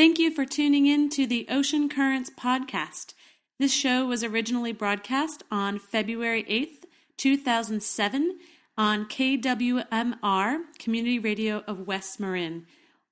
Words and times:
Thank 0.00 0.18
you 0.18 0.30
for 0.30 0.46
tuning 0.46 0.86
in 0.86 1.10
to 1.10 1.26
the 1.26 1.46
Ocean 1.50 1.86
Currents 1.86 2.30
podcast. 2.30 3.12
This 3.58 3.70
show 3.70 4.06
was 4.06 4.24
originally 4.24 4.72
broadcast 4.72 5.42
on 5.50 5.78
February 5.78 6.42
8th, 6.44 6.86
2007, 7.18 8.38
on 8.78 9.04
KWMR, 9.04 10.60
Community 10.78 11.18
Radio 11.18 11.62
of 11.66 11.86
West 11.86 12.18
Marin. 12.18 12.64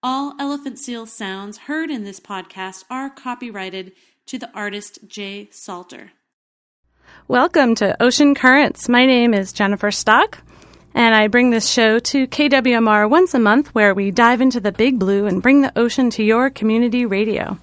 All 0.03 0.35
elephant 0.41 0.79
seal 0.79 1.05
sounds 1.05 1.59
heard 1.59 1.91
in 1.91 2.05
this 2.05 2.21
podcast 2.21 2.85
are 2.89 3.11
copyrighted 3.11 3.93
to 4.25 4.39
the 4.39 4.51
artist 4.55 5.01
Jay 5.07 5.51
Salter. 5.53 6.13
Welcome 7.29 7.75
to 7.75 8.03
Ocean 8.03 8.35
Currents. 8.35 8.89
My 8.89 9.05
name 9.05 9.35
is 9.35 9.53
Jennifer 9.53 9.91
Stock, 9.91 10.39
and 10.95 11.15
I 11.15 11.29
bring 11.29 11.51
this 11.51 11.69
show 11.69 11.99
to 11.99 12.27
KWMR 12.27 13.09
once 13.09 13.35
a 13.35 13.39
month 13.39 13.75
where 13.75 13.95
we 13.95 14.11
dive 14.11 14.41
into 14.41 14.61
the 14.61 14.73
big 14.73 14.99
blue 14.99 15.27
and 15.27 15.43
bring 15.43 15.61
the 15.61 15.79
ocean 15.79 16.11
to 16.11 16.25
your 16.25 16.51
community 16.51 17.07
radio. 17.07 17.59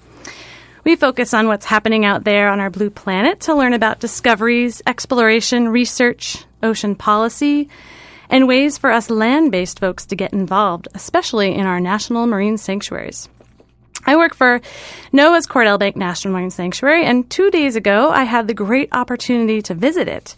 We 0.84 0.95
focus 0.95 1.34
on 1.34 1.48
what's 1.48 1.66
happening 1.66 2.05
out 2.05 2.23
there 2.23 2.48
on 2.48 2.59
our 2.59 2.70
blue 2.70 2.91
planet 2.91 3.40
to 3.41 3.55
learn 3.55 3.73
about 3.73 4.00
discoveries, 4.00 4.84
exploration, 4.86 5.70
research, 5.70 6.45
ocean 6.62 6.95
policy, 6.95 7.70
and 8.30 8.48
ways 8.48 8.77
for 8.77 8.91
us 8.91 9.09
land 9.09 9.52
based 9.52 9.80
folks 9.80 10.05
to 10.08 10.16
get 10.16 10.34
involved, 10.34 10.88
especially 10.94 11.55
in 11.55 11.66
our 11.66 11.80
national 11.80 12.28
marine 12.28 12.58
sanctuaries. 12.58 13.30
I 14.05 14.16
work 14.16 14.36
for 14.36 14.62
NOAA's 15.12 15.48
Cordell 15.48 15.80
Bank 15.80 15.95
National 15.95 16.36
Marine 16.36 16.52
Sanctuary, 16.52 17.03
and 17.03 17.28
two 17.30 17.50
days 17.50 17.76
ago 17.76 18.09
I 18.09 18.23
had 18.23 18.48
the 18.48 18.53
great 18.53 18.89
opportunity 18.92 19.64
to 19.64 19.73
visit 19.73 20.08
it 20.08 20.36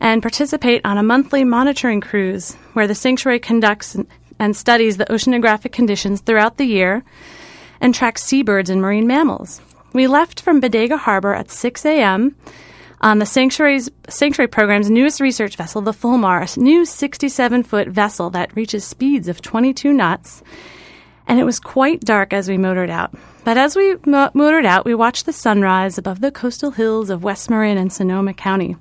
and 0.00 0.22
participate 0.22 0.80
on 0.84 0.98
a 0.98 1.02
monthly 1.02 1.44
monitoring 1.44 2.00
cruise 2.00 2.54
where 2.72 2.86
the 2.86 2.94
sanctuary 2.94 3.38
conducts 3.38 3.96
and 4.38 4.56
studies 4.56 4.96
the 4.96 5.04
oceanographic 5.06 5.72
conditions 5.72 6.20
throughout 6.20 6.56
the 6.56 6.64
year 6.64 7.04
and 7.80 7.94
tracks 7.94 8.24
seabirds 8.24 8.70
and 8.70 8.80
marine 8.80 9.06
mammals. 9.06 9.60
We 9.92 10.06
left 10.06 10.40
from 10.40 10.60
Bodega 10.60 10.96
Harbor 10.96 11.34
at 11.34 11.50
6 11.50 11.84
a.m. 11.84 12.36
on 13.00 13.18
the 13.18 13.26
sanctuary's 13.26 13.90
sanctuary 14.08 14.48
program's 14.48 14.90
newest 14.90 15.20
research 15.20 15.56
vessel, 15.56 15.82
the 15.82 15.92
Fulmar, 15.92 16.56
a 16.56 16.60
new 16.60 16.82
67-foot 16.82 17.88
vessel 17.88 18.30
that 18.30 18.54
reaches 18.56 18.84
speeds 18.84 19.28
of 19.28 19.42
22 19.42 19.92
knots. 19.92 20.42
And 21.26 21.38
it 21.38 21.44
was 21.44 21.60
quite 21.60 22.00
dark 22.00 22.32
as 22.32 22.48
we 22.48 22.56
motored 22.56 22.90
out. 22.90 23.14
But 23.44 23.56
as 23.56 23.76
we 23.76 23.96
mo- 24.06 24.30
motored 24.34 24.66
out, 24.66 24.84
we 24.84 24.94
watched 24.94 25.26
the 25.26 25.32
sunrise 25.32 25.98
above 25.98 26.20
the 26.20 26.30
coastal 26.30 26.72
hills 26.72 27.10
of 27.10 27.24
West 27.24 27.50
Marin 27.50 27.78
and 27.78 27.92
Sonoma 27.92 28.34
County. 28.34 28.76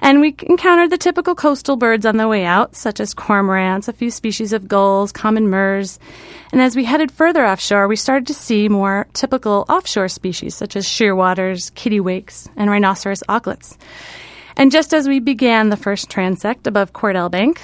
And 0.00 0.20
we 0.20 0.34
encountered 0.42 0.90
the 0.90 0.98
typical 0.98 1.34
coastal 1.34 1.76
birds 1.76 2.06
on 2.06 2.16
the 2.16 2.28
way 2.28 2.44
out, 2.44 2.76
such 2.76 3.00
as 3.00 3.14
cormorants, 3.14 3.88
a 3.88 3.92
few 3.92 4.10
species 4.10 4.52
of 4.52 4.68
gulls, 4.68 5.12
common 5.12 5.48
murres. 5.48 5.98
And 6.52 6.62
as 6.62 6.76
we 6.76 6.84
headed 6.84 7.10
further 7.10 7.44
offshore, 7.44 7.88
we 7.88 7.96
started 7.96 8.26
to 8.28 8.34
see 8.34 8.68
more 8.68 9.08
typical 9.12 9.66
offshore 9.68 10.08
species, 10.08 10.54
such 10.54 10.76
as 10.76 10.86
shearwaters, 10.86 11.72
kittiwakes, 11.72 12.48
and 12.56 12.70
rhinoceros 12.70 13.22
auklets. 13.28 13.76
And 14.56 14.72
just 14.72 14.94
as 14.94 15.08
we 15.08 15.20
began 15.20 15.68
the 15.68 15.76
first 15.76 16.08
transect 16.08 16.66
above 16.66 16.92
Cordell 16.92 17.30
Bank, 17.30 17.60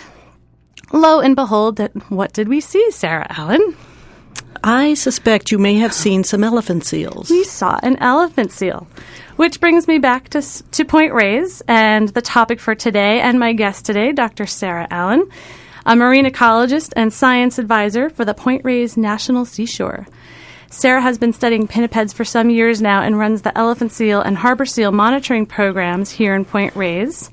lo 0.92 1.20
and 1.20 1.36
behold, 1.36 1.80
what 2.08 2.32
did 2.32 2.48
we 2.48 2.60
see, 2.60 2.90
Sarah 2.90 3.26
Allen? 3.30 3.76
I 4.66 4.94
suspect 4.94 5.52
you 5.52 5.58
may 5.58 5.74
have 5.74 5.92
seen 5.92 6.24
some 6.24 6.42
elephant 6.42 6.86
seals. 6.86 7.28
We 7.28 7.44
saw 7.44 7.78
an 7.82 7.98
elephant 7.98 8.50
seal. 8.50 8.88
Which 9.36 9.60
brings 9.60 9.86
me 9.86 9.98
back 9.98 10.30
to, 10.30 10.40
to 10.40 10.84
Point 10.86 11.12
Reyes 11.12 11.62
and 11.68 12.08
the 12.08 12.22
topic 12.22 12.60
for 12.60 12.74
today, 12.74 13.20
and 13.20 13.38
my 13.38 13.52
guest 13.52 13.84
today, 13.84 14.12
Dr. 14.12 14.46
Sarah 14.46 14.88
Allen, 14.90 15.28
a 15.84 15.94
marine 15.94 16.24
ecologist 16.24 16.94
and 16.96 17.12
science 17.12 17.58
advisor 17.58 18.08
for 18.08 18.24
the 18.24 18.32
Point 18.32 18.64
Reyes 18.64 18.96
National 18.96 19.44
Seashore. 19.44 20.06
Sarah 20.70 21.02
has 21.02 21.18
been 21.18 21.34
studying 21.34 21.68
pinnipeds 21.68 22.14
for 22.14 22.24
some 22.24 22.48
years 22.48 22.80
now 22.80 23.02
and 23.02 23.18
runs 23.18 23.42
the 23.42 23.56
elephant 23.58 23.92
seal 23.92 24.22
and 24.22 24.38
harbor 24.38 24.64
seal 24.64 24.92
monitoring 24.92 25.44
programs 25.44 26.10
here 26.10 26.34
in 26.34 26.46
Point 26.46 26.74
Reyes. 26.74 27.30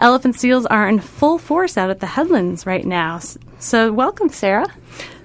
Elephant 0.00 0.38
seals 0.38 0.66
are 0.66 0.86
in 0.86 1.00
full 1.00 1.38
force 1.38 1.78
out 1.78 1.88
at 1.88 2.00
the 2.00 2.06
headlands 2.06 2.66
right 2.66 2.84
now. 2.84 3.20
So, 3.58 3.90
welcome, 3.90 4.28
Sarah. 4.28 4.68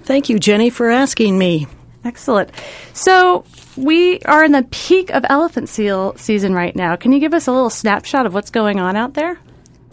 Thank 0.03 0.29
you, 0.29 0.39
Jenny, 0.39 0.69
for 0.69 0.89
asking 0.89 1.37
me. 1.37 1.67
Excellent. 2.03 2.51
So, 2.93 3.45
we 3.75 4.19
are 4.21 4.43
in 4.43 4.51
the 4.51 4.63
peak 4.69 5.09
of 5.11 5.25
elephant 5.29 5.69
seal 5.69 6.15
season 6.17 6.53
right 6.53 6.75
now. 6.75 6.95
Can 6.95 7.11
you 7.11 7.19
give 7.19 7.33
us 7.33 7.47
a 7.47 7.51
little 7.51 7.69
snapshot 7.69 8.25
of 8.25 8.33
what's 8.33 8.51
going 8.51 8.79
on 8.79 8.95
out 8.95 9.13
there? 9.13 9.39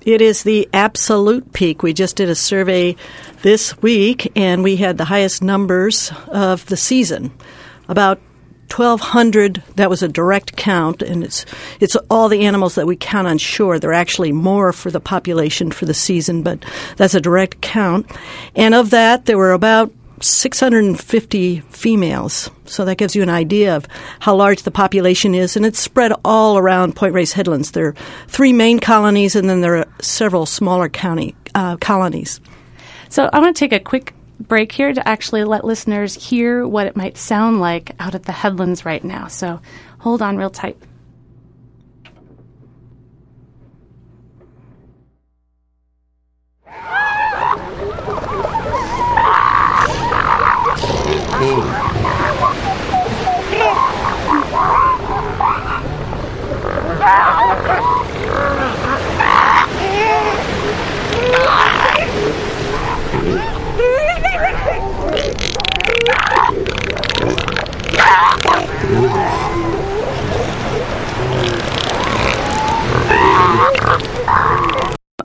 It 0.02 0.20
is 0.20 0.42
the 0.42 0.68
absolute 0.72 1.52
peak. 1.52 1.82
We 1.82 1.92
just 1.92 2.16
did 2.16 2.28
a 2.28 2.34
survey 2.34 2.96
this 3.42 3.80
week 3.82 4.32
and 4.34 4.62
we 4.62 4.76
had 4.76 4.98
the 4.98 5.04
highest 5.04 5.42
numbers 5.42 6.12
of 6.28 6.66
the 6.66 6.76
season. 6.76 7.32
About 7.88 8.20
1200 8.70 9.62
that 9.74 9.90
was 9.90 10.02
a 10.02 10.08
direct 10.08 10.56
count 10.56 11.02
and 11.02 11.24
it's 11.24 11.44
it's 11.80 11.96
all 12.08 12.28
the 12.28 12.42
animals 12.42 12.76
that 12.76 12.86
we 12.86 12.94
count 12.94 13.26
on 13.26 13.36
shore 13.36 13.80
there're 13.80 13.92
actually 13.92 14.30
more 14.30 14.72
for 14.72 14.92
the 14.92 15.00
population 15.00 15.72
for 15.72 15.86
the 15.86 15.94
season 15.94 16.44
but 16.44 16.64
that's 16.96 17.16
a 17.16 17.20
direct 17.20 17.60
count 17.60 18.06
and 18.54 18.72
of 18.72 18.90
that 18.90 19.26
there 19.26 19.36
were 19.36 19.50
about 19.50 19.92
650 20.20 21.60
females. 21.60 22.50
So 22.66 22.84
that 22.84 22.96
gives 22.96 23.16
you 23.16 23.22
an 23.22 23.28
idea 23.28 23.76
of 23.76 23.86
how 24.20 24.34
large 24.34 24.62
the 24.62 24.70
population 24.70 25.34
is, 25.34 25.56
and 25.56 25.66
it's 25.66 25.78
spread 25.78 26.12
all 26.24 26.58
around 26.58 26.96
Point 26.96 27.14
Reyes 27.14 27.32
Headlands. 27.32 27.72
There 27.72 27.88
are 27.88 27.94
three 28.28 28.52
main 28.52 28.78
colonies, 28.78 29.34
and 29.34 29.48
then 29.48 29.60
there 29.60 29.76
are 29.76 29.88
several 30.00 30.46
smaller 30.46 30.88
county 30.88 31.34
uh, 31.54 31.76
colonies. 31.78 32.40
So 33.08 33.28
I 33.32 33.40
want 33.40 33.56
to 33.56 33.58
take 33.58 33.72
a 33.72 33.82
quick 33.82 34.14
break 34.38 34.72
here 34.72 34.92
to 34.92 35.08
actually 35.08 35.44
let 35.44 35.64
listeners 35.64 36.14
hear 36.14 36.66
what 36.66 36.86
it 36.86 36.96
might 36.96 37.18
sound 37.18 37.60
like 37.60 37.92
out 37.98 38.14
at 38.14 38.24
the 38.24 38.32
headlands 38.32 38.84
right 38.84 39.04
now. 39.04 39.26
So 39.26 39.60
hold 39.98 40.22
on 40.22 40.36
real 40.36 40.50
tight. 40.50 40.76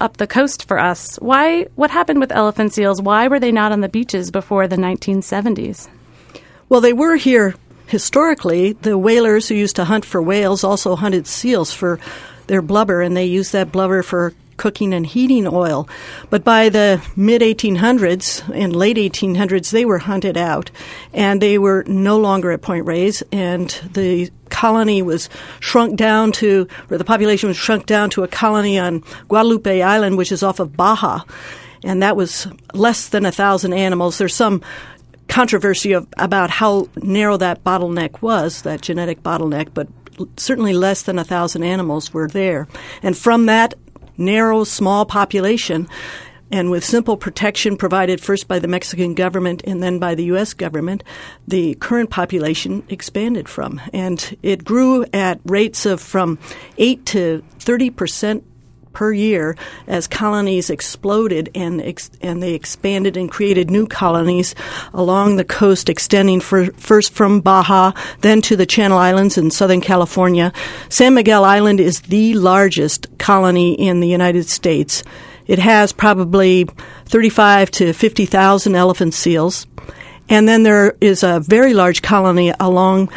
Up 0.05 0.17
the 0.17 0.27
coast 0.27 0.67
for 0.67 0.79
us. 0.79 1.17
Why? 1.17 1.63
What 1.75 1.91
happened 1.91 2.19
with 2.19 2.31
elephant 2.31 2.73
seals? 2.73 3.01
Why 3.01 3.27
were 3.27 3.39
they 3.39 3.51
not 3.51 3.71
on 3.71 3.81
the 3.81 3.89
beaches 3.89 4.31
before 4.31 4.67
the 4.67 4.77
1970s? 4.77 5.89
Well, 6.67 6.81
they 6.81 6.93
were 6.93 7.15
here 7.15 7.55
historically. 7.87 8.73
The 8.73 8.97
whalers 8.97 9.47
who 9.49 9.55
used 9.55 9.75
to 9.75 9.85
hunt 9.85 10.05
for 10.05 10.21
whales 10.21 10.63
also 10.63 10.95
hunted 10.95 11.27
seals 11.27 11.71
for 11.71 11.99
their 12.47 12.61
blubber, 12.61 13.01
and 13.01 13.15
they 13.15 13.25
used 13.25 13.53
that 13.53 13.71
blubber 13.71 14.03
for 14.03 14.33
cooking 14.57 14.93
and 14.93 15.05
heating 15.05 15.47
oil. 15.47 15.87
But 16.29 16.43
by 16.43 16.69
the 16.69 17.05
mid 17.15 17.41
1800s 17.41 18.49
and 18.53 18.75
late 18.75 18.97
1800s, 18.97 19.71
they 19.71 19.85
were 19.85 19.99
hunted 19.99 20.37
out 20.37 20.71
and 21.13 21.41
they 21.41 21.57
were 21.57 21.83
no 21.87 22.17
longer 22.17 22.51
at 22.51 22.61
Point 22.61 22.85
Reyes, 22.85 23.21
and 23.31 23.69
the 23.93 24.31
colony 24.49 25.01
was 25.01 25.29
shrunk 25.59 25.97
down 25.97 26.31
to, 26.33 26.67
or 26.89 26.97
the 26.97 27.03
population 27.03 27.47
was 27.47 27.57
shrunk 27.57 27.85
down 27.85 28.09
to 28.11 28.23
a 28.23 28.27
colony 28.27 28.79
on 28.79 29.03
Guadalupe 29.27 29.81
Island, 29.81 30.17
which 30.17 30.31
is 30.31 30.43
off 30.43 30.59
of 30.59 30.75
Baja. 30.75 31.21
And 31.83 32.01
that 32.01 32.15
was 32.15 32.47
less 32.73 33.09
than 33.09 33.25
a 33.25 33.31
thousand 33.31 33.73
animals. 33.73 34.17
There's 34.17 34.33
some 34.33 34.63
controversy 35.28 35.94
of, 35.94 36.08
about 36.18 36.50
how 36.50 36.88
narrow 37.02 37.38
that 37.38 37.63
bottleneck 37.63 38.22
was, 38.22 38.62
that 38.63 38.81
genetic 38.81 39.24
bottleneck, 39.24 39.74
but 39.74 39.88
certainly 40.38 40.74
less 40.74 41.04
than 41.04 41.19
a 41.19 41.24
thousand 41.24 41.63
animals 41.63 42.13
were 42.13 42.27
there. 42.27 42.68
And 43.04 43.18
from 43.18 43.48
that 43.48 43.74
narrow, 44.18 44.63
small 44.63 45.06
population, 45.06 45.88
and 46.51 46.69
with 46.69 46.86
simple 46.86 47.18
protection 47.18 47.75
provided 47.75 48.22
first 48.22 48.48
by 48.48 48.60
the 48.60 48.68
Mexican 48.68 49.16
government 49.16 49.62
and 49.66 49.81
then 49.81 50.00
by 50.00 50.16
the 50.16 50.25
U.S. 50.25 50.54
government, 50.54 51.04
the 51.48 51.75
current 51.75 52.10
population 52.10 52.83
expanded 52.88 53.50
from. 53.50 53.81
And 53.92 54.38
it 54.44 54.63
grew 54.63 55.06
at 55.12 55.39
rates 55.45 55.86
of 55.86 56.00
from 56.00 56.38
8 56.78 57.06
to 57.07 57.44
30 57.60 57.89
percent 57.89 58.44
per 58.95 59.13
year 59.13 59.56
as 59.86 60.07
colonies 60.07 60.71
exploded 60.71 61.51
and 61.53 61.81
ex- 61.81 62.09
and 62.21 62.42
they 62.42 62.56
expanded 62.56 63.15
and 63.15 63.30
created 63.30 63.69
new 63.69 63.86
colonies 63.86 64.56
along 64.94 65.36
the 65.36 65.45
coast, 65.45 65.89
extending 65.89 66.39
for, 66.39 66.65
first 66.74 67.13
from 67.13 67.42
Baja, 67.42 67.92
then 68.21 68.42
to 68.42 68.56
the 68.56 68.65
Channel 68.65 68.97
Islands 68.97 69.38
in 69.38 69.51
Southern 69.51 69.81
California. 69.81 70.51
San 70.89 71.13
Miguel 71.13 71.44
Island 71.44 71.80
is 71.80 72.01
the 72.01 72.33
largest 72.33 73.06
colony 73.19 73.74
in 73.74 74.00
the 74.00 74.07
United 74.07 74.47
States. 74.47 75.03
It 75.45 75.59
has 75.59 75.94
probably 75.94 76.68
35 77.06 77.69
to 77.71 77.94
50,000 77.94 78.75
elephant 78.75 79.13
seals. 79.13 79.68
And 80.27 80.47
then 80.47 80.63
there 80.63 80.95
is 81.01 81.21
a 81.21 81.39
very 81.39 81.74
large 81.74 82.01
colony 82.01 82.51
along 82.59 83.09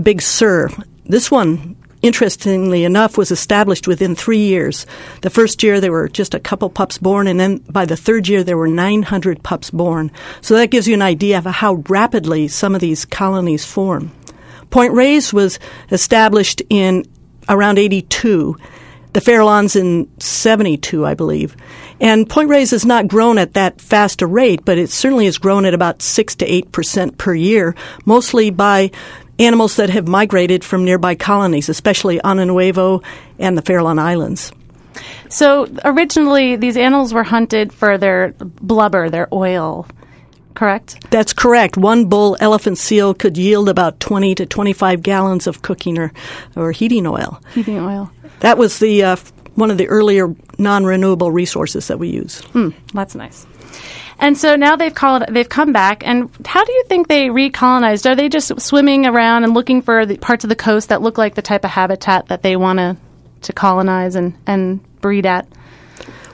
Big 0.00 0.22
Sur. 0.22 0.70
This 1.04 1.30
one, 1.30 1.76
interestingly 2.02 2.84
enough, 2.84 3.18
was 3.18 3.30
established 3.30 3.86
within 3.86 4.14
three 4.14 4.38
years. 4.38 4.86
The 5.22 5.30
first 5.30 5.62
year 5.62 5.80
there 5.80 5.92
were 5.92 6.08
just 6.08 6.34
a 6.34 6.40
couple 6.40 6.70
pups 6.70 6.98
born, 6.98 7.26
and 7.26 7.38
then 7.38 7.58
by 7.70 7.84
the 7.84 7.96
third 7.96 8.28
year 8.28 8.44
there 8.44 8.56
were 8.56 8.68
900 8.68 9.42
pups 9.42 9.70
born. 9.70 10.10
So 10.40 10.54
that 10.54 10.70
gives 10.70 10.88
you 10.88 10.94
an 10.94 11.02
idea 11.02 11.38
of 11.38 11.44
how 11.44 11.82
rapidly 11.88 12.48
some 12.48 12.74
of 12.74 12.80
these 12.80 13.04
colonies 13.04 13.64
form. 13.64 14.12
Point 14.70 14.92
Reyes 14.92 15.32
was 15.32 15.58
established 15.90 16.62
in 16.68 17.04
around 17.48 17.78
82 17.78 18.56
the 19.12 19.20
Farallones 19.20 19.74
in 19.74 20.08
72, 20.20 21.04
I 21.04 21.14
believe. 21.14 21.56
And 22.00 22.28
Point 22.28 22.50
Reyes 22.50 22.70
has 22.70 22.84
not 22.84 23.08
grown 23.08 23.38
at 23.38 23.54
that 23.54 23.80
fast 23.80 24.22
a 24.22 24.26
rate, 24.26 24.64
but 24.64 24.78
it 24.78 24.90
certainly 24.90 25.24
has 25.24 25.38
grown 25.38 25.64
at 25.64 25.74
about 25.74 26.02
6 26.02 26.36
to 26.36 26.46
8% 26.46 27.18
per 27.18 27.34
year, 27.34 27.74
mostly 28.04 28.50
by 28.50 28.90
animals 29.38 29.76
that 29.76 29.90
have 29.90 30.08
migrated 30.08 30.64
from 30.64 30.84
nearby 30.84 31.14
colonies, 31.14 31.68
especially 31.68 32.20
Ano 32.22 32.44
Nuevo 32.44 33.02
and 33.38 33.56
the 33.56 33.62
Farallon 33.62 33.98
Islands. 33.98 34.52
So 35.28 35.68
originally, 35.84 36.56
these 36.56 36.76
animals 36.76 37.12
were 37.12 37.22
hunted 37.22 37.72
for 37.72 37.98
their 37.98 38.34
blubber, 38.38 39.10
their 39.10 39.28
oil, 39.32 39.86
correct? 40.54 41.10
That's 41.10 41.32
correct. 41.32 41.76
One 41.76 42.06
bull 42.06 42.36
elephant 42.40 42.78
seal 42.78 43.14
could 43.14 43.36
yield 43.36 43.68
about 43.68 44.00
20 44.00 44.34
to 44.36 44.46
25 44.46 45.02
gallons 45.02 45.46
of 45.46 45.62
cooking 45.62 45.98
or, 45.98 46.12
or 46.56 46.72
heating 46.72 47.06
oil. 47.06 47.40
Heating 47.54 47.78
oil. 47.78 48.10
That 48.40 48.58
was 48.58 48.78
the 48.78 49.04
uh, 49.04 49.16
one 49.54 49.70
of 49.70 49.78
the 49.78 49.88
earlier 49.88 50.34
non-renewable 50.58 51.30
resources 51.30 51.88
that 51.88 51.98
we 51.98 52.08
use. 52.08 52.40
Hmm, 52.52 52.70
that's 52.94 53.14
nice. 53.14 53.46
And 54.18 54.36
so 54.36 54.56
now 54.56 54.76
they've 54.76 54.94
called, 54.94 55.24
they've 55.28 55.48
come 55.48 55.72
back. 55.72 56.06
And 56.06 56.30
how 56.44 56.64
do 56.64 56.72
you 56.72 56.84
think 56.84 57.08
they 57.08 57.28
recolonized? 57.28 58.08
Are 58.10 58.16
they 58.16 58.28
just 58.28 58.60
swimming 58.60 59.06
around 59.06 59.44
and 59.44 59.54
looking 59.54 59.82
for 59.82 60.04
the 60.06 60.16
parts 60.16 60.44
of 60.44 60.48
the 60.48 60.56
coast 60.56 60.88
that 60.88 61.02
look 61.02 61.18
like 61.18 61.34
the 61.34 61.42
type 61.42 61.64
of 61.64 61.70
habitat 61.70 62.28
that 62.28 62.42
they 62.42 62.56
want 62.56 62.78
to 62.78 62.96
to 63.42 63.52
colonize 63.52 64.16
and 64.16 64.36
and 64.46 64.82
breed 65.00 65.24
at? 65.24 65.46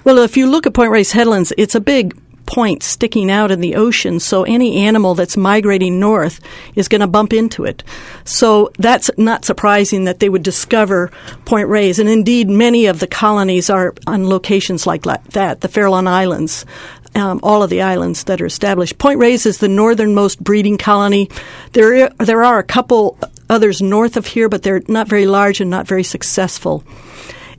Well, 0.04 0.18
if 0.18 0.36
you 0.36 0.46
look 0.46 0.66
at 0.66 0.74
Point 0.74 0.90
Reyes 0.90 1.12
headlands, 1.12 1.52
it's 1.56 1.74
a 1.74 1.80
big 1.80 2.18
point 2.46 2.82
sticking 2.82 3.30
out 3.30 3.50
in 3.50 3.60
the 3.60 3.74
ocean, 3.74 4.20
so 4.20 4.42
any 4.44 4.84
animal 4.84 5.14
that's 5.14 5.36
migrating 5.36 5.98
north 5.98 6.40
is 6.74 6.88
going 6.88 7.00
to 7.00 7.06
bump 7.06 7.32
into 7.32 7.64
it. 7.64 7.82
So 8.24 8.70
that's 8.78 9.10
not 9.16 9.44
surprising 9.44 10.04
that 10.04 10.20
they 10.20 10.28
would 10.28 10.42
discover 10.42 11.10
Point 11.46 11.68
Reyes, 11.68 11.98
and 11.98 12.08
indeed 12.08 12.48
many 12.48 12.86
of 12.86 13.00
the 13.00 13.06
colonies 13.06 13.70
are 13.70 13.94
on 14.06 14.28
locations 14.28 14.86
like 14.86 15.02
that, 15.02 15.60
the 15.60 15.68
Farallon 15.68 16.06
Islands. 16.06 16.66
Um, 17.16 17.38
all 17.44 17.62
of 17.62 17.70
the 17.70 17.82
islands 17.82 18.24
that 18.24 18.40
are 18.40 18.46
established. 18.46 18.98
Point 18.98 19.20
Reyes 19.20 19.46
is 19.46 19.58
the 19.58 19.68
northernmost 19.68 20.42
breeding 20.42 20.76
colony. 20.76 21.30
There, 21.72 22.08
there 22.08 22.42
are 22.42 22.58
a 22.58 22.64
couple 22.64 23.16
others 23.48 23.80
north 23.80 24.16
of 24.16 24.26
here, 24.26 24.48
but 24.48 24.64
they're 24.64 24.82
not 24.88 25.06
very 25.06 25.26
large 25.26 25.60
and 25.60 25.70
not 25.70 25.86
very 25.86 26.02
successful. 26.02 26.82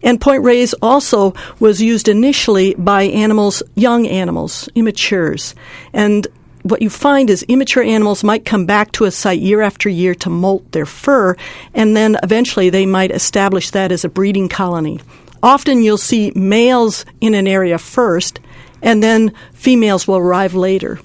And 0.04 0.20
Point 0.20 0.44
Reyes 0.44 0.74
also 0.82 1.34
was 1.60 1.82
used 1.82 2.08
initially 2.08 2.76
by 2.76 3.04
animals, 3.04 3.64
young 3.76 4.06
animals, 4.08 4.68
immatures. 4.76 5.54
And 5.94 6.28
what 6.64 6.82
you 6.82 6.90
find 6.90 7.30
is 7.30 7.44
immature 7.44 7.84
animals 7.84 8.24
might 8.24 8.44
come 8.44 8.66
back 8.66 8.92
to 8.94 9.06
a 9.06 9.12
site 9.12 9.40
year 9.40 9.62
after 9.62 9.88
year 9.88 10.16
to 10.16 10.30
molt 10.30 10.72
their 10.72 10.86
fur, 10.86 11.36
and 11.74 11.96
then 11.96 12.18
eventually 12.24 12.70
they 12.70 12.86
might 12.86 13.12
establish 13.12 13.70
that 13.72 13.92
as 13.92 14.04
a 14.04 14.10
breeding 14.10 14.50
colony. 14.50 15.00
Often 15.44 15.84
you'll 15.84 15.98
see 15.98 16.32
males 16.36 17.06
in 17.22 17.36
an 17.36 17.48
area 17.48 17.78
first, 17.78 18.40
and 18.86 19.04
then 19.04 19.34
females 19.54 20.08
will 20.08 20.16
arrive 20.16 20.56
later. 20.56 21.00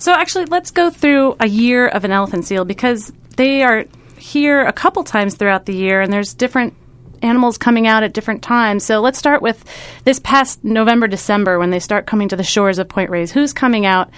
So, 0.00 0.12
actually, 0.12 0.46
let's 0.46 0.72
go 0.72 0.90
through 0.90 1.36
a 1.38 1.46
year 1.46 1.86
of 1.86 2.04
an 2.04 2.10
elephant 2.10 2.44
seal 2.44 2.64
because 2.64 3.12
they 3.36 3.62
are 3.62 3.84
here 4.16 4.64
a 4.64 4.72
couple 4.72 5.04
times 5.04 5.36
throughout 5.36 5.66
the 5.66 5.74
year, 5.74 6.00
and 6.00 6.12
there's 6.12 6.34
different 6.34 6.74
animals 7.22 7.56
coming 7.56 7.86
out 7.86 8.02
at 8.02 8.12
different 8.12 8.42
times. 8.42 8.84
So 8.84 9.00
let's 9.00 9.18
start 9.18 9.42
with 9.42 9.64
this 10.04 10.18
past 10.18 10.64
November, 10.64 11.06
December 11.06 11.58
when 11.58 11.70
they 11.70 11.78
start 11.78 12.06
coming 12.06 12.28
to 12.28 12.36
the 12.36 12.42
shores 12.42 12.78
of 12.78 12.88
Point 12.88 13.10
Reyes. 13.10 13.30
Who's 13.30 13.52
coming 13.52 13.86
out 13.86 14.10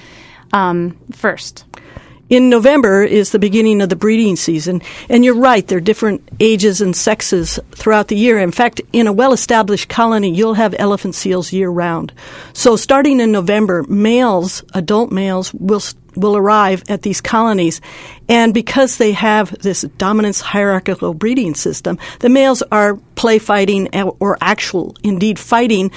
um, 0.52 0.98
first? 1.12 1.64
In 2.30 2.48
November 2.48 3.02
is 3.04 3.32
the 3.32 3.38
beginning 3.38 3.82
of 3.82 3.90
the 3.90 3.96
breeding 3.96 4.36
season, 4.36 4.80
and 5.10 5.22
you're 5.24 5.34
right, 5.34 5.66
there 5.66 5.76
are 5.76 5.80
different 5.80 6.26
ages 6.40 6.80
and 6.80 6.96
sexes 6.96 7.60
throughout 7.72 8.08
the 8.08 8.16
year. 8.16 8.38
In 8.38 8.50
fact, 8.50 8.80
in 8.94 9.06
a 9.06 9.12
well 9.12 9.34
established 9.34 9.90
colony, 9.90 10.34
you'll 10.34 10.54
have 10.54 10.74
elephant 10.78 11.14
seals 11.14 11.52
year 11.52 11.68
round. 11.68 12.14
So, 12.54 12.76
starting 12.76 13.20
in 13.20 13.30
November, 13.30 13.82
males, 13.88 14.64
adult 14.72 15.12
males, 15.12 15.52
will 15.52 15.82
will 16.16 16.36
arrive 16.36 16.82
at 16.88 17.02
these 17.02 17.20
colonies. 17.20 17.80
And 18.28 18.54
because 18.54 18.96
they 18.96 19.12
have 19.12 19.50
this 19.58 19.82
dominance 19.98 20.40
hierarchical 20.40 21.12
breeding 21.12 21.54
system, 21.54 21.98
the 22.20 22.28
males 22.28 22.62
are 22.72 22.96
play 23.16 23.38
fighting 23.38 23.94
uh, 23.94 24.10
or 24.20 24.38
actual, 24.40 24.96
indeed 25.02 25.38
fighting 25.38 25.90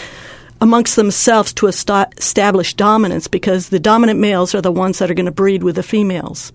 amongst 0.60 0.96
themselves 0.96 1.54
to 1.54 1.68
establish 1.68 2.74
dominance 2.74 3.28
because 3.28 3.70
the 3.70 3.80
dominant 3.80 4.20
males 4.20 4.56
are 4.56 4.62
the 4.62 4.72
ones 4.72 5.00
that 5.00 5.12
are 5.12 5.14
going 5.14 5.26
to 5.26 5.32
breed 5.32 5.64
with 5.64 5.76
the 5.76 5.84
females. 5.84 6.52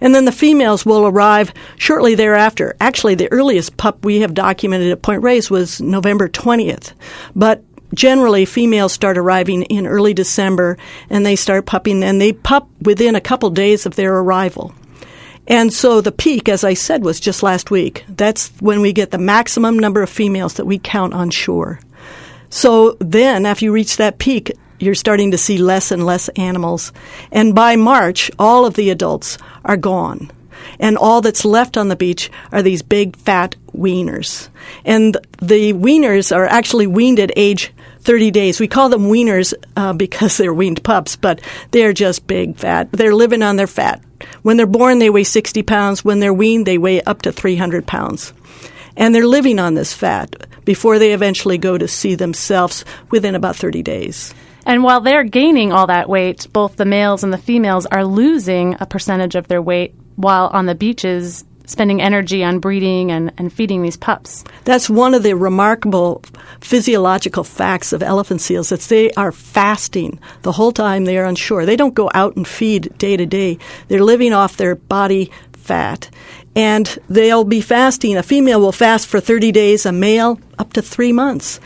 And 0.00 0.14
then 0.14 0.24
the 0.24 0.32
females 0.32 0.86
will 0.86 1.06
arrive 1.06 1.52
shortly 1.76 2.14
thereafter. 2.14 2.76
Actually, 2.80 3.14
the 3.14 3.30
earliest 3.32 3.76
pup 3.76 4.04
we 4.04 4.20
have 4.20 4.34
documented 4.34 4.90
at 4.90 5.02
Point 5.02 5.22
Reyes 5.22 5.50
was 5.50 5.80
November 5.80 6.28
20th. 6.28 6.92
But 7.36 7.62
generally 7.94 8.44
females 8.44 8.92
start 8.92 9.18
arriving 9.18 9.62
in 9.64 9.86
early 9.86 10.14
December 10.14 10.78
and 11.10 11.26
they 11.26 11.36
start 11.36 11.66
pupping 11.66 12.02
and 12.02 12.20
they 12.20 12.32
pup 12.32 12.68
within 12.80 13.14
a 13.14 13.20
couple 13.20 13.50
days 13.50 13.86
of 13.86 13.96
their 13.96 14.16
arrival. 14.16 14.74
And 15.46 15.72
so 15.72 16.00
the 16.00 16.12
peak, 16.12 16.48
as 16.48 16.62
I 16.62 16.74
said, 16.74 17.04
was 17.04 17.18
just 17.18 17.42
last 17.42 17.70
week. 17.70 18.04
That's 18.08 18.48
when 18.60 18.80
we 18.80 18.92
get 18.92 19.10
the 19.10 19.18
maximum 19.18 19.78
number 19.78 20.02
of 20.02 20.08
females 20.08 20.54
that 20.54 20.66
we 20.66 20.78
count 20.78 21.14
on 21.14 21.30
shore. 21.30 21.80
So 22.52 22.98
then, 23.00 23.46
after 23.46 23.64
you 23.64 23.72
reach 23.72 23.96
that 23.96 24.18
peak, 24.18 24.52
you're 24.78 24.94
starting 24.94 25.30
to 25.30 25.38
see 25.38 25.56
less 25.56 25.90
and 25.90 26.04
less 26.04 26.28
animals. 26.36 26.92
And 27.30 27.54
by 27.54 27.76
March, 27.76 28.30
all 28.38 28.66
of 28.66 28.74
the 28.74 28.90
adults 28.90 29.38
are 29.64 29.78
gone. 29.78 30.30
And 30.78 30.98
all 30.98 31.22
that's 31.22 31.46
left 31.46 31.78
on 31.78 31.88
the 31.88 31.96
beach 31.96 32.30
are 32.52 32.60
these 32.60 32.82
big 32.82 33.16
fat 33.16 33.56
weaners. 33.74 34.50
And 34.84 35.16
the 35.40 35.72
weaners 35.72 36.30
are 36.30 36.44
actually 36.44 36.86
weaned 36.86 37.20
at 37.20 37.32
age 37.36 37.72
30 38.00 38.30
days. 38.30 38.60
We 38.60 38.68
call 38.68 38.90
them 38.90 39.08
weaners 39.08 39.54
uh, 39.74 39.94
because 39.94 40.36
they're 40.36 40.52
weaned 40.52 40.84
pups, 40.84 41.16
but 41.16 41.40
they're 41.70 41.94
just 41.94 42.26
big 42.26 42.58
fat. 42.58 42.92
They're 42.92 43.14
living 43.14 43.42
on 43.42 43.56
their 43.56 43.66
fat. 43.66 44.02
When 44.42 44.58
they're 44.58 44.66
born, 44.66 44.98
they 44.98 45.08
weigh 45.08 45.24
60 45.24 45.62
pounds. 45.62 46.04
When 46.04 46.20
they're 46.20 46.34
weaned, 46.34 46.66
they 46.66 46.76
weigh 46.76 47.00
up 47.00 47.22
to 47.22 47.32
300 47.32 47.86
pounds. 47.86 48.34
And 48.94 49.14
they're 49.14 49.26
living 49.26 49.58
on 49.58 49.72
this 49.72 49.94
fat 49.94 50.36
before 50.64 50.98
they 50.98 51.12
eventually 51.12 51.58
go 51.58 51.78
to 51.78 51.88
sea 51.88 52.14
themselves 52.14 52.84
within 53.10 53.34
about 53.34 53.56
30 53.56 53.82
days. 53.82 54.34
And 54.64 54.84
while 54.84 55.00
they're 55.00 55.24
gaining 55.24 55.72
all 55.72 55.88
that 55.88 56.08
weight, 56.08 56.46
both 56.52 56.76
the 56.76 56.84
males 56.84 57.24
and 57.24 57.32
the 57.32 57.38
females 57.38 57.86
are 57.86 58.04
losing 58.04 58.76
a 58.80 58.86
percentage 58.86 59.34
of 59.34 59.48
their 59.48 59.62
weight 59.62 59.94
while 60.16 60.48
on 60.52 60.66
the 60.66 60.74
beaches 60.74 61.44
spending 61.64 62.02
energy 62.02 62.44
on 62.44 62.58
breeding 62.58 63.10
and, 63.10 63.32
and 63.38 63.52
feeding 63.52 63.82
these 63.82 63.96
pups. 63.96 64.44
That's 64.64 64.90
one 64.90 65.14
of 65.14 65.22
the 65.22 65.34
remarkable 65.34 66.22
physiological 66.60 67.44
facts 67.44 67.92
of 67.92 68.02
elephant 68.02 68.40
seals 68.40 68.68
that 68.68 68.80
they 68.82 69.10
are 69.12 69.32
fasting 69.32 70.18
the 70.42 70.52
whole 70.52 70.72
time 70.72 71.04
they 71.04 71.18
are 71.18 71.24
on 71.24 71.36
shore. 71.36 71.64
They 71.64 71.76
don't 71.76 71.94
go 71.94 72.10
out 72.14 72.36
and 72.36 72.46
feed 72.46 72.96
day 72.98 73.16
to 73.16 73.26
day. 73.26 73.58
They're 73.88 74.02
living 74.02 74.32
off 74.32 74.56
their 74.56 74.74
body 74.74 75.30
fat. 75.52 76.10
And 76.54 76.98
they'll 77.08 77.44
be 77.44 77.60
fasting. 77.60 78.16
A 78.16 78.22
female 78.22 78.60
will 78.60 78.72
fast 78.72 79.06
for 79.06 79.20
30 79.20 79.52
days, 79.52 79.86
a 79.86 79.92
male 79.92 80.38
up 80.58 80.72
to 80.74 80.82
three 80.82 81.12
months 81.12 81.60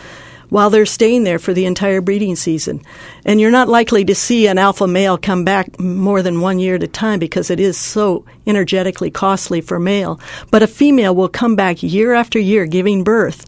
while 0.48 0.70
they're 0.70 0.86
staying 0.86 1.24
there 1.24 1.38
for 1.38 1.52
the 1.52 1.66
entire 1.66 2.00
breeding 2.00 2.36
season. 2.36 2.80
And 3.24 3.40
you're 3.40 3.50
not 3.50 3.68
likely 3.68 4.04
to 4.04 4.14
see 4.14 4.46
an 4.46 4.58
alpha 4.58 4.86
male 4.86 5.18
come 5.18 5.44
back 5.44 5.78
more 5.80 6.22
than 6.22 6.40
one 6.40 6.58
year 6.58 6.76
at 6.76 6.82
a 6.82 6.88
time 6.88 7.18
because 7.18 7.50
it 7.50 7.60
is 7.60 7.76
so 7.76 8.24
energetically 8.46 9.10
costly 9.10 9.60
for 9.60 9.78
male. 9.78 10.20
But 10.50 10.62
a 10.62 10.68
female 10.68 11.14
will 11.14 11.28
come 11.28 11.56
back 11.56 11.82
year 11.82 12.14
after 12.14 12.38
year 12.38 12.66
giving 12.66 13.04
birth. 13.04 13.44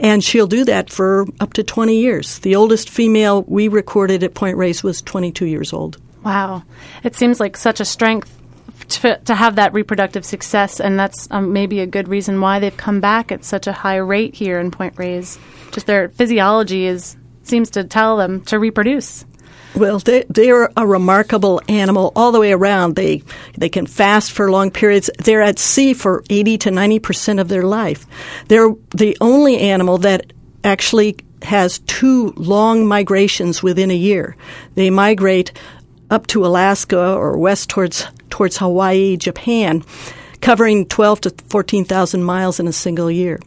And 0.00 0.22
she'll 0.22 0.46
do 0.46 0.64
that 0.64 0.90
for 0.90 1.26
up 1.40 1.54
to 1.54 1.64
20 1.64 1.98
years. 2.00 2.38
The 2.38 2.54
oldest 2.54 2.88
female 2.88 3.42
we 3.42 3.68
recorded 3.68 4.22
at 4.22 4.34
Point 4.34 4.56
Reyes 4.56 4.82
was 4.82 5.02
22 5.02 5.46
years 5.46 5.72
old. 5.72 6.00
Wow. 6.24 6.62
It 7.02 7.16
seems 7.16 7.40
like 7.40 7.56
such 7.56 7.80
a 7.80 7.84
strength 7.84 8.37
to, 8.88 9.18
to 9.24 9.34
have 9.34 9.56
that 9.56 9.72
reproductive 9.72 10.24
success, 10.24 10.80
and 10.80 10.98
that's 10.98 11.28
um, 11.30 11.52
maybe 11.52 11.80
a 11.80 11.86
good 11.86 12.08
reason 12.08 12.40
why 12.40 12.58
they've 12.58 12.76
come 12.76 13.00
back 13.00 13.32
at 13.32 13.44
such 13.44 13.66
a 13.66 13.72
high 13.72 13.96
rate 13.96 14.34
here 14.34 14.58
in 14.58 14.70
Point 14.70 14.94
Reyes. 14.96 15.38
Just 15.72 15.86
their 15.86 16.08
physiology 16.08 16.86
is 16.86 17.16
seems 17.42 17.70
to 17.70 17.84
tell 17.84 18.16
them 18.16 18.42
to 18.42 18.58
reproduce. 18.58 19.24
Well, 19.74 19.98
they, 19.98 20.24
they're 20.28 20.70
a 20.76 20.86
remarkable 20.86 21.60
animal 21.68 22.12
all 22.16 22.32
the 22.32 22.40
way 22.40 22.52
around. 22.52 22.96
They 22.96 23.22
they 23.56 23.68
can 23.68 23.86
fast 23.86 24.32
for 24.32 24.50
long 24.50 24.70
periods. 24.70 25.10
They're 25.18 25.42
at 25.42 25.58
sea 25.58 25.94
for 25.94 26.24
80 26.30 26.58
to 26.58 26.70
90 26.70 26.98
percent 26.98 27.40
of 27.40 27.48
their 27.48 27.62
life. 27.62 28.06
They're 28.48 28.74
the 28.90 29.16
only 29.20 29.58
animal 29.58 29.98
that 29.98 30.32
actually 30.64 31.16
has 31.42 31.78
two 31.80 32.32
long 32.36 32.86
migrations 32.86 33.62
within 33.62 33.90
a 33.90 33.96
year. 33.96 34.36
They 34.74 34.90
migrate 34.90 35.52
up 36.10 36.26
to 36.28 36.46
Alaska 36.46 37.14
or 37.14 37.38
west 37.38 37.68
towards 37.68 38.06
towards 38.30 38.58
Hawaii, 38.58 39.16
Japan, 39.16 39.84
covering 40.40 40.86
12 40.86 41.22
to 41.22 41.34
14,000 41.48 42.22
miles 42.22 42.60
in 42.60 42.68
a 42.68 42.72
single 42.72 43.10
year. 43.10 43.40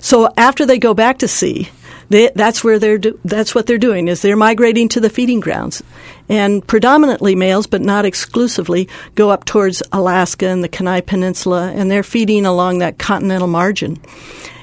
So 0.00 0.28
after 0.36 0.66
they 0.66 0.78
go 0.78 0.94
back 0.94 1.18
to 1.18 1.28
sea, 1.28 1.68
they, 2.08 2.30
that's 2.34 2.62
where 2.62 2.78
they're 2.78 2.98
do, 2.98 3.18
that's 3.24 3.54
what 3.54 3.66
they're 3.66 3.78
doing 3.78 4.08
is 4.08 4.20
they're 4.20 4.36
migrating 4.36 4.88
to 4.90 5.00
the 5.00 5.08
feeding 5.08 5.40
grounds, 5.40 5.82
and 6.28 6.66
predominantly 6.66 7.34
males, 7.34 7.66
but 7.66 7.80
not 7.80 8.04
exclusively, 8.04 8.88
go 9.14 9.30
up 9.30 9.44
towards 9.46 9.82
Alaska 9.92 10.46
and 10.48 10.62
the 10.62 10.68
Kenai 10.68 11.00
Peninsula, 11.00 11.72
and 11.74 11.90
they're 11.90 12.02
feeding 12.02 12.44
along 12.44 12.78
that 12.78 12.98
continental 12.98 13.48
margin. 13.48 13.98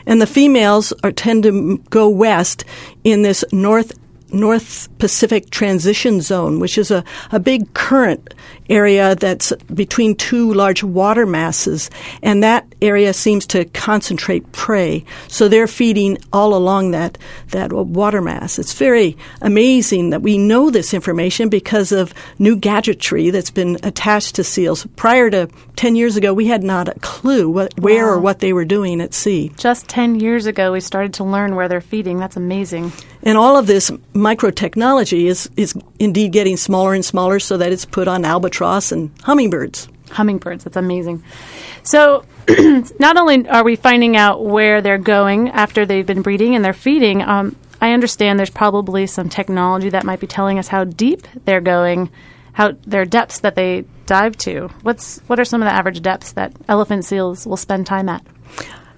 And 0.06 0.22
the 0.22 0.28
females 0.28 0.94
are, 1.04 1.12
tend 1.12 1.44
to 1.44 1.78
go 1.90 2.08
west 2.08 2.66
in 3.04 3.24
this 3.24 3.44
north 3.52 3.94
North 4.34 4.90
Pacific 4.98 5.50
Transition 5.50 6.22
Zone, 6.22 6.60
which 6.60 6.78
is 6.78 6.92
a, 6.92 7.04
a 7.32 7.40
big 7.40 7.74
current 7.74 8.34
area 8.70 9.16
that's 9.16 9.52
between 9.74 10.16
two 10.16 10.54
large 10.54 10.84
water 10.84 11.26
masses, 11.26 11.90
and 12.22 12.44
that 12.44 12.66
area 12.82 13.14
seems 13.14 13.46
to 13.48 13.66
concentrate 13.66 14.52
prey. 14.52 15.04
So 15.28 15.48
they're 15.48 15.68
feeding 15.68 16.18
all 16.32 16.54
along 16.54 16.92
that 16.92 17.18
that 17.52 17.74
water 17.74 18.22
mass. 18.22 18.60
It's 18.60 18.74
very 18.74 19.18
amazing 19.42 20.12
that 20.12 20.22
we 20.22 20.38
know 20.38 20.70
this 20.70 20.94
information 20.94 21.50
because 21.50 21.92
of 21.92 22.14
new 22.38 22.56
gadgetry 22.56 23.30
that's 23.32 23.52
been 23.52 23.78
attached 23.84 24.36
to 24.36 24.44
seals. 24.44 24.86
Prior 24.96 25.30
to 25.30 25.50
ten 25.76 25.96
years 25.96 26.16
ago, 26.16 26.34
we 26.34 26.48
had 26.48 26.64
not 26.64 26.88
a 26.88 27.00
clue 27.00 27.50
what, 27.50 27.80
where 27.80 28.06
wow. 28.06 28.14
or 28.14 28.20
what 28.20 28.40
they 28.40 28.54
were 28.54 28.66
doing 28.66 29.02
at 29.02 29.14
sea. 29.14 29.52
Just 29.58 29.88
ten 29.88 30.20
years 30.20 30.46
ago, 30.46 30.72
we 30.72 30.80
started 30.80 31.14
to 31.16 31.24
learn 31.24 31.56
where 31.56 31.68
they're 31.68 31.82
feeding. 31.82 32.18
That's 32.20 32.38
amazing. 32.38 32.92
And 33.22 33.38
all 33.38 33.58
of 33.58 33.68
this 33.68 33.92
microtechnology 34.14 35.26
is 35.26 35.50
is 35.58 35.74
indeed 36.00 36.32
getting 36.32 36.56
smaller 36.56 36.94
and 36.94 37.04
smaller, 37.04 37.40
so 37.40 37.58
that 37.58 37.72
it's 37.72 37.86
put 37.86 38.08
on 38.08 38.24
albatross 38.24 38.39
albatross 38.40 38.94
and 38.94 39.12
hummingbirds. 39.24 39.90
Hummingbirds, 40.12 40.64
that's 40.64 40.78
amazing. 40.78 41.24
So, 41.84 42.24
not 43.00 43.18
only 43.18 43.48
are 43.50 43.64
we 43.64 43.76
finding 43.76 44.16
out 44.16 44.44
where 44.44 44.82
they're 44.82 44.98
going 44.98 45.50
after 45.50 45.86
they've 45.86 46.06
been 46.06 46.22
breeding 46.22 46.56
and 46.56 46.64
they're 46.64 46.74
feeding, 46.74 47.22
um, 47.22 47.56
I 47.82 47.92
understand 47.92 48.40
there's 48.40 48.50
probably 48.50 49.08
some 49.08 49.30
technology 49.30 49.90
that 49.90 50.06
might 50.06 50.22
be 50.22 50.28
telling 50.28 50.58
us 50.58 50.70
how 50.70 50.86
deep 50.86 51.28
they're 51.44 51.62
going, 51.62 52.10
how 52.54 52.72
their 52.88 53.06
depths 53.06 53.42
that 53.42 53.56
they 53.56 53.86
dive 54.06 54.38
to. 54.38 54.70
What's 54.84 55.20
what 55.28 55.40
are 55.40 55.46
some 55.46 55.62
of 55.62 55.68
the 55.68 55.74
average 55.74 56.02
depths 56.02 56.32
that 56.34 56.54
elephant 56.68 57.06
seals 57.06 57.46
will 57.46 57.58
spend 57.58 57.86
time 57.86 58.10
at? 58.10 58.26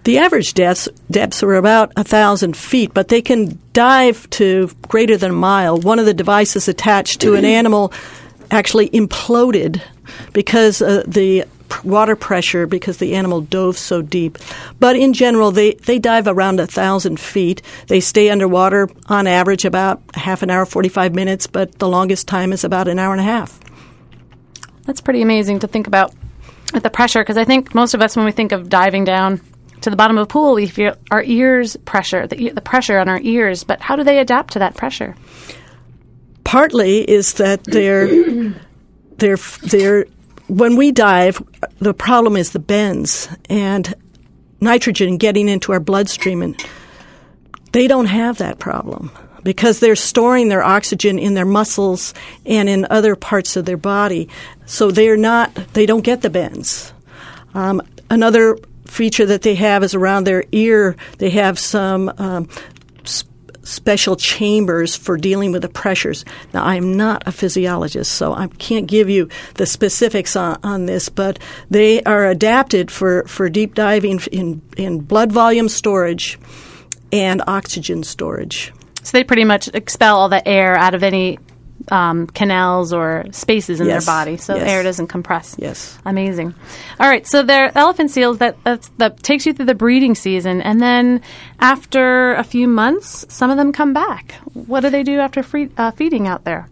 The 0.04 0.18
average 0.18 0.54
depths, 0.56 0.88
depths 1.12 1.44
are 1.44 1.56
about 1.56 1.92
a 1.96 2.04
thousand 2.04 2.58
feet, 2.58 2.92
but 2.94 3.10
they 3.10 3.22
can 3.22 3.60
dive 3.74 4.28
to 4.32 4.70
greater 4.88 5.16
than 5.18 5.32
a 5.32 5.36
mile. 5.36 5.78
One 5.78 6.00
of 6.00 6.06
the 6.06 6.14
devices 6.14 6.68
attached 6.68 7.22
to 7.22 7.36
an 7.36 7.46
animal 7.60 7.94
actually 8.52 8.90
imploded 8.90 9.82
because 10.34 10.82
uh, 10.82 11.04
the 11.08 11.46
water 11.84 12.16
pressure 12.16 12.68
because 12.68 12.98
the 12.98 13.16
animal 13.16 13.42
dove 13.42 13.78
so 13.78 14.02
deep. 14.02 14.38
But 14.80 14.96
in 14.96 15.14
general, 15.14 15.52
they, 15.52 15.74
they 15.74 16.00
dive 16.00 16.28
around 16.28 16.60
a 16.60 16.68
thousand 16.68 17.20
feet. 17.20 17.62
They 17.88 18.02
stay 18.02 18.30
underwater 18.30 18.90
on 19.08 19.26
average 19.26 19.66
about 19.66 20.02
half 20.14 20.44
an 20.44 20.50
hour, 20.50 20.66
45 20.66 21.16
minutes, 21.16 21.48
but 21.48 21.80
the 21.80 21.88
longest 21.88 22.28
time 22.28 22.54
is 22.54 22.64
about 22.64 22.88
an 22.88 23.00
hour 23.00 23.14
and 23.14 23.22
a 23.22 23.26
half. 23.26 23.60
That's 24.84 25.02
pretty 25.02 25.22
amazing 25.22 25.60
to 25.60 25.68
think 25.68 25.88
about 25.88 26.14
with 26.74 26.84
the 26.84 26.90
pressure 26.90 27.22
because 27.22 27.38
I 27.38 27.46
think 27.46 27.74
most 27.74 27.94
of 27.94 28.02
us, 28.02 28.16
when 28.16 28.26
we 28.26 28.32
think 28.32 28.52
of 28.52 28.70
diving 28.70 29.04
down 29.04 29.42
to 29.82 29.90
the 29.90 29.96
bottom 29.96 30.18
of 30.18 30.24
a 30.24 30.28
pool, 30.28 30.54
we 30.54 30.68
feel 30.68 30.96
our 31.10 31.24
ears 31.24 31.76
pressure, 31.86 32.28
the, 32.28 32.50
the 32.50 32.62
pressure 32.62 32.98
on 33.00 33.10
our 33.10 33.20
ears. 33.22 33.64
But 33.64 33.82
how 33.82 33.96
do 33.96 34.04
they 34.04 34.20
adapt 34.20 34.54
to 34.54 34.60
that 34.60 34.76
pressure? 34.76 35.16
Partly 36.44 37.10
is 37.10 37.34
that 37.34 37.64
they're 37.64 38.08
they're 39.18 39.38
they're 39.64 40.06
when 40.48 40.76
we 40.76 40.92
dive, 40.92 41.42
the 41.80 41.94
problem 41.94 42.36
is 42.36 42.52
the 42.52 42.60
bends 42.60 43.30
and 43.50 43.94
nitrogen 44.60 45.18
getting 45.18 45.48
into 45.48 45.72
our 45.72 45.80
bloodstream, 45.80 46.42
and 46.42 46.62
they 47.72 47.88
don't 47.88 48.08
have 48.08 48.38
that 48.40 48.60
problem 48.60 49.12
because 49.44 49.80
they're 49.80 49.96
storing 49.96 50.50
their 50.50 50.64
oxygen 50.64 51.18
in 51.18 51.34
their 51.34 51.46
muscles 51.46 52.14
and 52.46 52.70
in 52.70 52.86
other 52.90 53.16
parts 53.16 53.56
of 53.56 53.66
their 53.66 53.78
body. 53.78 54.30
So 54.66 54.92
they're 54.92 55.18
not, 55.18 55.54
they 55.74 55.86
don't 55.86 56.04
get 56.04 56.22
the 56.22 56.30
bends. 56.30 56.94
Um, 57.54 57.82
another 58.10 58.58
feature 58.86 59.26
that 59.26 59.42
they 59.42 59.56
have 59.56 59.84
is 59.84 59.96
around 59.96 60.26
their 60.26 60.44
ear. 60.52 60.96
They 61.18 61.30
have 61.32 61.58
some 61.58 62.14
um, 62.18 62.50
special 63.64 64.16
chambers 64.16 64.96
for 64.96 65.18
dealing 65.18 65.52
with 65.52 65.62
the 65.62 65.70
pressures. 65.70 66.26
Now, 66.54 66.66
I'm 66.66 66.98
not 66.98 67.28
a 67.28 67.32
physiologist, 67.32 68.12
so 68.12 68.34
I 68.34 68.48
can't 68.48 68.88
give 68.88 69.10
you 69.10 69.30
the 69.56 69.66
specifics 69.66 70.36
on, 70.36 70.60
on 70.64 70.86
this, 70.86 71.10
but 71.10 71.40
they 71.70 72.02
are 72.04 72.28
adapted 72.28 72.92
for, 72.92 73.24
for 73.28 73.50
deep 73.50 73.76
diving 73.76 74.20
in, 74.32 74.62
in 74.78 75.00
blood 75.00 75.32
volume 75.32 75.70
storage 75.70 76.40
and 77.12 77.42
oxygen 77.48 78.04
storage. 78.04 78.74
So 79.04 79.18
they 79.18 79.24
pretty 79.24 79.46
much 79.46 79.68
expel 79.74 80.18
all 80.18 80.30
the 80.30 80.48
air 80.48 80.76
out 80.76 80.94
of 80.94 81.04
any 81.04 81.40
um, 81.92 82.28
canals 82.28 82.94
or 82.94 83.26
spaces 83.32 83.80
in 83.80 83.88
yes. 83.88 84.06
their 84.06 84.14
body, 84.14 84.38
so 84.38 84.56
yes. 84.56 84.70
air 84.70 84.84
doesn't 84.84 85.08
compress. 85.08 85.56
Yes, 85.60 85.98
amazing. 86.06 86.56
All 87.00 87.08
right, 87.08 87.28
so 87.28 87.44
they're 87.44 87.78
elephant 87.78 88.12
seals 88.12 88.38
that 88.40 88.58
that 88.64 89.22
takes 89.22 89.46
you 89.46 89.54
through 89.54 89.66
the 89.66 89.76
breeding 89.76 90.16
season, 90.16 90.62
and 90.62 90.82
then 90.82 91.22
after 91.60 92.34
a 92.34 92.44
few 92.44 92.68
months, 92.68 93.26
some 93.30 93.52
of 93.52 93.58
them 93.58 93.72
come 93.72 93.94
back. 93.94 94.36
What 94.54 94.80
do 94.80 94.90
they 94.90 95.04
do 95.04 95.20
after 95.20 95.44
free, 95.44 95.70
uh, 95.78 95.92
feeding 95.92 96.28
out 96.28 96.46
there? 96.46 96.68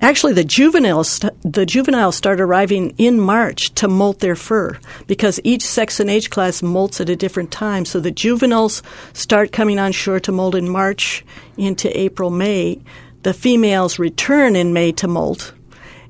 Actually, 0.00 0.34
the 0.34 0.44
juveniles 0.44 1.20
the 1.42 1.64
juveniles 1.64 2.16
start 2.16 2.40
arriving 2.40 2.94
in 2.98 3.18
March 3.18 3.72
to 3.74 3.88
molt 3.88 4.20
their 4.20 4.36
fur 4.36 4.78
because 5.06 5.40
each 5.44 5.64
sex 5.64 5.98
and 5.98 6.10
age 6.10 6.30
class 6.30 6.60
molts 6.60 7.00
at 7.00 7.08
a 7.08 7.16
different 7.16 7.50
time. 7.50 7.84
So 7.84 8.00
the 8.00 8.10
juveniles 8.10 8.82
start 9.12 9.50
coming 9.50 9.78
on 9.78 9.92
shore 9.92 10.20
to 10.20 10.32
molt 10.32 10.56
in 10.56 10.68
March 10.68 11.24
into 11.56 11.88
April 11.98 12.30
May. 12.30 12.80
The 13.24 13.34
females 13.34 13.98
return 13.98 14.54
in 14.54 14.72
May 14.72 14.92
to 14.92 15.08
molt, 15.08 15.52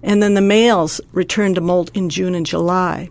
and 0.02 0.22
then 0.22 0.34
the 0.34 0.40
males 0.40 1.00
return 1.12 1.54
to 1.54 1.60
molt 1.60 1.90
in 1.94 2.10
June 2.10 2.34
and 2.34 2.44
July. 2.44 3.08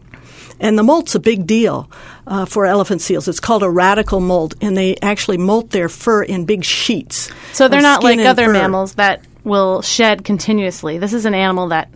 And 0.60 0.78
the 0.78 0.84
molt's 0.84 1.16
a 1.16 1.20
big 1.20 1.48
deal 1.48 1.90
uh, 2.28 2.46
for 2.46 2.66
elephant 2.66 3.02
seals. 3.02 3.28
It's 3.28 3.40
called 3.40 3.64
a 3.64 3.70
radical 3.70 4.20
molt, 4.20 4.56
and 4.62 4.78
they 4.78 4.96
actually 5.02 5.38
molt 5.38 5.72
their 5.72 5.90
fur 5.90 6.24
in 6.24 6.46
big 6.46 6.64
sheets. 6.64 7.32
So 7.54 7.68
they're 7.68 7.82
not 7.82 8.04
like 8.04 8.20
other 8.20 8.46
fur. 8.46 8.54
mammals 8.54 8.96
that 8.96 9.24
will 9.44 9.82
shed 9.82 10.24
continuously. 10.24 10.98
This 10.98 11.14
is 11.14 11.26
an 11.26 11.34
animal 11.34 11.70
that 11.70 11.90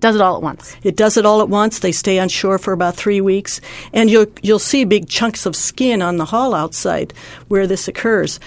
does 0.00 0.16
it 0.16 0.22
all 0.22 0.36
at 0.36 0.42
once. 0.42 0.76
It 0.82 0.96
does 0.96 1.16
it 1.16 1.26
all 1.26 1.42
at 1.42 1.48
once. 1.48 1.78
They 1.78 1.92
stay 1.92 2.18
on 2.18 2.30
shore 2.30 2.58
for 2.58 2.72
about 2.72 2.96
three 2.96 3.20
weeks, 3.20 3.60
and 3.92 4.10
you'll 4.10 4.26
you'll 4.42 4.58
see 4.58 4.84
big 4.84 5.08
chunks 5.08 5.46
of 5.46 5.54
skin 5.54 6.00
on 6.02 6.16
the 6.16 6.24
hull 6.24 6.54
outside 6.54 7.12
where 7.48 7.66
this 7.66 7.86
occurs. 7.86 8.40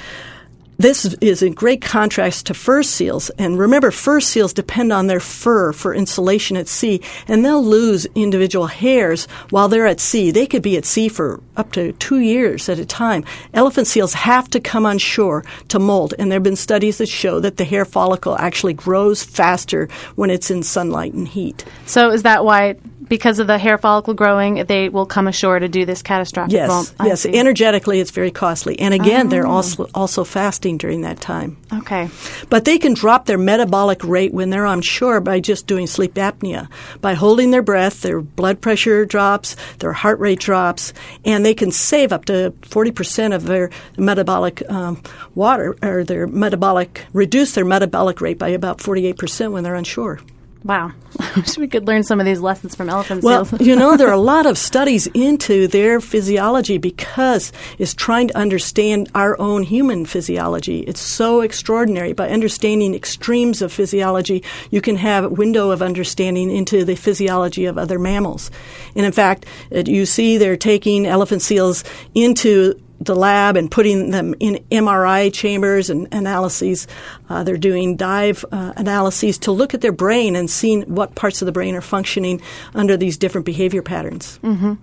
This 0.78 1.06
is 1.22 1.42
in 1.44 1.54
great 1.54 1.82
contrast 1.82 2.48
to 2.48 2.54
fur 2.54 2.84
seals. 2.84 3.30
And 3.32 3.60
remember, 3.60 3.92
fur 3.92 4.20
seals 4.20 4.54
depend 4.54 4.92
on 4.92 5.08
their 5.08 5.20
fur 5.20 5.72
for 5.72 5.94
insulation 5.94 6.58
at 6.58 6.68
sea, 6.68 7.02
and 7.28 7.46
they'll 7.46 7.64
lose 7.64 8.08
individual 8.16 8.68
hairs 8.68 9.26
while 9.50 9.68
they're 9.68 9.88
at 9.88 10.00
sea. 10.00 10.32
They 10.32 10.48
could 10.48 10.64
be 10.64 10.78
at 10.78 10.86
sea 10.86 11.10
for 11.10 11.42
up 11.56 11.72
to 11.74 11.94
two 11.94 12.20
years 12.20 12.70
at 12.70 12.80
a 12.80 12.86
time. 12.86 13.24
Elephant 13.54 13.88
seals 13.88 14.14
have 14.14 14.50
to 14.50 14.60
come 14.60 14.86
on 14.86 14.98
shore 14.98 15.44
to 15.68 15.80
molt, 15.80 16.14
and 16.18 16.32
there 16.32 16.38
have 16.38 16.44
been 16.44 16.56
studies 16.56 16.98
that 16.98 17.10
show 17.10 17.40
that 17.40 17.58
the 17.58 17.66
hair 17.66 17.86
follicle 17.86 18.38
actually 18.38 18.74
grows 18.74 19.24
faster 19.24 19.88
when 20.16 20.30
it's 20.30 20.50
in 20.50 20.64
sunlight 20.64 21.14
and 21.14 21.28
heat. 21.28 21.64
So, 21.86 22.12
is 22.12 22.24
that 22.24 22.46
why 22.46 22.76
because 23.08 23.40
of 23.40 23.48
the 23.48 23.58
hair 23.58 23.78
follicle 23.78 24.14
growing, 24.14 24.66
they 24.66 24.90
will 24.90 25.06
come 25.06 25.28
ashore 25.28 25.60
to 25.60 25.68
do 25.68 25.86
this 25.86 26.02
catastrophic 26.02 26.54
yes, 26.54 26.70
molt. 26.70 26.94
yes. 27.04 27.22
See. 27.22 27.34
Energetically, 27.34 28.00
it's 28.00 28.12
very 28.12 28.32
costly, 28.32 28.80
and 28.80 28.94
again, 28.94 29.28
oh. 29.28 29.30
they're 29.30 29.48
also 29.48 29.90
also 29.94 30.24
fasting 30.24 30.78
during 30.78 31.02
that 31.02 31.20
time. 31.20 31.58
Okay, 31.72 32.10
but 32.50 32.66
they 32.66 32.78
can 32.78 32.94
drop 32.94 33.26
their 33.26 33.38
metabolic 33.38 34.04
rate 34.04 34.34
when 34.34 34.50
they're 34.50 34.66
on 34.66 34.82
shore 34.82 35.20
by 35.20 35.40
just 35.40 35.68
doing 35.68 35.88
sleep 35.88 36.16
apnea, 36.16 36.70
by 37.02 37.14
holding 37.14 37.52
their 37.52 37.62
breath. 37.62 38.02
Their 38.02 38.22
blood 38.22 38.62
pressure 38.62 39.06
drops, 39.06 39.56
their 39.80 39.94
heart 39.94 40.20
rate 40.20 40.40
drops, 40.40 40.94
and 41.26 41.46
they 41.46 41.54
can 41.54 41.72
save 41.72 42.12
up 42.12 42.26
to 42.26 42.54
forty 42.64 42.92
percent 42.92 43.34
of 43.34 43.44
their 43.46 43.70
metabolic 43.98 44.70
um, 44.70 45.02
water 45.36 45.76
or 45.82 46.04
their 46.04 46.28
metabolic 46.28 47.06
reduce 47.14 47.54
their 47.54 47.66
metabolic 47.66 48.22
rate 48.22 48.40
by 48.40 48.50
about 48.50 48.82
forty 48.82 49.06
eight 49.06 49.18
percent 49.18 49.52
when 49.52 49.64
they're 49.64 49.76
on 49.76 49.84
shore. 49.84 50.20
Wow. 50.64 50.94
I 51.20 51.32
wish 51.36 51.58
we 51.58 51.68
could 51.68 51.88
learn 51.88 52.04
some 52.04 52.20
of 52.20 52.26
these 52.26 52.40
lessons 52.40 52.76
from 52.76 52.90
elephant 52.90 53.24
well, 53.24 53.46
seals. 53.46 53.62
you 53.62 53.76
know, 53.76 53.98
there 53.98 54.08
are 54.08 54.14
a 54.14 54.18
lot 54.34 54.46
of 54.46 54.58
studies 54.58 55.08
into 55.08 55.68
their 55.68 56.00
physiology 56.00 56.78
because 56.78 57.52
it's 57.78 57.94
trying 57.94 58.30
to 58.30 58.38
understand 58.38 59.10
our 59.14 59.40
own 59.40 59.64
human 59.64 60.06
physiology. 60.06 60.80
It's 60.82 61.02
so 61.02 61.42
extraordinary. 61.42 62.14
By 62.14 62.30
understanding 62.30 62.96
extremes 62.96 63.62
of 63.62 63.74
physiology, 63.74 64.44
you 64.72 64.82
can 64.82 64.96
have 64.98 65.26
a 65.26 65.30
window 65.30 65.72
of 65.72 65.82
understanding 65.82 66.50
into 66.50 66.86
the 66.86 66.96
physiology 66.96 67.66
of 67.66 67.78
other 67.78 68.00
mammals. 68.00 68.50
And 68.96 69.06
in 69.06 69.12
fact, 69.12 69.46
you 69.72 70.06
see 70.06 70.38
they're 70.38 70.58
taking 70.58 71.06
elephant 71.06 71.42
seals 71.42 71.84
into 72.16 72.80
the 73.06 73.16
lab 73.16 73.58
and 73.58 73.70
putting 73.70 74.12
them 74.12 74.36
in 74.40 74.64
MRI 74.72 75.34
chambers 75.34 75.90
and 75.90 76.08
analyses. 76.12 76.88
Uh, 77.30 77.44
they're 77.44 77.58
doing 77.58 77.96
dive 77.96 78.44
uh, 78.52 78.74
analyses 78.76 79.38
to 79.40 79.52
look 79.52 79.74
at 79.74 79.82
their 79.82 79.92
brain 79.92 80.36
and 80.36 80.50
seeing 80.50 80.84
what 80.84 81.16
parts 81.16 81.42
of 81.42 81.46
the 81.46 81.52
brain 81.52 81.76
are 81.76 81.82
functioning 81.82 82.42
under 82.74 82.98
these 82.98 83.18
different 83.18 83.46
behavior 83.46 83.82
patterns. 83.82 84.40
Mm-hmm. 84.44 84.74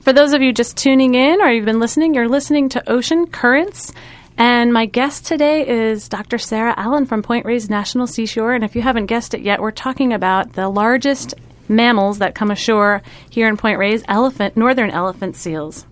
For 0.00 0.12
those 0.12 0.32
of 0.32 0.42
you 0.42 0.52
just 0.52 0.76
tuning 0.76 1.14
in 1.14 1.40
or 1.40 1.50
you've 1.50 1.64
been 1.64 1.78
listening, 1.78 2.14
you're 2.14 2.28
listening 2.28 2.68
to 2.70 2.90
Ocean 2.90 3.26
Currents. 3.26 3.92
And 4.36 4.72
my 4.72 4.86
guest 4.86 5.26
today 5.26 5.68
is 5.68 6.08
Dr. 6.08 6.38
Sarah 6.38 6.74
Allen 6.76 7.06
from 7.06 7.22
Point 7.22 7.46
Reyes 7.46 7.70
National 7.70 8.06
Seashore. 8.06 8.54
And 8.54 8.64
if 8.64 8.74
you 8.74 8.82
haven't 8.82 9.06
guessed 9.06 9.34
it 9.34 9.42
yet, 9.42 9.60
we're 9.60 9.70
talking 9.70 10.12
about 10.12 10.54
the 10.54 10.68
largest 10.68 11.34
mammals 11.68 12.18
that 12.18 12.34
come 12.34 12.50
ashore 12.50 13.02
here 13.30 13.46
in 13.46 13.56
Point 13.56 13.78
Reyes, 13.78 14.02
elephant, 14.08 14.56
northern 14.56 14.90
elephant 14.90 15.36
seals. 15.36 15.86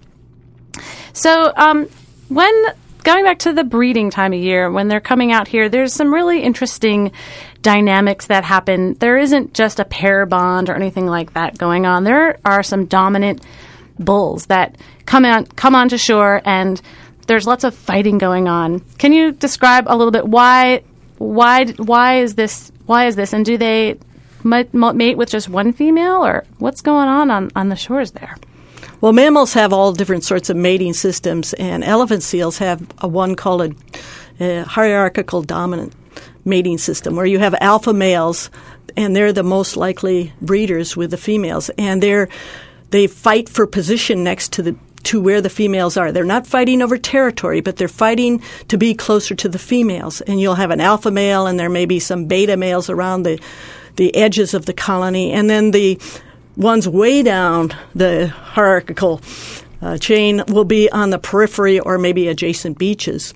So, 1.12 1.52
um, 1.56 1.88
when 2.28 2.52
going 3.02 3.24
back 3.24 3.40
to 3.40 3.52
the 3.52 3.64
breeding 3.64 4.10
time 4.10 4.32
of 4.32 4.38
year, 4.38 4.70
when 4.70 4.88
they're 4.88 5.00
coming 5.00 5.32
out 5.32 5.48
here, 5.48 5.68
there's 5.68 5.92
some 5.92 6.12
really 6.12 6.42
interesting 6.42 7.12
dynamics 7.62 8.26
that 8.26 8.44
happen. 8.44 8.94
There 8.94 9.18
isn't 9.18 9.54
just 9.54 9.80
a 9.80 9.84
pair 9.84 10.26
bond 10.26 10.68
or 10.68 10.74
anything 10.74 11.06
like 11.06 11.34
that 11.34 11.58
going 11.58 11.86
on. 11.86 12.04
There 12.04 12.38
are 12.44 12.62
some 12.62 12.86
dominant 12.86 13.44
bulls 13.98 14.46
that 14.46 14.76
come 15.04 15.24
on 15.24 15.44
come 15.46 15.74
onto 15.74 15.98
shore 15.98 16.40
and 16.44 16.80
there's 17.26 17.46
lots 17.46 17.64
of 17.64 17.74
fighting 17.74 18.18
going 18.18 18.48
on. 18.48 18.80
Can 18.98 19.12
you 19.12 19.32
describe 19.32 19.84
a 19.86 19.96
little 19.96 20.10
bit 20.10 20.26
why 20.26 20.82
why 21.18 21.66
why 21.66 22.20
is 22.20 22.34
this 22.34 22.72
why 22.86 23.06
is 23.06 23.16
this 23.16 23.32
and 23.32 23.44
do 23.44 23.58
they 23.58 23.98
mate 24.42 25.18
with 25.18 25.28
just 25.28 25.48
one 25.48 25.72
female 25.72 26.24
or 26.24 26.44
what's 26.58 26.80
going 26.80 27.08
on 27.08 27.30
on, 27.30 27.50
on 27.54 27.68
the 27.68 27.76
shores 27.76 28.12
there? 28.12 28.36
Well, 29.00 29.14
mammals 29.14 29.54
have 29.54 29.72
all 29.72 29.94
different 29.94 30.24
sorts 30.24 30.50
of 30.50 30.58
mating 30.58 30.92
systems, 30.92 31.54
and 31.54 31.82
elephant 31.82 32.22
seals 32.22 32.58
have 32.58 32.86
a 32.98 33.08
one 33.08 33.34
called 33.34 33.62
a, 33.62 33.74
a 34.40 34.64
hierarchical 34.64 35.40
dominant 35.42 35.94
mating 36.44 36.76
system, 36.76 37.16
where 37.16 37.24
you 37.24 37.38
have 37.38 37.54
alpha 37.62 37.94
males, 37.94 38.50
and 38.98 39.16
they're 39.16 39.32
the 39.32 39.42
most 39.42 39.74
likely 39.74 40.34
breeders 40.42 40.98
with 40.98 41.12
the 41.12 41.16
females, 41.16 41.70
and 41.78 42.02
they're 42.02 42.28
they 42.90 43.06
fight 43.06 43.48
for 43.48 43.66
position 43.66 44.22
next 44.22 44.52
to 44.52 44.62
the 44.62 44.76
to 45.04 45.18
where 45.18 45.40
the 45.40 45.48
females 45.48 45.96
are. 45.96 46.12
They're 46.12 46.24
not 46.24 46.46
fighting 46.46 46.82
over 46.82 46.98
territory, 46.98 47.62
but 47.62 47.76
they're 47.76 47.88
fighting 47.88 48.42
to 48.68 48.76
be 48.76 48.92
closer 48.92 49.34
to 49.34 49.48
the 49.48 49.58
females. 49.58 50.20
And 50.20 50.38
you'll 50.42 50.56
have 50.56 50.70
an 50.70 50.80
alpha 50.80 51.10
male, 51.10 51.46
and 51.46 51.58
there 51.58 51.70
may 51.70 51.86
be 51.86 52.00
some 52.00 52.26
beta 52.26 52.58
males 52.58 52.90
around 52.90 53.22
the 53.22 53.40
the 53.96 54.14
edges 54.14 54.52
of 54.52 54.66
the 54.66 54.74
colony, 54.74 55.32
and 55.32 55.48
then 55.48 55.70
the 55.70 55.98
ones 56.56 56.88
way 56.88 57.22
down 57.22 57.72
the 57.94 58.28
hierarchical 58.28 59.20
uh, 59.82 59.96
chain 59.98 60.42
will 60.48 60.64
be 60.64 60.90
on 60.90 61.10
the 61.10 61.18
periphery 61.18 61.80
or 61.80 61.98
maybe 61.98 62.28
adjacent 62.28 62.78
beaches. 62.78 63.34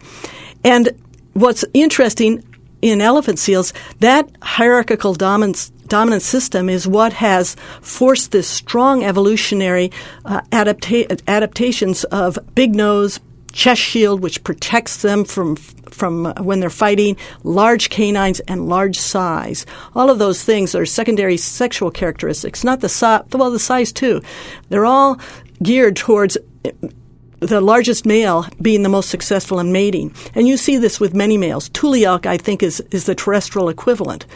And 0.63 0.91
what's 1.33 1.65
interesting 1.73 2.43
in 2.83 3.01
elephant 3.01 3.39
seals, 3.39 3.73
that 4.01 4.29
hierarchical 4.43 5.15
dominance, 5.15 5.71
dominant 5.89 6.23
system 6.23 6.69
is 6.69 6.87
what 6.87 7.15
has 7.15 7.57
forced 7.81 8.31
this 8.33 8.47
strong 8.47 9.03
evolutionary 9.03 9.91
uh, 10.27 10.43
adapta- 10.51 11.23
adaptations 11.27 12.05
of 12.05 12.39
big 12.55 12.75
nose, 12.75 13.21
chest 13.55 13.81
shield, 13.81 14.21
which 14.21 14.45
protects 14.45 15.01
them 15.03 15.25
from 15.25 15.57
from 15.57 16.27
uh, 16.27 16.35
when 16.43 16.59
they're 16.59 16.71
fighting, 16.71 17.17
large 17.45 17.89
canines 17.89 18.41
and 18.41 18.69
large 18.69 18.99
size. 18.99 19.65
All 19.95 20.11
of 20.11 20.19
those 20.19 20.43
things 20.43 20.75
are 20.75 20.85
secondary 20.85 21.37
sexual 21.37 21.91
characteristics, 21.91 22.65
not 22.65 22.81
the 22.81 22.89
size. 22.89 23.23
Well, 23.33 23.51
the 23.51 23.59
size 23.59 23.93
too. 23.93 24.21
They're 24.69 24.85
all 24.85 25.19
geared 25.63 25.97
towards 25.97 26.37
uh, 26.65 26.71
the 27.39 27.61
largest 27.61 28.05
male 28.07 28.47
being 28.61 28.83
the 28.83 28.89
most 28.89 29.09
successful 29.09 29.61
in 29.61 29.71
mating. 29.71 30.15
And 30.35 30.49
you 30.49 30.57
see 30.57 30.77
this 30.77 30.99
with 30.99 31.15
many 31.15 31.39
males. 31.39 31.69
Tule 31.69 32.05
elk, 32.05 32.27
I 32.27 32.39
think, 32.39 32.63
is, 32.63 32.81
is 32.91 33.07
the 33.07 33.15
terrestrial 33.15 33.69
equivalent. 33.69 34.27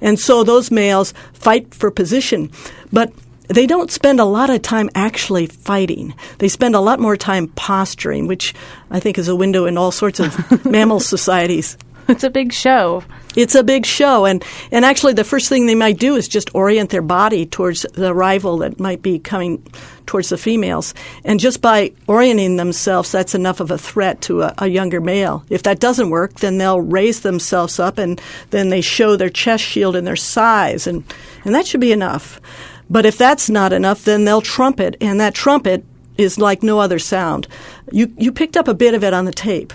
And 0.00 0.18
so 0.18 0.44
those 0.44 0.70
males 0.70 1.14
fight 1.32 1.72
for 1.74 1.90
position. 1.90 2.50
But 2.92 3.12
they 3.48 3.66
don't 3.66 3.90
spend 3.90 4.20
a 4.20 4.24
lot 4.24 4.50
of 4.50 4.62
time 4.62 4.90
actually 4.94 5.46
fighting. 5.46 6.14
They 6.38 6.48
spend 6.48 6.74
a 6.74 6.80
lot 6.80 7.00
more 7.00 7.16
time 7.16 7.48
posturing, 7.48 8.26
which 8.26 8.54
I 8.90 9.00
think 9.00 9.18
is 9.18 9.28
a 9.28 9.36
window 9.36 9.66
in 9.66 9.78
all 9.78 9.92
sorts 9.92 10.20
of 10.20 10.64
mammal 10.64 11.00
societies. 11.00 11.76
It's 12.08 12.24
a 12.24 12.30
big 12.30 12.52
show. 12.52 13.02
It's 13.34 13.54
a 13.54 13.64
big 13.64 13.84
show, 13.84 14.24
and 14.24 14.44
and 14.70 14.84
actually, 14.84 15.14
the 15.14 15.24
first 15.24 15.48
thing 15.48 15.66
they 15.66 15.74
might 15.74 15.98
do 15.98 16.14
is 16.14 16.28
just 16.28 16.54
orient 16.54 16.90
their 16.90 17.02
body 17.02 17.46
towards 17.46 17.82
the 17.94 18.14
rival 18.14 18.58
that 18.58 18.78
might 18.78 19.02
be 19.02 19.18
coming 19.18 19.62
towards 20.06 20.28
the 20.28 20.38
females, 20.38 20.94
and 21.24 21.40
just 21.40 21.60
by 21.60 21.92
orienting 22.06 22.56
themselves, 22.56 23.10
that's 23.10 23.34
enough 23.34 23.58
of 23.58 23.72
a 23.72 23.78
threat 23.78 24.20
to 24.22 24.42
a, 24.42 24.54
a 24.58 24.66
younger 24.68 25.00
male. 25.00 25.44
If 25.50 25.64
that 25.64 25.80
doesn't 25.80 26.10
work, 26.10 26.34
then 26.34 26.58
they'll 26.58 26.80
raise 26.80 27.20
themselves 27.20 27.80
up, 27.80 27.98
and 27.98 28.20
then 28.50 28.68
they 28.68 28.80
show 28.80 29.16
their 29.16 29.28
chest 29.28 29.64
shield 29.64 29.96
and 29.96 30.06
their 30.06 30.16
size, 30.16 30.86
and 30.86 31.02
and 31.44 31.54
that 31.54 31.66
should 31.66 31.80
be 31.80 31.92
enough. 31.92 32.40
But 32.88 33.06
if 33.06 33.18
that's 33.18 33.50
not 33.50 33.72
enough, 33.72 34.04
then 34.04 34.24
they'll 34.24 34.40
trumpet, 34.40 34.96
and 35.00 35.20
that 35.20 35.34
trumpet 35.34 35.84
is 36.16 36.38
like 36.38 36.62
no 36.62 36.78
other 36.78 36.98
sound. 36.98 37.46
You 37.92 38.12
you 38.16 38.32
picked 38.32 38.56
up 38.56 38.68
a 38.68 38.74
bit 38.74 38.94
of 38.94 39.04
it 39.04 39.12
on 39.12 39.24
the 39.24 39.32
tape. 39.32 39.72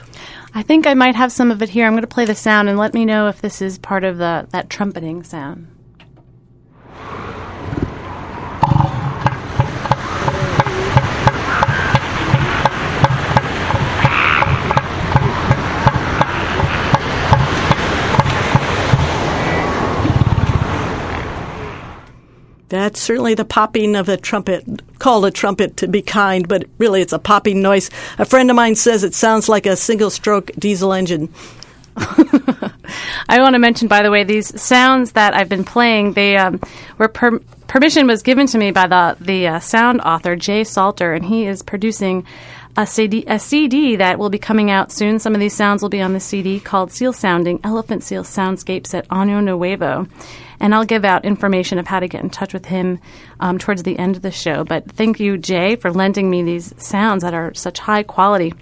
I 0.54 0.64
think 0.64 0.86
I 0.86 0.94
might 0.94 1.16
have 1.16 1.32
some 1.32 1.52
of 1.52 1.62
it 1.62 1.70
here. 1.70 1.86
I'm 1.86 1.94
going 1.94 2.02
to 2.02 2.08
play 2.08 2.26
the 2.26 2.36
sound 2.36 2.68
and 2.68 2.78
let 2.78 2.94
me 2.94 3.06
know 3.06 3.28
if 3.28 3.42
this 3.42 3.62
is 3.62 3.78
part 3.78 4.04
of 4.04 4.18
the 4.18 4.48
that 4.52 4.70
trumpeting 4.70 5.24
sound. 5.24 5.68
That's 22.72 23.02
certainly 23.02 23.34
the 23.34 23.44
popping 23.44 23.98
of 23.98 24.08
a 24.08 24.16
trumpet, 24.16 24.64
called 24.98 25.26
a 25.26 25.32
trumpet 25.32 25.76
to 25.78 25.90
be 25.90 26.02
kind, 26.02 26.48
but 26.48 26.64
really 26.78 27.02
it's 27.02 27.12
a 27.12 27.20
popping 27.20 27.62
noise. 27.62 27.90
A 28.18 28.24
friend 28.24 28.50
of 28.50 28.56
mine 28.56 28.76
says 28.76 29.04
it 29.04 29.14
sounds 29.14 29.50
like 29.50 29.66
a 29.66 29.76
single 29.76 30.10
stroke 30.10 30.52
diesel 30.58 30.94
engine. 30.94 31.28
I 31.98 33.42
want 33.42 33.56
to 33.56 33.60
mention, 33.60 33.90
by 33.90 34.04
the 34.04 34.10
way, 34.10 34.24
these 34.24 34.62
sounds 34.62 35.12
that 35.12 35.34
I've 35.34 35.50
been 35.50 35.66
playing, 35.66 36.14
they 36.14 36.38
um, 36.38 36.62
were 36.98 37.10
per- 37.10 37.42
permission 37.68 38.08
was 38.08 38.24
given 38.24 38.48
to 38.48 38.58
me 38.58 38.72
by 38.72 38.88
the 38.88 39.18
the 39.20 39.48
uh, 39.48 39.60
sound 39.60 40.00
author 40.00 40.38
Jay 40.38 40.64
Salter, 40.64 41.12
and 41.12 41.26
he 41.26 41.48
is 41.48 41.62
producing 41.62 42.26
a 42.78 42.88
CD, 42.88 43.24
a 43.28 43.40
CD 43.40 43.98
that 43.98 44.18
will 44.18 44.30
be 44.30 44.40
coming 44.40 44.72
out 44.72 44.92
soon. 44.92 45.20
Some 45.20 45.34
of 45.34 45.40
these 45.40 45.54
sounds 45.54 45.82
will 45.82 45.90
be 45.90 46.02
on 46.02 46.14
the 46.14 46.20
CD 46.20 46.60
called 46.60 46.92
Seal 46.92 47.14
Sounding 47.14 47.60
Elephant 47.64 48.04
Seal 48.04 48.24
Soundscapes 48.24 48.94
at 48.94 49.08
Año 49.10 49.44
Nuevo. 49.44 50.08
And 50.60 50.76
I'll 50.76 50.86
give 50.86 51.04
out 51.04 51.26
information 51.26 51.80
of 51.80 51.88
how 51.88 52.00
to 52.00 52.08
get 52.08 52.24
in 52.24 52.30
touch 52.30 52.54
with 52.54 52.66
him 52.66 53.00
um, 53.40 53.58
towards 53.58 53.84
the 53.84 53.98
end 53.98 54.16
of 54.16 54.22
the 54.22 54.32
show. 54.32 54.64
But 54.64 54.92
thank 54.92 55.20
you, 55.20 55.38
Jay, 55.38 55.76
for 55.76 55.92
lending 55.92 56.30
me 56.30 56.44
these 56.44 56.74
sounds 56.78 57.24
that 57.24 57.34
are 57.34 57.54
such 57.54 57.80
high 57.80 58.04
quality. 58.04 58.54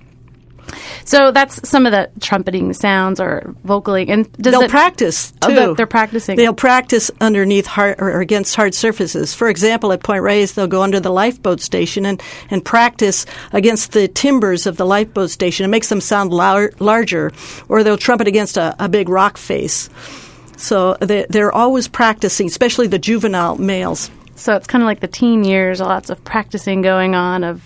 So 1.06 1.32
that's 1.32 1.68
some 1.68 1.86
of 1.86 1.92
the 1.92 2.10
trumpeting 2.20 2.74
sounds 2.74 3.20
or 3.20 3.56
vocaling, 3.66 4.10
and 4.10 4.26
they'll 4.34 4.62
it, 4.62 4.70
practice 4.70 5.34
oh, 5.42 5.48
too. 5.48 5.56
Oh, 5.58 5.74
they're 5.74 5.88
practicing. 5.88 6.38
They'll 6.38 6.54
practice 6.54 7.12
underneath 7.20 7.66
hard 7.66 8.00
or 8.00 8.22
against 8.22 8.56
hard 8.56 8.74
surfaces. 8.74 9.34
For 9.34 9.50
example, 9.50 9.92
at 9.92 10.04
Point 10.04 10.24
Reyes, 10.24 10.54
they'll 10.54 10.68
go 10.68 10.82
under 10.82 11.00
the 11.00 11.12
lifeboat 11.12 11.62
station 11.62 12.06
and, 12.06 12.22
and 12.50 12.64
practice 12.64 13.26
against 13.52 13.92
the 13.94 14.08
timbers 14.08 14.66
of 14.66 14.78
the 14.78 14.86
lifeboat 14.86 15.30
station. 15.30 15.66
It 15.66 15.70
makes 15.70 15.90
them 15.90 16.02
sound 16.02 16.32
lar- 16.32 16.72
larger, 16.80 17.32
or 17.68 17.84
they'll 17.84 17.98
trumpet 17.98 18.28
against 18.28 18.58
a, 18.58 18.76
a 18.80 18.90
big 18.90 19.10
rock 19.10 19.38
face. 19.38 19.90
So 20.58 20.96
they, 20.96 21.26
they're 21.30 21.54
always 21.54 21.88
practicing, 21.88 22.48
especially 22.48 22.88
the 22.88 23.00
juvenile 23.00 23.58
males. 23.58 24.12
So 24.36 24.56
it's 24.56 24.68
kind 24.68 24.82
of 24.82 24.86
like 24.86 25.00
the 25.00 25.08
teen 25.08 25.44
years, 25.44 25.80
lots 25.80 26.10
of 26.10 26.24
practicing 26.24 26.82
going 26.82 27.16
on 27.16 27.44
of 27.44 27.62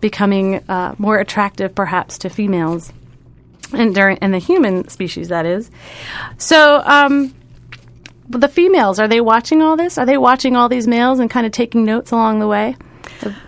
becoming 0.00 0.56
uh, 0.68 0.94
more 0.98 1.18
attractive, 1.18 1.74
perhaps, 1.74 2.18
to 2.18 2.30
females, 2.30 2.92
and 3.72 3.94
during 3.94 4.18
and 4.18 4.32
the 4.34 4.38
human 4.38 4.88
species 4.88 5.28
that 5.28 5.46
is. 5.46 5.70
So. 6.38 6.82
Um, 6.84 7.34
the 8.28 8.46
females 8.46 9.00
are 9.00 9.08
they 9.08 9.20
watching 9.20 9.60
all 9.60 9.76
this? 9.76 9.98
Are 9.98 10.06
they 10.06 10.16
watching 10.16 10.54
all 10.54 10.68
these 10.68 10.86
males 10.86 11.18
and 11.18 11.28
kind 11.28 11.46
of 11.46 11.50
taking 11.52 11.84
notes 11.84 12.12
along 12.12 12.38
the 12.38 12.46
way? 12.46 12.76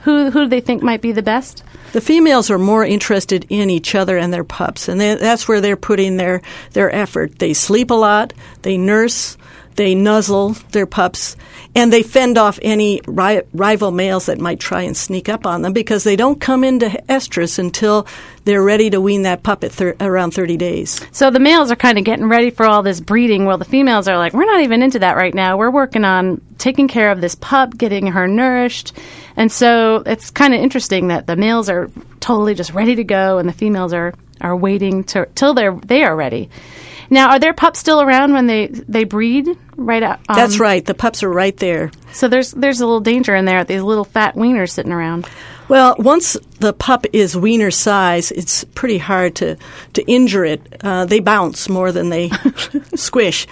Who 0.03 0.31
who 0.31 0.41
do 0.41 0.49
they 0.49 0.61
think 0.61 0.83
might 0.83 1.01
be 1.01 1.13
the 1.13 1.23
best? 1.23 1.63
The 1.93 2.01
females 2.01 2.51
are 2.51 2.59
more 2.59 2.85
interested 2.85 3.47
in 3.49 3.71
each 3.71 3.95
other 3.95 4.17
and 4.17 4.33
their 4.33 4.45
pups, 4.45 4.89
and 4.89 5.01
they, 5.01 5.15
that's 5.15 5.47
where 5.47 5.61
they're 5.61 5.77
putting 5.77 6.17
their 6.17 6.43
their 6.73 6.93
effort. 6.95 7.39
They 7.39 7.55
sleep 7.55 7.91
a 7.91 7.95
lot, 7.95 8.33
they 8.63 8.77
nurse, 8.77 9.37
They 9.77 9.95
nuzzle 9.95 10.51
their 10.73 10.87
pups 10.87 11.37
and 11.75 11.93
they 11.93 12.03
fend 12.03 12.37
off 12.37 12.59
any 12.63 13.01
ri- 13.07 13.43
rival 13.53 13.91
males 13.91 14.27
that 14.27 14.39
might 14.39 14.61
try 14.61 14.83
and 14.83 14.97
sneak 14.97 15.29
up 15.29 15.47
on 15.47 15.63
them 15.63 15.73
because 15.73 16.05
they 16.05 16.17
don't 16.17 16.41
come 16.41 16.65
into 16.65 16.87
estrus 17.09 17.59
until 17.59 18.07
they're 18.45 18.63
ready 18.63 18.91
to 18.91 19.01
wean 19.01 19.23
that 19.23 19.43
pup 19.43 19.65
at 19.65 19.73
thir- 19.73 19.97
around 20.01 20.33
30 20.33 20.57
days. 20.57 21.01
So 21.13 21.31
the 21.31 21.41
males 21.41 21.71
are 21.71 21.77
kind 21.77 21.99
of 21.99 22.05
getting 22.05 22.27
ready 22.27 22.51
for 22.51 22.67
all 22.67 22.83
this 22.83 23.01
breeding, 23.01 23.45
while 23.47 23.59
the 23.59 23.65
females 23.65 24.09
are 24.09 24.19
like, 24.19 24.35
we're 24.35 24.45
not 24.45 24.63
even 24.63 24.83
into 24.83 24.99
that 24.99 25.17
right 25.17 25.35
now. 25.35 25.57
We're 25.57 25.71
working 25.71 26.05
on 26.05 26.41
taking 26.59 26.89
care 26.89 27.11
of 27.11 27.21
this 27.21 27.35
pup, 27.35 27.77
getting 27.77 28.09
her 28.09 28.29
nourished. 28.29 28.93
And 29.37 29.51
so 29.51 30.03
it's 30.05 30.31
kind 30.31 30.55
of 30.55 30.61
interesting 30.61 31.09
that 31.09 31.27
the 31.27 31.37
males 31.37 31.71
are 31.71 31.91
totally 32.21 32.55
just 32.55 32.75
ready 32.75 32.97
to 32.97 33.05
go 33.05 33.39
and 33.39 33.49
the 33.49 33.53
females 33.53 33.93
are, 33.93 34.13
are 34.41 34.57
waiting 34.57 35.05
to, 35.05 35.27
till 35.35 35.55
they're, 35.55 35.75
they 35.75 36.03
are 36.03 36.15
ready. 36.15 36.51
Now, 37.13 37.29
are 37.29 37.39
there 37.39 37.53
pups 37.53 37.79
still 37.79 38.01
around 38.01 38.33
when 38.33 38.47
they, 38.47 38.69
they 38.69 39.05
breed? 39.05 39.47
Right 39.77 40.03
out. 40.03 40.21
Um, 40.31 40.35
That's 40.35 40.59
right. 40.59 40.83
The 40.83 40.95
pups 40.95 41.23
are 41.23 41.29
right 41.29 41.55
there. 41.59 41.91
So 42.15 42.27
there's 42.27 42.53
there's 42.53 42.81
a 42.81 42.87
little 42.87 43.01
danger 43.01 43.37
in 43.37 43.45
there. 43.45 43.65
These 43.65 43.83
little 43.83 44.07
fat 44.07 44.35
weaners 44.35 44.71
sitting 44.71 44.93
around. 44.93 45.29
Well, 45.69 45.95
once 45.99 46.39
the 46.61 46.73
pup 46.73 47.05
is 47.13 47.37
weaner 47.37 47.71
size, 47.71 48.33
it's 48.33 48.65
pretty 48.65 48.97
hard 48.97 49.35
to, 49.37 49.59
to 49.93 50.03
injure 50.11 50.47
it. 50.47 50.77
Uh, 50.83 51.05
they 51.05 51.21
bounce 51.21 51.69
more 51.69 51.93
than 51.93 52.09
they 52.09 52.31
squish. 52.95 53.47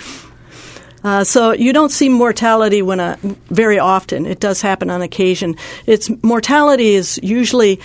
Uh, 1.05 1.25
so 1.25 1.53
you 1.53 1.75
don't 1.75 1.91
see 1.91 2.09
mortality 2.09 2.81
when 2.81 2.99
a, 2.99 3.19
very 3.51 3.79
often. 3.79 4.25
It 4.25 4.41
does 4.41 4.63
happen 4.63 4.89
on 4.89 5.03
occasion. 5.03 5.57
Its 5.85 6.11
mortality 6.23 6.95
is 6.95 7.21
usually 7.23 7.79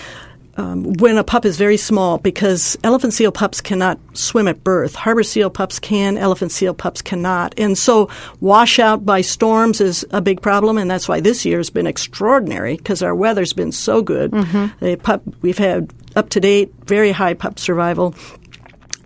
um, 0.56 0.94
when 0.94 1.18
a 1.18 1.24
pup 1.24 1.44
is 1.44 1.56
very 1.56 1.76
small 1.76 2.18
because 2.18 2.76
elephant 2.82 3.12
seal 3.12 3.32
pups 3.32 3.60
cannot 3.60 3.98
swim 4.14 4.48
at 4.48 4.64
birth. 4.64 4.94
Harbor 4.94 5.22
seal 5.22 5.50
pups 5.50 5.78
can, 5.78 6.16
elephant 6.16 6.52
seal 6.52 6.74
pups 6.74 7.02
cannot. 7.02 7.54
And 7.58 7.76
so 7.76 8.08
washout 8.40 9.04
by 9.04 9.20
storms 9.20 9.80
is 9.80 10.04
a 10.10 10.20
big 10.20 10.40
problem, 10.40 10.78
and 10.78 10.90
that's 10.90 11.08
why 11.08 11.20
this 11.20 11.44
year 11.44 11.58
has 11.58 11.70
been 11.70 11.86
extraordinary 11.86 12.76
because 12.76 13.02
our 13.02 13.14
weather's 13.14 13.52
been 13.52 13.72
so 13.72 14.02
good. 14.02 14.30
Mm-hmm. 14.30 14.84
The 14.84 14.96
pup, 14.96 15.22
we've 15.42 15.58
had 15.58 15.92
up 16.14 16.30
to 16.30 16.40
date 16.40 16.72
very 16.86 17.12
high 17.12 17.34
pup 17.34 17.58
survival 17.58 18.14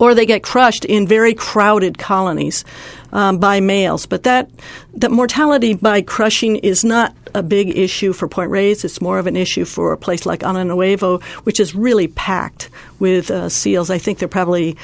or 0.01 0.15
they 0.15 0.27
get 0.27 0.43
crushed 0.43 0.85
in 0.85 1.07
very 1.07 1.35
crowded 1.35 1.99
colonies 1.99 2.65
um, 3.13 3.39
by 3.39 3.61
males. 3.61 4.07
But 4.07 4.23
that 4.25 4.51
that 4.95 5.11
mortality 5.11 5.75
by 5.75 6.03
crushing 6.03 6.57
is 6.57 6.85
not 6.85 7.15
a 7.35 7.43
big 7.43 7.77
issue 7.77 8.13
for 8.13 8.29
Point 8.29 8.51
Reyes. 8.51 8.85
It's 8.85 9.01
more 9.01 9.19
of 9.19 9.27
an 9.27 9.37
issue 9.37 9.65
for 9.65 9.93
a 9.93 9.97
place 9.97 10.27
like 10.27 10.43
Ano 10.43 10.63
Nuevo, 10.65 11.19
which 11.45 11.61
is 11.61 11.75
really 11.75 12.09
packed 12.09 12.71
with 12.99 13.31
uh, 13.31 13.49
seals. 13.49 13.91
I 13.91 13.99
think 13.99 14.19
there 14.19 14.27
are 14.27 14.29
probably 14.29 14.77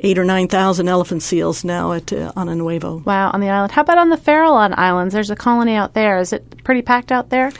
eight 0.00 0.18
or 0.18 0.24
nine 0.24 0.48
thousand 0.48 0.88
elephant 0.88 1.22
seals 1.22 1.64
now 1.64 1.92
at 1.92 2.12
uh, 2.12 2.32
Ano 2.36 2.54
Nuevo. 2.54 2.98
Wow, 2.98 3.30
on 3.30 3.40
the 3.40 3.48
island. 3.48 3.72
How 3.72 3.82
about 3.82 3.98
on 3.98 4.08
the 4.08 4.16
Farallon 4.16 4.74
Islands? 4.76 5.14
There's 5.14 5.30
a 5.30 5.36
colony 5.36 5.74
out 5.74 5.94
there. 5.94 6.18
Is 6.18 6.32
it 6.32 6.64
pretty 6.64 6.82
packed 6.82 7.12
out 7.12 7.30
there? 7.30 7.52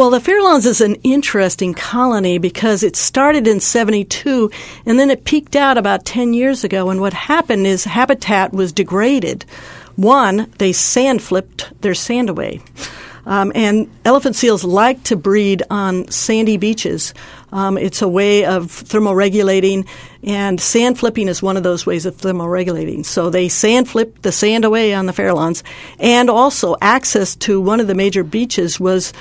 Well, 0.00 0.08
the 0.08 0.18
Farallones 0.18 0.64
is 0.64 0.80
an 0.80 0.94
interesting 1.02 1.74
colony 1.74 2.38
because 2.38 2.82
it 2.82 2.96
started 2.96 3.46
in 3.46 3.60
72 3.60 4.50
and 4.86 4.98
then 4.98 5.10
it 5.10 5.26
peaked 5.26 5.54
out 5.54 5.76
about 5.76 6.06
10 6.06 6.32
years 6.32 6.64
ago. 6.64 6.88
And 6.88 7.02
what 7.02 7.12
happened 7.12 7.66
is 7.66 7.84
habitat 7.84 8.54
was 8.54 8.72
degraded. 8.72 9.44
One, 9.96 10.50
they 10.56 10.72
sand 10.72 11.22
flipped 11.22 11.78
their 11.82 11.92
sand 11.92 12.30
away. 12.30 12.62
Um, 13.26 13.52
and 13.54 13.90
elephant 14.06 14.36
seals 14.36 14.64
like 14.64 15.04
to 15.04 15.16
breed 15.16 15.62
on 15.68 16.08
sandy 16.10 16.56
beaches. 16.56 17.12
Um, 17.52 17.76
it's 17.76 18.02
a 18.02 18.08
way 18.08 18.44
of 18.44 18.66
thermoregulating, 18.66 19.86
and 20.22 20.60
sand 20.60 20.98
flipping 20.98 21.28
is 21.28 21.42
one 21.42 21.56
of 21.56 21.62
those 21.62 21.84
ways 21.84 22.06
of 22.06 22.16
thermoregulating. 22.16 23.04
So 23.04 23.28
they 23.28 23.48
sand 23.48 23.88
flip 23.88 24.22
the 24.22 24.32
sand 24.32 24.64
away 24.64 24.94
on 24.94 25.06
the 25.06 25.12
Farallones, 25.12 25.62
and 25.98 26.30
also 26.30 26.76
access 26.80 27.34
to 27.36 27.60
one 27.60 27.80
of 27.80 27.88
the 27.88 27.94
major 27.94 28.22
beaches 28.22 28.78
was 28.78 29.12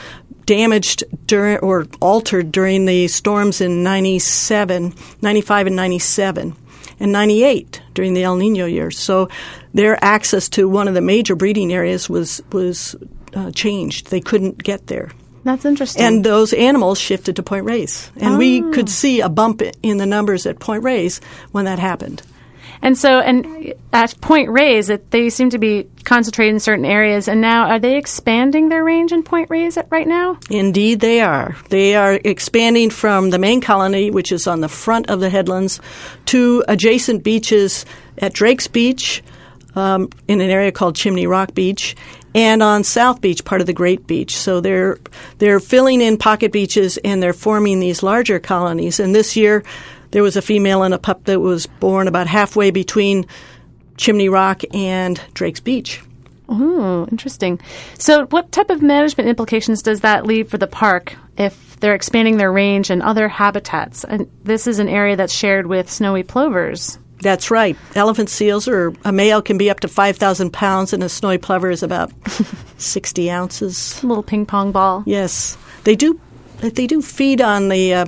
damaged 0.50 1.04
during 1.28 1.60
or 1.60 1.86
altered 2.02 2.52
during 2.52 2.86
the 2.86 3.08
storms 3.08 3.62
in 3.62 3.84
97, 3.84 4.96
95 5.22 5.68
and 5.68 5.76
97 5.76 6.56
and 7.00 7.12
98 7.12 7.84
during 7.94 8.16
the 8.16 8.24
El 8.24 8.36
Nino 8.36 8.66
years. 8.66 8.98
So 8.98 9.30
their 9.76 10.04
access 10.04 10.50
to 10.50 10.68
one 10.68 10.88
of 10.88 10.96
the 10.96 11.02
major 11.02 11.36
breeding 11.36 11.72
areas 11.72 12.10
was 12.10 12.42
was 12.52 12.96
uh, 13.36 13.52
changed. 13.52 14.10
They 14.10 14.22
couldn't 14.22 14.64
get 14.64 14.88
there. 14.88 15.12
That's 15.44 15.66
interesting. 15.66 16.02
And 16.02 16.24
those 16.24 16.52
animals 16.54 17.00
shifted 17.00 17.36
to 17.36 17.44
Point 17.44 17.66
Reyes. 17.66 18.12
And 18.16 18.34
oh. 18.34 18.38
we 18.38 18.62
could 18.72 18.90
see 18.90 19.22
a 19.22 19.30
bump 19.30 19.62
in 19.84 19.98
the 19.98 20.08
numbers 20.08 20.48
at 20.48 20.60
Point 20.60 20.84
Reyes 20.84 21.22
when 21.52 21.66
that 21.66 21.78
happened. 21.78 22.24
And 22.82 22.98
so, 22.98 23.20
and 23.20 23.74
at 23.92 24.20
Point 24.22 24.50
Reyes, 24.50 24.92
they 25.10 25.30
seem 25.30 25.50
to 25.50 25.58
be 25.58 25.88
concentrated 26.06 26.54
in 26.54 26.60
certain 26.60 26.86
areas. 26.86 27.28
And 27.28 27.42
now, 27.42 27.70
are 27.70 27.80
they 27.80 27.98
expanding 27.98 28.70
their 28.70 28.84
range 28.84 29.12
in 29.12 29.24
Point 29.24 29.50
Reyes 29.50 29.78
right 29.90 30.08
now? 30.08 30.40
Indeed, 30.50 31.02
they 31.02 31.22
are. 31.22 31.56
They 31.70 31.96
are 31.96 32.20
expanding 32.24 32.90
from 32.90 33.32
the 33.32 33.40
main 33.40 33.62
colony, 33.62 34.12
which 34.12 34.32
is 34.32 34.48
on 34.48 34.62
the 34.62 34.70
front 34.70 35.10
of 35.10 35.20
the 35.20 35.30
headlands, 35.30 35.82
to 36.28 36.64
adjacent 36.68 37.24
beaches 37.24 37.86
at 38.18 38.34
Drake's 38.34 38.68
Beach, 38.68 39.24
um, 39.76 40.10
in 40.28 40.42
an 40.42 40.50
area 40.50 40.72
called 40.72 40.96
Chimney 40.96 41.28
Rock 41.28 41.54
Beach, 41.54 41.96
and 42.34 42.62
on 42.62 42.84
South 42.84 43.22
Beach, 43.22 43.44
part 43.44 43.62
of 43.62 43.68
the 43.68 43.74
Great 43.74 44.08
Beach. 44.08 44.36
So 44.36 44.62
they're 44.62 44.98
they're 45.40 45.60
filling 45.60 46.02
in 46.02 46.18
pocket 46.18 46.52
beaches 46.52 46.98
and 46.98 47.22
they're 47.22 47.34
forming 47.34 47.80
these 47.80 48.04
larger 48.04 48.40
colonies. 48.40 49.00
And 49.00 49.16
this 49.16 49.36
year, 49.36 49.64
there 50.12 50.24
was 50.24 50.36
a 50.36 50.42
female 50.42 50.84
and 50.84 50.94
a 50.94 51.00
pup 51.00 51.26
that 51.26 51.40
was 51.40 51.68
born 51.68 52.08
about 52.08 52.28
halfway 52.28 52.72
between 52.72 53.26
Chimney 53.98 54.30
Rock 54.30 54.64
and 54.74 55.22
Drake's 55.34 55.60
Beach. 55.60 56.02
Oh, 56.48 57.08
interesting. 57.12 57.60
So, 58.00 58.26
what 58.28 58.52
type 58.52 58.72
of 58.72 58.82
management 58.82 59.30
implications 59.30 59.84
does 59.84 60.02
that 60.02 60.26
leave 60.26 60.50
for 60.50 60.58
the 60.58 60.68
park 60.68 61.16
if 61.38 61.80
they're 61.80 61.94
expanding 61.94 62.38
their 62.38 62.52
range 62.52 62.90
and 62.90 63.04
other 63.04 63.28
habitats? 63.28 64.04
And 64.04 64.30
this 64.44 64.66
is 64.66 64.80
an 64.80 64.90
area 64.90 65.16
that's 65.16 65.34
shared 65.34 65.68
with 65.68 65.92
snowy 65.92 66.24
plovers. 66.24 66.98
That's 67.22 67.52
right. 67.52 67.78
Elephant 67.96 68.30
seals 68.30 68.68
are 68.68 68.94
a 69.04 69.12
male 69.12 69.42
can 69.42 69.58
be 69.58 69.70
up 69.70 69.82
to 69.82 69.88
five 69.88 70.18
thousand 70.18 70.52
pounds, 70.52 70.92
and 70.92 71.04
a 71.04 71.10
snowy 71.10 71.38
plover 71.38 71.70
is 71.70 71.84
about 71.84 72.12
sixty 72.78 73.30
ounces. 73.30 74.02
A 74.02 74.08
little 74.08 74.24
ping 74.24 74.46
pong 74.46 74.72
ball. 74.72 75.04
Yes, 75.06 75.56
they 75.84 75.96
do. 75.96 76.20
They 76.62 76.88
do 76.88 77.02
feed 77.02 77.42
on 77.42 77.70
the 77.70 77.94
uh, 77.94 78.06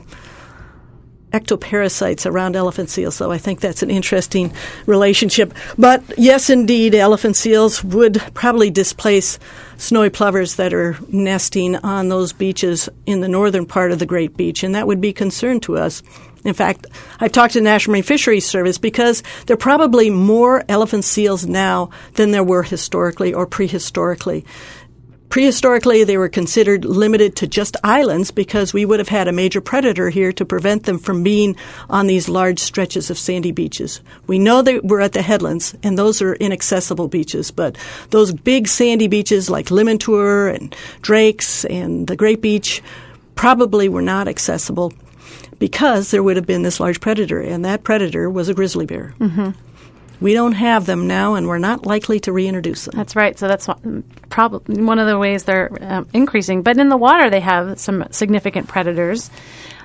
ectoparasites 1.31 2.29
around 2.29 2.55
elephant 2.55 2.89
seals, 2.89 3.15
so 3.15 3.31
I 3.31 3.37
think 3.37 3.59
that's 3.59 3.83
an 3.83 3.91
interesting 3.91 4.53
relationship. 4.85 5.53
But 5.77 6.03
yes, 6.17 6.49
indeed, 6.49 6.95
elephant 6.95 7.35
seals 7.35 7.83
would 7.83 8.21
probably 8.33 8.69
displace 8.69 9.39
snowy 9.77 10.09
plovers 10.09 10.55
that 10.55 10.73
are 10.73 10.97
nesting 11.07 11.75
on 11.77 12.09
those 12.09 12.33
beaches 12.33 12.89
in 13.05 13.21
the 13.21 13.27
northern 13.27 13.65
part 13.65 13.91
of 13.91 13.99
the 13.99 14.05
Great 14.05 14.37
Beach, 14.37 14.63
and 14.63 14.75
that 14.75 14.87
would 14.87 15.01
be 15.01 15.13
concern 15.13 15.59
to 15.61 15.77
us. 15.77 16.03
In 16.43 16.53
fact, 16.53 16.87
I've 17.19 17.31
talked 17.31 17.53
to 17.53 17.59
the 17.59 17.63
National 17.63 17.93
Marine 17.93 18.03
Fisheries 18.03 18.47
Service 18.47 18.77
because 18.79 19.21
there 19.45 19.53
are 19.53 19.57
probably 19.57 20.09
more 20.09 20.63
elephant 20.67 21.03
seals 21.03 21.45
now 21.45 21.91
than 22.15 22.31
there 22.31 22.43
were 22.43 22.63
historically 22.63 23.33
or 23.33 23.45
prehistorically. 23.45 24.43
Prehistorically, 25.31 26.03
they 26.03 26.17
were 26.17 26.27
considered 26.27 26.83
limited 26.83 27.37
to 27.37 27.47
just 27.47 27.77
islands 27.85 28.31
because 28.31 28.73
we 28.73 28.83
would 28.83 28.99
have 28.99 29.07
had 29.07 29.29
a 29.29 29.31
major 29.31 29.61
predator 29.61 30.09
here 30.09 30.33
to 30.33 30.45
prevent 30.45 30.83
them 30.83 30.99
from 30.99 31.23
being 31.23 31.55
on 31.89 32.07
these 32.07 32.27
large 32.27 32.59
stretches 32.59 33.09
of 33.09 33.17
sandy 33.17 33.53
beaches. 33.53 34.01
We 34.27 34.39
know 34.39 34.61
that 34.61 34.83
we're 34.83 34.99
at 34.99 35.13
the 35.13 35.21
headlands, 35.21 35.73
and 35.83 35.97
those 35.97 36.21
are 36.21 36.33
inaccessible 36.33 37.07
beaches, 37.07 37.49
but 37.49 37.77
those 38.09 38.33
big 38.33 38.67
sandy 38.67 39.07
beaches 39.07 39.49
like 39.49 39.67
Limantour 39.67 40.53
and 40.53 40.75
Drake's 41.01 41.63
and 41.63 42.07
the 42.07 42.17
Great 42.17 42.41
Beach 42.41 42.83
probably 43.35 43.87
were 43.87 44.01
not 44.01 44.27
accessible 44.27 44.91
because 45.59 46.11
there 46.11 46.23
would 46.23 46.35
have 46.35 46.45
been 46.45 46.63
this 46.63 46.81
large 46.81 46.99
predator, 46.99 47.39
and 47.39 47.63
that 47.63 47.83
predator 47.85 48.29
was 48.29 48.49
a 48.49 48.53
grizzly 48.53 48.85
bear. 48.85 49.13
Mm-hmm. 49.17 49.51
We 50.21 50.33
don't 50.33 50.53
have 50.53 50.85
them 50.85 51.07
now, 51.07 51.33
and 51.33 51.47
we're 51.47 51.57
not 51.57 51.85
likely 51.85 52.19
to 52.21 52.31
reintroduce 52.31 52.85
them. 52.85 52.93
That's 52.95 53.15
right. 53.15 53.37
So 53.37 53.47
that's 53.47 53.67
probably 54.29 54.83
one 54.83 54.99
of 54.99 55.07
the 55.07 55.17
ways 55.17 55.43
they're 55.43 55.75
um, 55.81 56.07
increasing. 56.13 56.61
But 56.61 56.77
in 56.77 56.89
the 56.89 56.97
water, 56.97 57.29
they 57.29 57.39
have 57.39 57.79
some 57.79 58.05
significant 58.11 58.67
predators. 58.67 59.31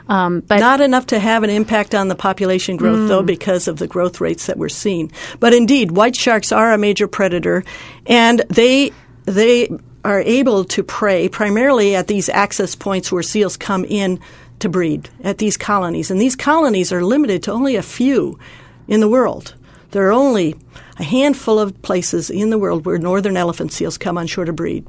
Um, 0.08 0.40
but 0.40 0.60
not 0.60 0.80
enough 0.80 1.06
to 1.06 1.18
have 1.18 1.42
an 1.42 1.50
impact 1.50 1.94
on 1.94 2.08
the 2.08 2.14
population 2.14 2.76
growth, 2.76 2.98
mm. 2.98 3.08
though, 3.08 3.22
because 3.22 3.66
of 3.66 3.78
the 3.78 3.88
growth 3.88 4.20
rates 4.20 4.46
that 4.46 4.56
we're 4.58 4.68
seeing. 4.68 5.10
But 5.40 5.52
indeed, 5.52 5.90
white 5.90 6.14
sharks 6.14 6.52
are 6.52 6.72
a 6.72 6.78
major 6.78 7.08
predator, 7.08 7.64
and 8.06 8.44
they 8.48 8.92
they 9.24 9.68
are 10.04 10.20
able 10.20 10.64
to 10.64 10.84
prey 10.84 11.28
primarily 11.28 11.96
at 11.96 12.06
these 12.06 12.28
access 12.28 12.76
points 12.76 13.10
where 13.10 13.24
seals 13.24 13.56
come 13.56 13.84
in 13.84 14.20
to 14.60 14.68
breed 14.68 15.10
at 15.24 15.38
these 15.38 15.56
colonies, 15.56 16.10
and 16.10 16.20
these 16.20 16.36
colonies 16.36 16.92
are 16.92 17.02
limited 17.02 17.42
to 17.42 17.52
only 17.52 17.74
a 17.74 17.82
few 17.82 18.38
in 18.86 19.00
the 19.00 19.08
world. 19.08 19.55
There 19.96 20.08
are 20.08 20.12
only 20.12 20.54
a 20.98 21.02
handful 21.02 21.58
of 21.58 21.80
places 21.80 22.28
in 22.28 22.50
the 22.50 22.58
world 22.58 22.84
where 22.84 22.98
northern 22.98 23.34
elephant 23.34 23.72
seals 23.72 23.96
come 23.96 24.18
on 24.18 24.26
shore 24.26 24.44
to 24.44 24.52
breed. 24.52 24.86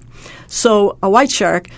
So 0.47 0.97
a 1.01 1.09
white 1.09 1.31
shark 1.31 1.69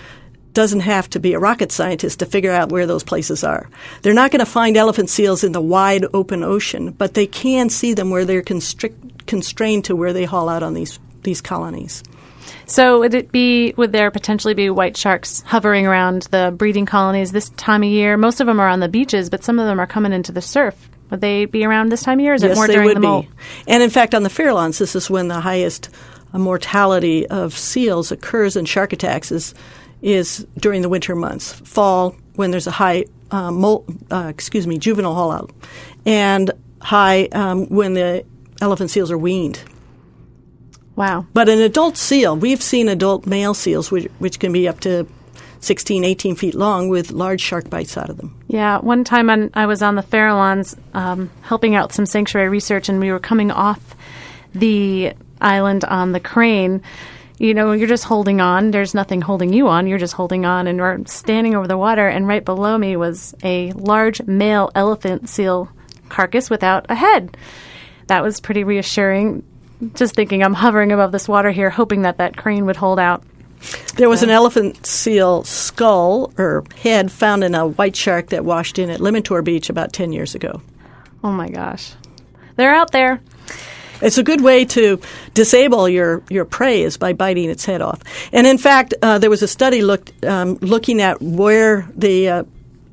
doesn't 0.53 0.79
have 0.79 1.07
to 1.11 1.19
be 1.19 1.33
a 1.33 1.39
rocket 1.39 1.71
scientist 1.71 2.17
to 2.17 2.25
figure 2.25 2.51
out 2.51 2.71
where 2.71 2.87
those 2.87 3.03
places 3.03 3.43
are. 3.43 3.69
They're 4.01 4.15
not 4.15 4.31
going 4.31 4.39
to 4.39 4.47
find 4.47 4.75
elephant 4.75 5.11
seals 5.11 5.43
in 5.43 5.51
the 5.51 5.61
wide 5.61 6.07
open 6.11 6.43
ocean, 6.43 6.89
but 6.89 7.13
they 7.13 7.27
can 7.27 7.69
see 7.69 7.93
them 7.93 8.09
where 8.09 8.25
they're 8.25 8.41
constrict, 8.41 9.27
constrained 9.27 9.85
to 9.85 9.95
where 9.95 10.11
they 10.11 10.25
haul 10.25 10.49
out 10.49 10.63
on 10.63 10.73
these 10.73 10.97
these 11.21 11.39
colonies. 11.39 12.01
So 12.65 12.97
would 12.97 13.13
it 13.13 13.31
be 13.31 13.75
would 13.77 13.91
there 13.91 14.09
potentially 14.09 14.55
be 14.55 14.71
white 14.71 14.97
sharks 14.97 15.41
hovering 15.41 15.85
around 15.85 16.23
the 16.31 16.51
breeding 16.57 16.87
colonies 16.87 17.31
this 17.31 17.49
time 17.49 17.83
of 17.83 17.89
year? 17.89 18.17
Most 18.17 18.41
of 18.41 18.47
them 18.47 18.59
are 18.59 18.69
on 18.69 18.79
the 18.79 18.89
beaches, 18.89 19.29
but 19.29 19.43
some 19.43 19.59
of 19.59 19.67
them 19.67 19.79
are 19.79 19.85
coming 19.85 20.13
into 20.13 20.31
the 20.31 20.41
surf. 20.41 20.89
Would 21.09 21.21
they 21.21 21.45
be 21.45 21.65
around 21.65 21.91
this 21.91 22.03
time 22.03 22.19
of 22.19 22.23
year? 22.23 22.33
Is 22.33 22.43
yes, 22.43 22.51
it 22.51 22.55
more 22.55 22.67
during 22.67 22.93
the 22.93 22.99
molt? 22.99 23.25
be. 23.25 23.31
And 23.67 23.81
in 23.81 23.89
fact, 23.89 24.13
on 24.13 24.23
the 24.23 24.29
Farallones, 24.29 24.77
this 24.77 24.95
is 24.95 25.09
when 25.09 25.27
the 25.27 25.39
highest 25.39 25.89
mortality 26.33 27.27
of 27.27 27.57
seals 27.57 28.11
occurs 28.11 28.55
in 28.55 28.65
shark 28.65 28.93
attacks 28.93 29.31
is, 29.31 29.55
is 30.01 30.45
during 30.57 30.81
the 30.81 30.89
winter 30.89 31.15
months. 31.15 31.53
Fall, 31.53 32.15
when 32.35 32.51
there's 32.51 32.67
a 32.67 32.71
high, 32.71 33.05
uh, 33.31 33.51
molt, 33.51 33.89
uh, 34.11 34.27
excuse 34.27 34.67
me, 34.67 34.77
juvenile 34.77 35.15
haulout, 35.15 35.51
and 36.05 36.51
high 36.81 37.25
um, 37.31 37.67
when 37.69 37.93
the 37.93 38.23
elephant 38.61 38.91
seals 38.91 39.11
are 39.11 39.17
weaned. 39.17 39.61
Wow. 40.95 41.25
But 41.33 41.49
an 41.49 41.59
adult 41.59 41.97
seal, 41.97 42.35
we've 42.35 42.61
seen 42.61 42.89
adult 42.89 43.25
male 43.25 43.53
seals, 43.53 43.89
which, 43.89 44.11
which 44.19 44.39
can 44.39 44.51
be 44.51 44.67
up 44.67 44.81
to 44.81 45.07
16, 45.59 46.03
18 46.03 46.35
feet 46.35 46.55
long 46.55 46.89
with 46.89 47.11
large 47.11 47.41
shark 47.41 47.69
bites 47.69 47.97
out 47.97 48.09
of 48.09 48.17
them. 48.17 48.41
Yeah, 48.47 48.79
one 48.79 49.03
time 49.03 49.29
on, 49.29 49.51
I 49.53 49.65
was 49.65 49.81
on 49.81 49.95
the 49.95 50.03
Farallones 50.03 50.77
um, 50.93 51.29
helping 51.41 51.75
out 51.75 51.91
some 51.93 52.05
sanctuary 52.05 52.49
research, 52.49 52.89
and 52.89 52.99
we 52.99 53.11
were 53.11 53.19
coming 53.19 53.51
off 53.51 53.95
the 54.53 55.13
island 55.41 55.83
on 55.83 56.11
the 56.11 56.19
crane. 56.19 56.81
You 57.37 57.53
know, 57.53 57.71
you're 57.71 57.87
just 57.87 58.03
holding 58.03 58.41
on. 58.41 58.71
There's 58.71 58.93
nothing 58.93 59.21
holding 59.21 59.53
you 59.53 59.67
on. 59.67 59.87
You're 59.87 59.97
just 59.97 60.13
holding 60.13 60.45
on, 60.45 60.67
and 60.67 60.79
we're 60.79 61.05
standing 61.05 61.55
over 61.55 61.67
the 61.67 61.77
water. 61.77 62.07
And 62.07 62.27
right 62.27 62.43
below 62.43 62.77
me 62.77 62.95
was 62.95 63.33
a 63.43 63.71
large 63.73 64.21
male 64.23 64.71
elephant 64.75 65.29
seal 65.29 65.69
carcass 66.09 66.49
without 66.49 66.85
a 66.89 66.95
head. 66.95 67.37
That 68.07 68.23
was 68.23 68.41
pretty 68.41 68.63
reassuring. 68.63 69.43
Just 69.93 70.15
thinking, 70.15 70.43
I'm 70.43 70.53
hovering 70.53 70.91
above 70.91 71.13
this 71.13 71.29
water 71.29 71.51
here, 71.51 71.69
hoping 71.69 72.01
that 72.01 72.17
that 72.17 72.35
crane 72.35 72.65
would 72.65 72.75
hold 72.75 72.99
out. 72.99 73.23
There 73.95 74.09
was 74.09 74.23
an 74.23 74.29
elephant 74.29 74.85
seal 74.85 75.43
skull 75.43 76.31
or 76.37 76.63
head 76.81 77.11
found 77.11 77.43
in 77.43 77.55
a 77.55 77.67
white 77.67 77.95
shark 77.95 78.27
that 78.27 78.45
washed 78.45 78.79
in 78.79 78.89
at 78.89 78.99
Limantour 78.99 79.43
Beach 79.43 79.69
about 79.69 79.93
10 79.93 80.13
years 80.13 80.35
ago. 80.35 80.61
Oh 81.23 81.31
my 81.31 81.49
gosh, 81.49 81.93
they're 82.55 82.73
out 82.73 82.91
there. 82.91 83.21
It's 84.01 84.17
a 84.17 84.23
good 84.23 84.41
way 84.41 84.63
to 84.65 85.01
disable 85.33 85.89
your, 85.89 86.23
your 86.29 86.45
prey 86.45 86.83
is 86.83 86.97
by 86.97 87.11
biting 87.11 87.49
its 87.49 87.65
head 87.65 87.81
off. 87.81 88.01
And 88.31 88.47
in 88.47 88.57
fact, 88.57 88.93
uh, 89.01 89.19
there 89.19 89.29
was 89.29 89.41
a 89.41 89.47
study 89.47 89.81
looked 89.81 90.23
um, 90.23 90.55
looking 90.61 91.01
at 91.01 91.21
where 91.21 91.89
the 91.95 92.29
uh, 92.29 92.43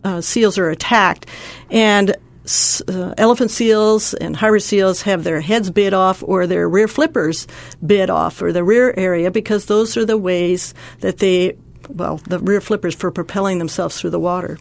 uh, 0.02 0.20
seals 0.20 0.58
are 0.58 0.70
attacked, 0.70 1.26
and 1.70 2.16
uh, 2.88 3.14
elephant 3.18 3.50
seals 3.50 4.14
and 4.14 4.36
harbor 4.36 4.60
seals 4.60 5.02
have 5.02 5.24
their 5.24 5.40
heads 5.40 5.70
bit 5.70 5.92
off 5.92 6.22
or 6.22 6.46
their 6.46 6.68
rear 6.68 6.88
flippers 6.88 7.46
bit 7.84 8.10
off 8.10 8.40
or 8.42 8.52
the 8.52 8.64
rear 8.64 8.94
area 8.96 9.30
because 9.30 9.66
those 9.66 9.96
are 9.96 10.04
the 10.04 10.18
ways 10.18 10.74
that 11.00 11.18
they 11.18 11.56
well 11.88 12.18
the 12.28 12.38
rear 12.38 12.60
flippers 12.60 12.94
for 12.94 13.10
propelling 13.10 13.58
themselves 13.58 14.00
through 14.00 14.10
the 14.10 14.20
water. 14.20 14.58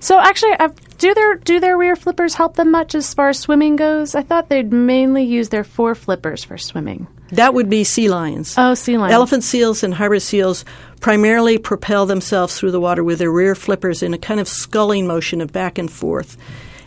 So 0.00 0.18
actually, 0.18 0.52
uh, 0.52 0.68
do 0.98 1.14
their 1.14 1.34
do 1.36 1.60
their 1.60 1.76
rear 1.76 1.96
flippers 1.96 2.34
help 2.34 2.56
them 2.56 2.70
much 2.70 2.94
as 2.94 3.12
far 3.12 3.30
as 3.30 3.38
swimming 3.38 3.76
goes? 3.76 4.14
I 4.14 4.22
thought 4.22 4.48
they'd 4.48 4.72
mainly 4.72 5.24
use 5.24 5.48
their 5.48 5.64
fore 5.64 5.94
flippers 5.94 6.44
for 6.44 6.56
swimming. 6.56 7.06
That 7.32 7.52
would 7.52 7.68
be 7.68 7.84
sea 7.84 8.08
lions. 8.08 8.54
Oh, 8.56 8.74
sea 8.74 8.96
lions. 8.96 9.12
Elephant 9.12 9.44
seals 9.44 9.82
and 9.82 9.92
harbor 9.92 10.20
seals 10.20 10.64
primarily 11.00 11.58
propel 11.58 12.06
themselves 12.06 12.58
through 12.58 12.70
the 12.70 12.80
water 12.80 13.04
with 13.04 13.18
their 13.18 13.30
rear 13.30 13.54
flippers 13.54 14.02
in 14.02 14.14
a 14.14 14.18
kind 14.18 14.40
of 14.40 14.48
sculling 14.48 15.06
motion 15.06 15.40
of 15.40 15.52
back 15.52 15.78
and 15.78 15.90
forth. 15.90 16.36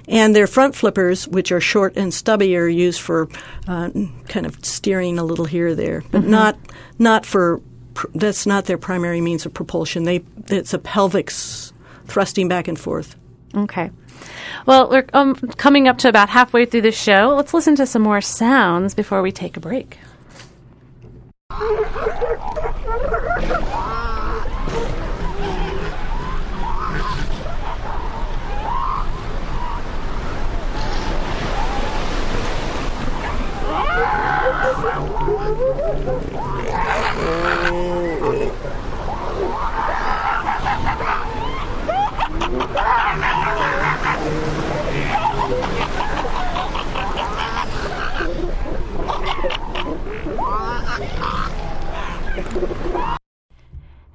And 0.08 0.36
their 0.36 0.48
front 0.48 0.76
flippers, 0.76 1.28
which 1.28 1.52
are 1.52 1.62
short 1.62 1.96
and 1.96 2.14
stubby, 2.14 2.56
are 2.58 2.68
used 2.68 3.02
for 3.02 3.30
uh, 3.68 3.90
kind 4.28 4.46
of 4.46 4.64
steering 4.66 5.20
a 5.20 5.24
little 5.24 5.46
here 5.46 5.68
or 5.68 5.76
there, 5.76 6.04
but 6.12 6.24
not 6.24 6.58
not 7.00 7.26
for. 7.26 7.62
Pr- 7.94 8.08
that's 8.16 8.46
not 8.46 8.66
their 8.66 8.78
primary 8.78 9.20
means 9.20 9.46
of 9.46 9.54
propulsion. 9.54 10.04
They 10.06 10.24
it's 10.48 10.74
a 10.74 10.80
pelvic 10.80 11.30
s- 11.30 11.74
thrusting 12.06 12.48
back 12.48 12.68
and 12.70 12.80
forth. 12.80 13.16
Okay. 13.54 13.92
Well, 14.66 14.90
we're 14.90 15.06
um, 15.14 15.36
coming 15.36 15.88
up 15.88 15.98
to 16.00 16.08
about 16.10 16.30
halfway 16.30 16.66
through 16.66 16.82
the 16.84 16.92
show. 16.92 17.34
Let's 17.36 17.54
listen 17.54 17.76
to 17.76 17.86
some 17.86 18.02
more 18.02 18.22
sounds 18.22 18.94
before 18.94 19.22
we 19.22 19.32
take 19.32 19.58
a 19.58 19.60
break. 19.60 19.98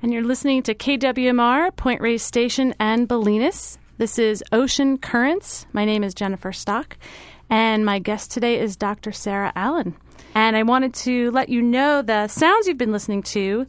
And 0.07 0.13
you're 0.13 0.23
listening 0.23 0.63
to 0.63 0.73
KWMR, 0.73 1.75
Point 1.75 2.01
Reyes 2.01 2.23
Station, 2.23 2.77
and 2.79 3.09
Bolinas. 3.09 3.77
This 3.99 4.21
is 4.21 4.45
Ocean 4.53 4.99
Currents. 4.99 5.67
My 5.73 5.85
name 5.85 6.05
is 6.05 6.15
Jennifer 6.15 6.53
Stock, 6.53 6.97
and 7.51 7.85
my 7.85 7.99
guest 7.99 8.31
today 8.31 8.61
is 8.61 8.77
Dr. 8.77 9.11
Sarah 9.11 9.53
Allen. 9.57 9.97
And 10.33 10.57
I 10.57 10.63
wanted 10.63 10.95
to 10.95 11.33
let 11.33 11.49
you 11.49 11.61
know 11.61 12.03
the 12.03 12.29
sounds 12.29 12.69
you've 12.69 12.79
been 12.79 12.93
listening 12.93 13.25
to 13.25 13.67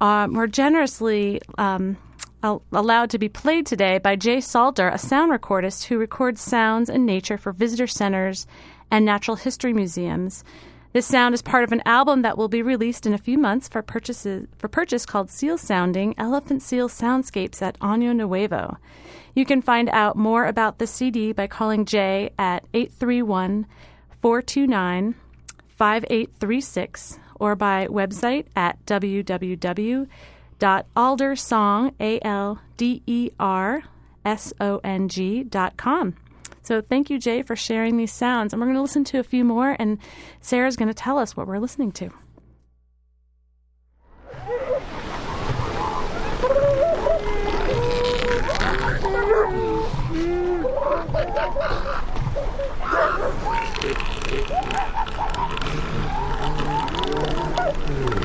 um, 0.00 0.34
were 0.34 0.46
generously 0.46 1.40
um, 1.58 1.96
allowed 2.44 3.10
to 3.10 3.18
be 3.18 3.28
played 3.28 3.66
today 3.66 3.98
by 3.98 4.14
Jay 4.14 4.40
Salter, 4.40 4.86
a 4.86 4.96
sound 4.96 5.32
recordist 5.32 5.86
who 5.86 5.98
records 5.98 6.40
sounds 6.40 6.88
and 6.88 7.04
nature 7.04 7.36
for 7.36 7.50
visitor 7.50 7.88
centers 7.88 8.46
and 8.92 9.04
natural 9.04 9.36
history 9.36 9.72
museums. 9.72 10.44
This 10.92 11.06
sound 11.06 11.34
is 11.34 11.42
part 11.42 11.62
of 11.62 11.70
an 11.70 11.82
album 11.86 12.22
that 12.22 12.36
will 12.36 12.48
be 12.48 12.62
released 12.62 13.06
in 13.06 13.14
a 13.14 13.18
few 13.18 13.38
months 13.38 13.68
for 13.68 13.80
purchases 13.80 14.48
for 14.58 14.66
purchase 14.66 15.06
called 15.06 15.30
Seal 15.30 15.56
Sounding 15.56 16.16
Elephant 16.18 16.62
Seal 16.62 16.88
Soundscapes 16.88 17.62
at 17.62 17.78
Año 17.78 18.14
Nuevo. 18.14 18.76
You 19.32 19.44
can 19.44 19.62
find 19.62 19.88
out 19.90 20.16
more 20.16 20.46
about 20.46 20.78
the 20.78 20.88
CD 20.88 21.30
by 21.30 21.46
calling 21.46 21.84
Jay 21.84 22.30
at 22.36 22.64
831 22.74 23.66
429 24.20 25.14
5836 25.68 27.20
or 27.38 27.54
by 27.54 27.86
website 27.86 28.46
at 28.56 28.84
www.aldersong, 28.86 30.10
So 36.62 36.80
thank 36.80 37.10
you, 37.10 37.18
Jay, 37.18 37.42
for 37.42 37.56
sharing 37.56 37.96
these 37.96 38.12
sounds. 38.12 38.52
And 38.52 38.60
we're 38.60 38.66
going 38.66 38.76
to 38.76 38.82
listen 38.82 39.04
to 39.04 39.18
a 39.18 39.24
few 39.24 39.44
more, 39.44 39.76
and 39.78 39.98
Sarah's 40.40 40.76
going 40.76 40.88
to 40.88 40.94
tell 40.94 41.18
us 41.18 41.36
what 41.36 41.46
we're 41.46 41.58
listening 41.58 41.92
to. 41.92 42.10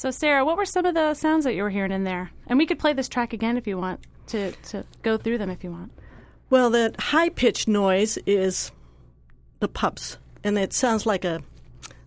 So, 0.00 0.10
Sarah, 0.10 0.46
what 0.46 0.56
were 0.56 0.64
some 0.64 0.86
of 0.86 0.94
the 0.94 1.12
sounds 1.12 1.44
that 1.44 1.54
you 1.54 1.62
were 1.62 1.68
hearing 1.68 1.92
in 1.92 2.04
there? 2.04 2.30
And 2.46 2.58
we 2.58 2.64
could 2.64 2.78
play 2.78 2.94
this 2.94 3.06
track 3.06 3.34
again 3.34 3.58
if 3.58 3.66
you 3.66 3.76
want 3.76 4.00
to, 4.28 4.52
to 4.52 4.82
go 5.02 5.18
through 5.18 5.36
them 5.36 5.50
if 5.50 5.62
you 5.62 5.70
want. 5.70 5.92
Well, 6.48 6.70
that 6.70 6.98
high 6.98 7.28
pitched 7.28 7.68
noise 7.68 8.16
is 8.24 8.72
the 9.58 9.68
pups, 9.68 10.16
and 10.42 10.56
it 10.56 10.72
sounds 10.72 11.04
like 11.04 11.26
a 11.26 11.42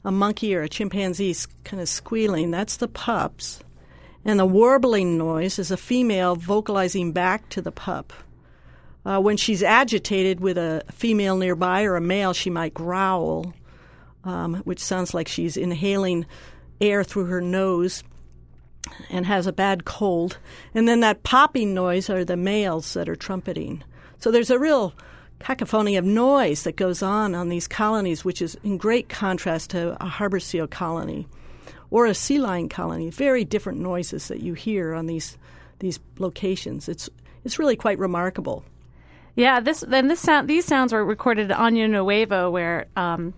a 0.03 0.11
monkey 0.11 0.55
or 0.55 0.63
a 0.63 0.69
chimpanzee 0.69 1.35
kind 1.65 1.79
of 1.79 1.87
squealing. 1.87 2.49
That's 2.49 2.77
the 2.77 2.87
pups, 2.87 3.59
and 4.25 4.39
the 4.39 4.45
warbling 4.47 5.15
noise 5.15 5.59
is 5.59 5.69
a 5.69 5.77
female 5.77 6.35
vocalizing 6.35 7.11
back 7.11 7.47
to 7.49 7.61
the 7.61 7.71
pup. 7.71 8.11
Uh, 9.05 9.19
when 9.19 9.37
she's 9.37 9.61
agitated 9.61 10.39
with 10.39 10.57
a 10.57 10.83
female 10.91 11.37
nearby 11.37 11.83
or 11.83 11.95
a 11.95 12.01
male, 12.01 12.33
she 12.33 12.49
might 12.49 12.73
growl, 12.73 13.53
um, 14.23 14.55
which 14.63 14.79
sounds 14.79 15.13
like 15.13 15.27
she's 15.27 15.55
inhaling 15.55 16.25
air 16.81 17.03
through 17.03 17.25
her 17.25 17.41
nose 17.41 18.03
and 19.09 19.25
has 19.25 19.47
a 19.47 19.53
bad 19.53 19.85
cold. 19.85 20.37
And 20.73 20.87
then 20.87 20.99
that 21.01 21.23
popping 21.23 21.73
noise 21.73 22.09
are 22.09 22.25
the 22.25 22.37
males 22.37 22.93
that 22.93 23.09
are 23.09 23.15
trumpeting. 23.15 23.83
So 24.19 24.31
there's 24.31 24.49
a 24.49 24.59
real 24.59 24.93
cacophony 25.39 25.97
of 25.97 26.05
noise 26.05 26.63
that 26.63 26.75
goes 26.75 27.01
on 27.01 27.35
on 27.35 27.49
these 27.49 27.67
colonies, 27.67 28.23
which 28.23 28.41
is 28.41 28.57
in 28.63 28.77
great 28.77 29.09
contrast 29.09 29.71
to 29.71 30.01
a 30.01 30.07
harbor 30.07 30.39
seal 30.39 30.67
colony 30.67 31.27
or 31.91 32.05
a 32.05 32.13
sea 32.13 32.39
lion 32.39 32.69
colony. 32.69 33.09
Very 33.09 33.45
different 33.45 33.79
noises 33.79 34.27
that 34.29 34.41
you 34.41 34.53
hear 34.53 34.93
on 34.93 35.05
these 35.05 35.37
these 35.79 35.99
locations. 36.17 36.87
It's 36.87 37.09
it's 37.43 37.59
really 37.59 37.75
quite 37.75 37.99
remarkable. 37.99 38.63
Yeah, 39.35 39.59
this 39.59 39.83
and 39.83 40.09
this 40.09 40.19
sound 40.19 40.47
these 40.47 40.65
sounds 40.65 40.93
were 40.93 41.03
recorded 41.03 41.51
at 41.51 41.57
Año 41.57 41.89
Nuevo, 41.89 42.49
where 42.49 42.87
um, 42.95 43.33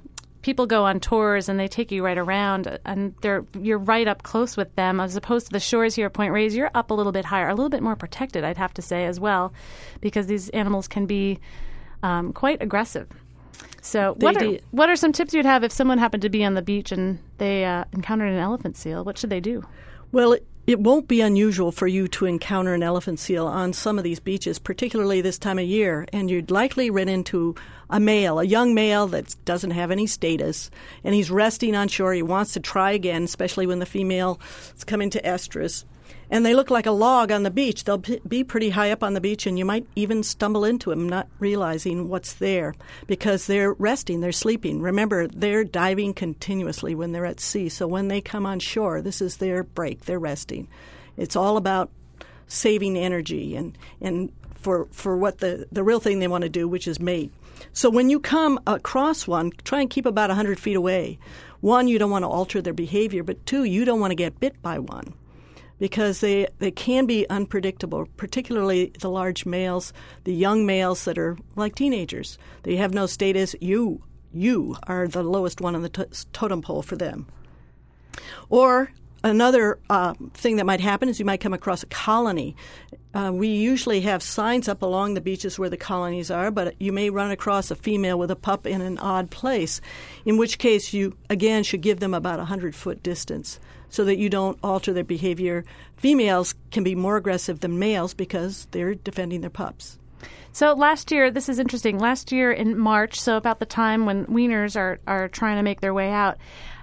people 0.45 0.67
go 0.67 0.85
on 0.85 0.99
tours 0.99 1.49
and 1.49 1.59
they 1.59 1.67
take 1.67 1.91
you 1.91 2.05
right 2.05 2.19
around, 2.19 2.77
and 2.85 3.15
they're 3.21 3.43
you're 3.59 3.79
right 3.79 4.07
up 4.07 4.21
close 4.21 4.55
with 4.55 4.73
them, 4.75 4.99
as 4.99 5.15
opposed 5.15 5.47
to 5.47 5.51
the 5.51 5.59
shores 5.59 5.95
here 5.95 6.05
at 6.05 6.13
Point 6.13 6.31
Reyes. 6.31 6.55
You're 6.55 6.69
up 6.75 6.91
a 6.91 6.93
little 6.93 7.11
bit 7.11 7.25
higher, 7.25 7.49
a 7.49 7.55
little 7.55 7.71
bit 7.71 7.81
more 7.81 7.95
protected, 7.95 8.43
I'd 8.43 8.59
have 8.59 8.73
to 8.75 8.81
say 8.83 9.05
as 9.05 9.19
well, 9.19 9.53
because 10.01 10.27
these 10.27 10.49
animals 10.49 10.87
can 10.87 11.07
be 11.07 11.39
um, 12.03 12.31
quite 12.31 12.61
aggressive. 12.61 13.07
So, 13.81 14.15
They 14.19 14.25
what 14.25 14.41
are, 14.41 14.57
what 14.69 14.89
are 14.89 14.95
some 14.95 15.11
tips 15.11 15.33
you'd 15.33 15.47
have 15.47 15.63
if 15.63 15.71
someone 15.71 15.97
happened 15.97 16.21
to 16.21 16.29
be 16.29 16.45
on 16.45 16.53
the 16.53 16.61
beach 16.61 16.91
and 16.91 17.17
they 17.39 17.65
uh, 17.65 17.85
encountered 17.91 18.31
an 18.31 18.37
elephant 18.37 18.77
seal? 18.77 19.03
What 19.03 19.17
should 19.17 19.31
they 19.31 19.39
do? 19.39 19.63
Well, 20.11 20.33
it, 20.33 20.45
it 20.67 20.79
won't 20.79 21.07
be 21.07 21.21
unusual 21.21 21.71
for 21.71 21.87
you 21.87 22.07
to 22.07 22.25
encounter 22.25 22.73
an 22.73 22.81
elephant 22.81 23.19
seal 23.19 23.45
on 23.45 23.71
some 23.71 23.97
of 23.97 24.03
these 24.03 24.19
beaches, 24.19 24.57
particularly 24.57 25.21
this 25.21 25.37
time 25.37 25.59
of 25.59 25.65
year, 25.65 26.07
and 26.11 26.29
you'd 26.29 26.49
likely 26.49 26.89
run 26.89 27.07
into 27.07 27.55
a 27.89 27.99
male, 27.99 28.39
a 28.39 28.43
young 28.43 28.73
male 28.73 29.05
that 29.07 29.35
doesn't 29.45 29.71
have 29.71 29.91
any 29.91 30.07
status, 30.07 30.71
and 31.03 31.13
he's 31.13 31.29
resting 31.29 31.75
on 31.75 31.87
shore. 31.87 32.13
He 32.13 32.23
wants 32.23 32.53
to 32.53 32.59
try 32.59 32.91
again, 32.91 33.23
especially 33.23 33.67
when 33.67 33.79
the 33.79 33.85
female 33.85 34.39
is 34.75 34.83
coming 34.83 35.11
to 35.11 35.21
estrus. 35.21 35.85
And 36.29 36.45
they 36.45 36.55
look 36.55 36.71
like 36.71 36.85
a 36.85 36.91
log 36.91 37.31
on 37.31 37.43
the 37.43 37.51
beach. 37.51 37.83
They'll 37.83 38.03
be 38.27 38.43
pretty 38.43 38.71
high 38.71 38.91
up 38.91 39.03
on 39.03 39.13
the 39.13 39.21
beach, 39.21 39.45
and 39.45 39.59
you 39.59 39.65
might 39.65 39.85
even 39.95 40.23
stumble 40.23 40.65
into 40.65 40.89
them, 40.89 41.07
not 41.07 41.27
realizing 41.39 42.09
what's 42.09 42.33
there 42.33 42.73
because 43.05 43.45
they're 43.45 43.73
resting, 43.73 44.21
they're 44.21 44.31
sleeping. 44.31 44.81
Remember, 44.81 45.27
they're 45.27 45.63
diving 45.63 46.13
continuously 46.13 46.95
when 46.95 47.11
they're 47.11 47.25
at 47.25 47.39
sea. 47.39 47.69
So 47.69 47.87
when 47.87 48.07
they 48.07 48.21
come 48.21 48.45
on 48.45 48.59
shore, 48.59 49.01
this 49.01 49.21
is 49.21 49.37
their 49.37 49.63
break, 49.63 50.05
they're 50.05 50.19
resting. 50.19 50.67
It's 51.15 51.35
all 51.35 51.57
about 51.57 51.91
saving 52.47 52.97
energy 52.97 53.55
and, 53.55 53.77
and 54.01 54.31
for, 54.55 54.85
for 54.91 55.15
what 55.15 55.39
the, 55.39 55.67
the 55.71 55.83
real 55.83 55.99
thing 55.99 56.19
they 56.19 56.27
want 56.27 56.43
to 56.43 56.49
do, 56.49 56.67
which 56.67 56.87
is 56.87 56.99
mate. 56.99 57.31
So 57.71 57.89
when 57.89 58.09
you 58.09 58.19
come 58.19 58.59
across 58.67 59.27
one, 59.27 59.51
try 59.63 59.81
and 59.81 59.89
keep 59.89 60.05
about 60.05 60.29
100 60.29 60.59
feet 60.59 60.75
away. 60.75 61.19
One, 61.61 61.87
you 61.87 61.97
don't 61.99 62.11
want 62.11 62.23
to 62.23 62.29
alter 62.29 62.61
their 62.61 62.73
behavior, 62.73 63.23
but 63.23 63.45
two, 63.45 63.63
you 63.63 63.85
don't 63.85 63.99
want 63.99 64.11
to 64.11 64.15
get 64.15 64.39
bit 64.39 64.61
by 64.61 64.79
one 64.79 65.13
because 65.79 66.21
they, 66.21 66.47
they 66.59 66.71
can 66.71 67.05
be 67.05 67.27
unpredictable, 67.29 68.07
particularly 68.17 68.91
the 68.99 69.09
large 69.09 69.45
males, 69.45 69.93
the 70.23 70.33
young 70.33 70.65
males 70.65 71.05
that 71.05 71.17
are 71.17 71.37
like 71.55 71.75
teenagers. 71.75 72.37
They 72.63 72.75
have 72.77 72.93
no 72.93 73.05
status. 73.05 73.55
You, 73.59 74.01
you 74.33 74.77
are 74.87 75.07
the 75.07 75.23
lowest 75.23 75.61
one 75.61 75.75
on 75.75 75.81
the 75.81 75.89
to- 75.89 76.27
totem 76.31 76.61
pole 76.61 76.81
for 76.81 76.95
them. 76.95 77.27
Or 78.49 78.91
another 79.23 79.79
uh, 79.89 80.13
thing 80.33 80.55
that 80.57 80.65
might 80.65 80.79
happen 80.79 81.09
is 81.09 81.19
you 81.19 81.25
might 81.25 81.41
come 81.41 81.53
across 81.53 81.83
a 81.83 81.87
colony. 81.87 82.55
Uh, 83.13 83.31
we 83.33 83.47
usually 83.47 84.01
have 84.01 84.21
signs 84.21 84.67
up 84.67 84.81
along 84.81 85.13
the 85.13 85.21
beaches 85.21 85.57
where 85.57 85.69
the 85.69 85.77
colonies 85.77 86.29
are, 86.29 86.51
but 86.51 86.79
you 86.81 86.91
may 86.91 87.09
run 87.09 87.31
across 87.31 87.71
a 87.71 87.75
female 87.75 88.19
with 88.19 88.31
a 88.31 88.35
pup 88.35 88.65
in 88.65 88.81
an 88.81 88.97
odd 88.97 89.31
place, 89.31 89.81
in 90.25 90.37
which 90.37 90.57
case 90.57 90.93
you 90.93 91.17
again 91.29 91.63
should 91.63 91.81
give 91.81 91.99
them 91.99 92.13
about 92.13 92.35
a 92.35 92.47
100 92.47 92.75
foot 92.75 93.01
distance 93.03 93.59
so 93.95 94.03
that 94.03 94.17
you 94.17 94.29
don't 94.29 94.59
alter 94.61 94.91
their 94.91 95.05
behavior. 95.05 95.63
Females 95.95 96.53
can 96.69 96.83
be 96.83 96.95
more 96.95 97.15
aggressive 97.15 97.61
than 97.61 97.79
males 97.79 98.13
because 98.13 98.67
they're 98.71 98.93
defending 98.93 99.39
their 99.39 99.49
pups. 99.49 99.97
So 100.51 100.73
last 100.73 101.11
year, 101.11 101.31
this 101.31 101.47
is 101.47 101.59
interesting. 101.59 101.97
Last 101.97 102.31
year 102.31 102.51
in 102.51 102.77
March, 102.77 103.19
so 103.19 103.37
about 103.37 103.59
the 103.59 103.65
time 103.65 104.05
when 104.05 104.25
weaners 104.25 104.75
are, 104.75 104.99
are 105.07 105.29
trying 105.29 105.55
to 105.55 105.63
make 105.63 105.79
their 105.79 105.93
way 105.93 106.11
out, 106.11 106.37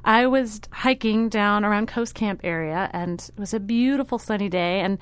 I 0.04 0.26
was 0.26 0.62
hiking 0.70 1.28
down 1.28 1.66
around 1.66 1.88
Coast 1.88 2.14
Camp 2.14 2.40
area, 2.44 2.90
and 2.94 3.20
it 3.20 3.38
was 3.38 3.52
a 3.52 3.60
beautiful 3.60 4.18
sunny 4.18 4.48
day. 4.48 4.80
And 4.80 4.98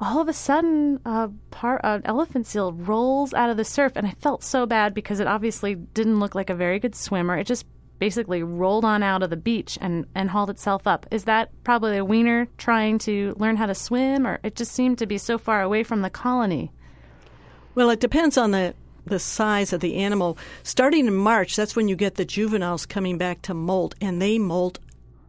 all 0.00 0.20
of 0.20 0.28
a 0.28 0.32
sudden, 0.32 1.00
a 1.04 1.30
par- 1.52 1.80
an 1.84 2.02
elephant 2.04 2.48
seal 2.48 2.72
rolls 2.72 3.32
out 3.32 3.50
of 3.50 3.56
the 3.56 3.64
surf, 3.64 3.92
and 3.94 4.08
I 4.08 4.10
felt 4.12 4.42
so 4.42 4.66
bad 4.66 4.92
because 4.92 5.20
it 5.20 5.28
obviously 5.28 5.76
didn't 5.76 6.18
look 6.18 6.34
like 6.34 6.50
a 6.50 6.54
very 6.54 6.80
good 6.80 6.96
swimmer. 6.96 7.38
It 7.38 7.46
just 7.46 7.64
basically 8.02 8.42
rolled 8.42 8.84
on 8.84 9.00
out 9.00 9.22
of 9.22 9.30
the 9.30 9.36
beach 9.36 9.78
and, 9.80 10.04
and 10.12 10.28
hauled 10.28 10.50
itself 10.50 10.88
up. 10.88 11.06
Is 11.12 11.22
that 11.22 11.50
probably 11.62 11.96
a 11.98 12.04
weaner 12.04 12.48
trying 12.58 12.98
to 12.98 13.32
learn 13.36 13.56
how 13.56 13.66
to 13.66 13.76
swim, 13.76 14.26
or 14.26 14.40
it 14.42 14.56
just 14.56 14.72
seemed 14.72 14.98
to 14.98 15.06
be 15.06 15.18
so 15.18 15.38
far 15.38 15.62
away 15.62 15.84
from 15.84 16.02
the 16.02 16.10
colony? 16.10 16.72
Well, 17.76 17.90
it 17.90 18.00
depends 18.00 18.36
on 18.36 18.50
the 18.50 18.74
the 19.06 19.20
size 19.20 19.72
of 19.72 19.80
the 19.80 19.98
animal. 19.98 20.36
Starting 20.64 21.06
in 21.06 21.14
March, 21.14 21.54
that's 21.54 21.76
when 21.76 21.86
you 21.86 21.94
get 21.94 22.16
the 22.16 22.24
juveniles 22.24 22.86
coming 22.86 23.18
back 23.18 23.40
to 23.42 23.54
molt, 23.54 23.94
and 24.00 24.20
they 24.20 24.36
molt 24.36 24.80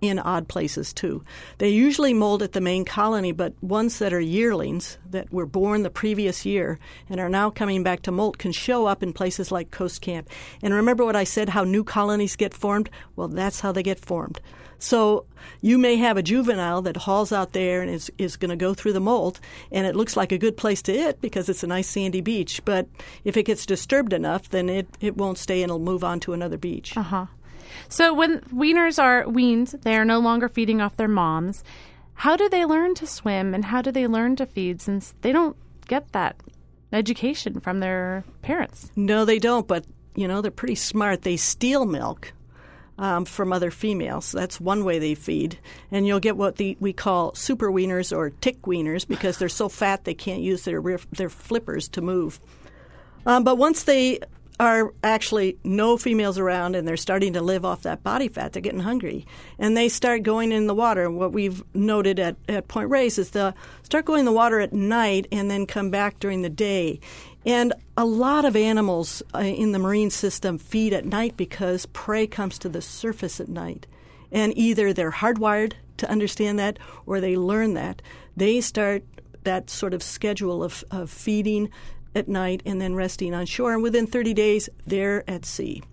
in 0.03 0.19
odd 0.19 0.47
places 0.47 0.93
too. 0.93 1.23
They 1.57 1.69
usually 1.69 2.13
molt 2.13 2.41
at 2.41 2.53
the 2.53 2.61
main 2.61 2.85
colony, 2.85 3.31
but 3.31 3.53
ones 3.61 3.99
that 3.99 4.13
are 4.13 4.19
yearlings 4.19 4.97
that 5.09 5.31
were 5.31 5.45
born 5.45 5.83
the 5.83 5.89
previous 5.89 6.45
year 6.45 6.79
and 7.09 7.19
are 7.19 7.29
now 7.29 7.49
coming 7.49 7.83
back 7.83 8.01
to 8.03 8.11
molt 8.11 8.37
can 8.37 8.51
show 8.51 8.85
up 8.85 9.03
in 9.03 9.13
places 9.13 9.51
like 9.51 9.71
Coast 9.71 10.01
Camp. 10.01 10.29
And 10.61 10.73
remember 10.73 11.05
what 11.05 11.15
I 11.15 11.23
said 11.23 11.49
how 11.49 11.63
new 11.63 11.83
colonies 11.83 12.35
get 12.35 12.53
formed? 12.53 12.89
Well, 13.15 13.27
that's 13.27 13.61
how 13.61 13.71
they 13.71 13.83
get 13.83 13.99
formed. 13.99 14.39
So 14.83 15.25
you 15.61 15.77
may 15.77 15.95
have 15.95 16.17
a 16.17 16.21
juvenile 16.21 16.81
that 16.81 16.97
hauls 16.97 17.31
out 17.31 17.53
there 17.53 17.81
and 17.81 17.89
is, 17.89 18.11
is 18.17 18.35
going 18.35 18.49
to 18.49 18.57
go 18.57 18.73
through 18.73 18.91
the 18.91 18.99
molt, 18.99 19.39
and 19.71 19.87
it 19.87 19.95
looks 19.95 20.17
like 20.17 20.33
a 20.33 20.37
good 20.37 20.57
place 20.57 20.81
to 20.83 20.93
it 20.93 21.21
because 21.21 21.47
it's 21.47 21.63
a 21.63 21.67
nice 21.67 21.87
sandy 21.87 22.19
beach. 22.19 22.61
But 22.65 22.89
if 23.23 23.37
it 23.37 23.43
gets 23.43 23.65
disturbed 23.65 24.11
enough, 24.11 24.49
then 24.49 24.67
it, 24.67 24.87
it 24.99 25.15
won't 25.15 25.37
stay 25.37 25.63
and 25.63 25.69
it'll 25.69 25.79
move 25.79 26.03
on 26.03 26.19
to 26.21 26.33
another 26.33 26.57
beach. 26.57 26.97
Uh 26.97 27.03
huh. 27.03 27.25
So 27.89 28.13
when 28.13 28.41
weaners 28.41 29.01
are 29.01 29.27
weaned, 29.27 29.67
they 29.83 29.95
are 29.95 30.05
no 30.05 30.19
longer 30.19 30.49
feeding 30.49 30.81
off 30.81 30.97
their 30.97 31.07
moms. 31.07 31.63
How 32.15 32.35
do 32.35 32.47
they 32.49 32.65
learn 32.65 32.95
to 32.95 33.07
swim 33.07 33.53
and 33.53 33.65
how 33.65 33.81
do 33.81 33.91
they 33.91 34.07
learn 34.07 34.35
to 34.37 34.45
feed 34.45 34.81
since 34.81 35.13
they 35.21 35.31
don't 35.31 35.57
get 35.87 36.11
that 36.11 36.35
education 36.91 37.59
from 37.59 37.79
their 37.79 38.23
parents? 38.41 38.91
No, 38.95 39.25
they 39.25 39.39
don't, 39.39 39.67
but 39.67 39.85
you 40.15 40.27
know, 40.27 40.41
they're 40.41 40.51
pretty 40.51 40.75
smart. 40.75 41.23
They 41.23 41.37
steal 41.37 41.85
milk 41.85 42.33
um, 42.97 43.25
from 43.25 43.51
other 43.51 43.71
females. 43.71 44.31
That's 44.31 44.59
one 44.59 44.85
way 44.85 44.99
they 44.99 45.15
feed. 45.15 45.57
And 45.91 46.05
you'll 46.05 46.19
get 46.19 46.37
what 46.37 46.57
the, 46.57 46.77
we 46.79 46.93
call 46.93 47.33
super 47.33 47.71
weaners 47.71 48.15
or 48.15 48.29
tick 48.29 48.61
weaners 48.61 49.07
because 49.07 49.37
they're 49.37 49.49
so 49.49 49.69
fat 49.69 50.03
they 50.03 50.13
can't 50.13 50.41
use 50.41 50.63
their, 50.63 50.81
their 51.11 51.29
flippers 51.29 51.87
to 51.89 52.01
move. 52.01 52.39
Um, 53.25 53.43
but 53.43 53.57
once 53.57 53.83
they 53.83 54.19
are 54.59 54.93
actually 55.03 55.57
no 55.63 55.97
females 55.97 56.37
around 56.37 56.75
and 56.75 56.87
they're 56.87 56.97
starting 56.97 57.33
to 57.33 57.41
live 57.41 57.65
off 57.65 57.81
that 57.83 58.03
body 58.03 58.27
fat, 58.27 58.53
they're 58.53 58.61
getting 58.61 58.79
hungry. 58.79 59.25
And 59.57 59.75
they 59.75 59.89
start 59.89 60.23
going 60.23 60.51
in 60.51 60.67
the 60.67 60.75
water. 60.75 61.09
What 61.09 61.33
we've 61.33 61.63
noted 61.73 62.19
at, 62.19 62.35
at 62.47 62.67
Point 62.67 62.89
Reyes 62.89 63.17
is 63.17 63.31
they'll 63.31 63.55
start 63.81 64.05
going 64.05 64.19
in 64.19 64.25
the 64.25 64.31
water 64.31 64.59
at 64.59 64.73
night 64.73 65.27
and 65.31 65.49
then 65.49 65.65
come 65.65 65.89
back 65.89 66.19
during 66.19 66.41
the 66.41 66.49
day. 66.49 66.99
And 67.45 67.73
a 67.97 68.05
lot 68.05 68.45
of 68.45 68.55
animals 68.55 69.21
uh, 69.33 69.39
in 69.39 69.71
the 69.71 69.79
marine 69.79 70.09
system 70.09 70.57
feed 70.57 70.93
at 70.93 71.05
night 71.05 71.35
because 71.35 71.85
prey 71.87 72.27
comes 72.27 72.57
to 72.59 72.69
the 72.69 72.81
surface 72.81 73.39
at 73.39 73.49
night. 73.49 73.85
And 74.31 74.57
either 74.57 74.93
they're 74.93 75.11
hardwired 75.11 75.73
to 75.97 76.09
understand 76.09 76.57
that 76.59 76.79
or 77.05 77.19
they 77.19 77.35
learn 77.35 77.73
that. 77.73 78.01
They 78.35 78.61
start 78.61 79.03
that 79.43 79.69
sort 79.69 79.93
of 79.93 80.01
schedule 80.01 80.63
of, 80.63 80.83
of 80.89 81.09
feeding 81.09 81.69
at 82.15 82.27
night 82.27 82.61
and 82.65 82.79
then 82.81 82.95
resting 82.95 83.33
on 83.33 83.45
shore. 83.45 83.73
And 83.73 83.83
within 83.83 84.07
30 84.07 84.33
days, 84.33 84.69
they're 84.85 85.29
at 85.29 85.45
sea. 85.45 85.83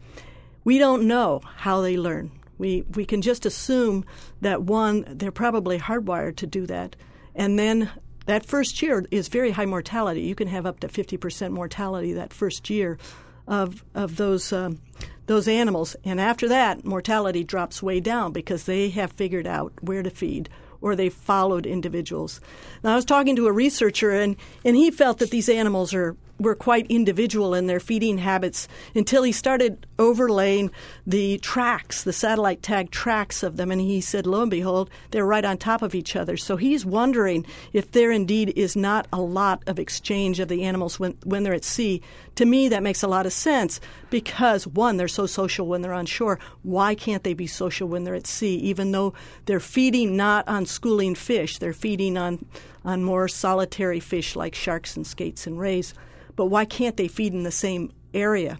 We 0.64 0.78
don't 0.78 1.06
know 1.06 1.40
how 1.56 1.80
they 1.80 1.96
learn. 1.96 2.30
We, 2.58 2.84
we 2.94 3.06
can 3.06 3.22
just 3.22 3.46
assume 3.46 4.04
that 4.42 4.62
one, 4.62 5.04
they're 5.08 5.32
probably 5.32 5.78
hardwired 5.78 6.36
to 6.36 6.46
do 6.46 6.66
that. 6.66 6.94
And 7.34 7.58
then 7.58 7.90
that 8.26 8.44
first 8.44 8.82
year 8.82 9.04
is 9.10 9.28
very 9.28 9.52
high 9.52 9.66
mortality. 9.66 10.20
You 10.22 10.34
can 10.34 10.48
have 10.48 10.66
up 10.66 10.80
to 10.80 10.88
50% 10.88 11.52
mortality 11.52 12.12
that 12.12 12.32
first 12.32 12.68
year 12.68 12.98
of, 13.46 13.82
of 13.94 14.16
those, 14.16 14.52
um, 14.52 14.78
those 15.26 15.48
animals. 15.48 15.96
And 16.04 16.20
after 16.20 16.48
that, 16.48 16.84
mortality 16.84 17.44
drops 17.44 17.82
way 17.82 17.98
down 18.00 18.32
because 18.32 18.64
they 18.64 18.90
have 18.90 19.12
figured 19.12 19.46
out 19.46 19.72
where 19.80 20.02
to 20.02 20.10
feed 20.10 20.50
or 20.80 20.96
they 20.96 21.08
followed 21.08 21.66
individuals. 21.66 22.40
Now, 22.82 22.92
I 22.92 22.96
was 22.96 23.04
talking 23.04 23.36
to 23.36 23.46
a 23.46 23.52
researcher, 23.52 24.10
and, 24.10 24.36
and 24.64 24.76
he 24.76 24.90
felt 24.90 25.18
that 25.18 25.30
these 25.30 25.48
animals 25.48 25.92
are 25.94 26.16
were 26.40 26.54
quite 26.54 26.86
individual 26.88 27.54
in 27.54 27.66
their 27.66 27.78
feeding 27.78 28.18
habits 28.18 28.66
until 28.94 29.22
he 29.22 29.30
started 29.32 29.86
overlaying 29.98 30.70
the 31.06 31.38
tracks, 31.38 32.02
the 32.02 32.12
satellite 32.12 32.62
tag 32.62 32.90
tracks 32.90 33.42
of 33.42 33.56
them, 33.56 33.70
and 33.70 33.80
he 33.80 34.00
said, 34.00 34.26
lo 34.26 34.42
and 34.42 34.50
behold, 34.50 34.90
they're 35.10 35.26
right 35.26 35.44
on 35.44 35.58
top 35.58 35.82
of 35.82 35.94
each 35.94 36.16
other. 36.16 36.36
So 36.36 36.56
he's 36.56 36.84
wondering 36.84 37.44
if 37.72 37.92
there 37.92 38.10
indeed 38.10 38.54
is 38.56 38.74
not 38.74 39.06
a 39.12 39.20
lot 39.20 39.62
of 39.66 39.78
exchange 39.78 40.40
of 40.40 40.48
the 40.48 40.62
animals 40.64 40.98
when, 40.98 41.16
when 41.24 41.42
they're 41.42 41.54
at 41.54 41.64
sea. 41.64 42.00
To 42.36 42.46
me, 42.46 42.68
that 42.68 42.82
makes 42.82 43.02
a 43.02 43.08
lot 43.08 43.26
of 43.26 43.32
sense 43.32 43.80
because, 44.08 44.66
one, 44.66 44.96
they're 44.96 45.08
so 45.08 45.26
social 45.26 45.66
when 45.66 45.82
they're 45.82 45.92
on 45.92 46.06
shore. 46.06 46.38
Why 46.62 46.94
can't 46.94 47.22
they 47.22 47.34
be 47.34 47.46
social 47.46 47.86
when 47.86 48.04
they're 48.04 48.14
at 48.14 48.26
sea, 48.26 48.56
even 48.56 48.92
though 48.92 49.12
they're 49.44 49.60
feeding 49.60 50.16
not 50.16 50.48
on 50.48 50.64
schooling 50.64 51.14
fish? 51.14 51.58
They're 51.58 51.74
feeding 51.74 52.16
on, 52.16 52.46
on 52.82 53.04
more 53.04 53.28
solitary 53.28 54.00
fish 54.00 54.34
like 54.34 54.54
sharks 54.54 54.96
and 54.96 55.06
skates 55.06 55.46
and 55.46 55.60
rays 55.60 55.92
but 56.40 56.46
why 56.46 56.64
can't 56.64 56.96
they 56.96 57.06
feed 57.06 57.34
in 57.34 57.42
the 57.42 57.50
same 57.50 57.92
area? 58.14 58.58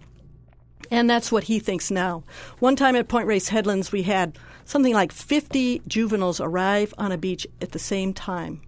And 0.91 1.09
that's 1.09 1.31
what 1.31 1.45
he 1.45 1.57
thinks 1.57 1.89
now. 1.89 2.23
One 2.59 2.75
time 2.75 2.95
at 2.95 3.07
Point 3.07 3.25
Reyes 3.25 3.49
Headlands, 3.49 3.91
we 3.91 4.03
had 4.03 4.37
something 4.65 4.93
like 4.93 5.11
50 5.11 5.81
juveniles 5.87 6.39
arrive 6.39 6.93
on 6.99 7.11
a 7.11 7.17
beach 7.17 7.47
at 7.59 7.71
the 7.71 7.79
same 7.79 8.13
time. 8.13 8.61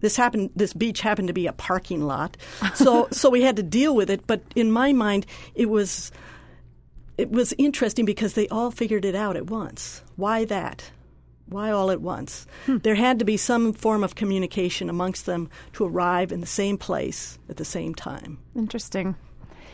this 0.00 0.16
happened. 0.16 0.50
This 0.54 0.74
beach 0.74 1.00
happened 1.00 1.28
to 1.28 1.32
be 1.32 1.46
a 1.46 1.54
parking 1.54 2.02
lot, 2.02 2.36
so 2.74 3.08
so 3.12 3.30
we 3.30 3.40
had 3.40 3.56
to 3.56 3.62
deal 3.62 3.96
with 3.96 4.10
it. 4.10 4.26
But 4.26 4.42
in 4.54 4.70
my 4.70 4.92
mind, 4.92 5.24
it 5.54 5.70
was 5.70 6.12
it 7.16 7.30
was 7.30 7.54
interesting 7.56 8.04
because 8.04 8.34
they 8.34 8.46
all 8.48 8.70
figured 8.70 9.06
it 9.06 9.14
out 9.14 9.36
at 9.36 9.48
once. 9.48 10.02
Why 10.16 10.44
that? 10.44 10.90
Why 11.46 11.70
all 11.70 11.90
at 11.90 12.00
once? 12.00 12.46
Hmm. 12.66 12.78
There 12.78 12.94
had 12.94 13.18
to 13.18 13.24
be 13.24 13.36
some 13.36 13.72
form 13.72 14.02
of 14.02 14.14
communication 14.14 14.88
amongst 14.88 15.26
them 15.26 15.50
to 15.74 15.84
arrive 15.84 16.32
in 16.32 16.40
the 16.40 16.46
same 16.46 16.78
place 16.78 17.38
at 17.48 17.58
the 17.58 17.64
same 17.64 17.94
time. 17.94 18.38
Interesting. 18.56 19.14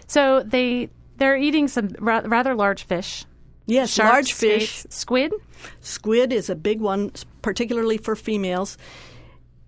So 0.06 0.42
they 0.42 0.90
they're 1.18 1.36
eating 1.36 1.68
some 1.68 1.90
ra- 1.98 2.22
rather 2.24 2.54
large 2.54 2.82
fish. 2.84 3.24
Yes, 3.66 3.90
Sharks, 3.90 4.12
large 4.12 4.32
fish. 4.32 4.70
skates, 4.78 4.96
squid. 4.96 5.32
Squid 5.80 6.32
is 6.32 6.50
a 6.50 6.56
big 6.56 6.80
one, 6.80 7.12
particularly 7.42 7.98
for 7.98 8.16
females. 8.16 8.76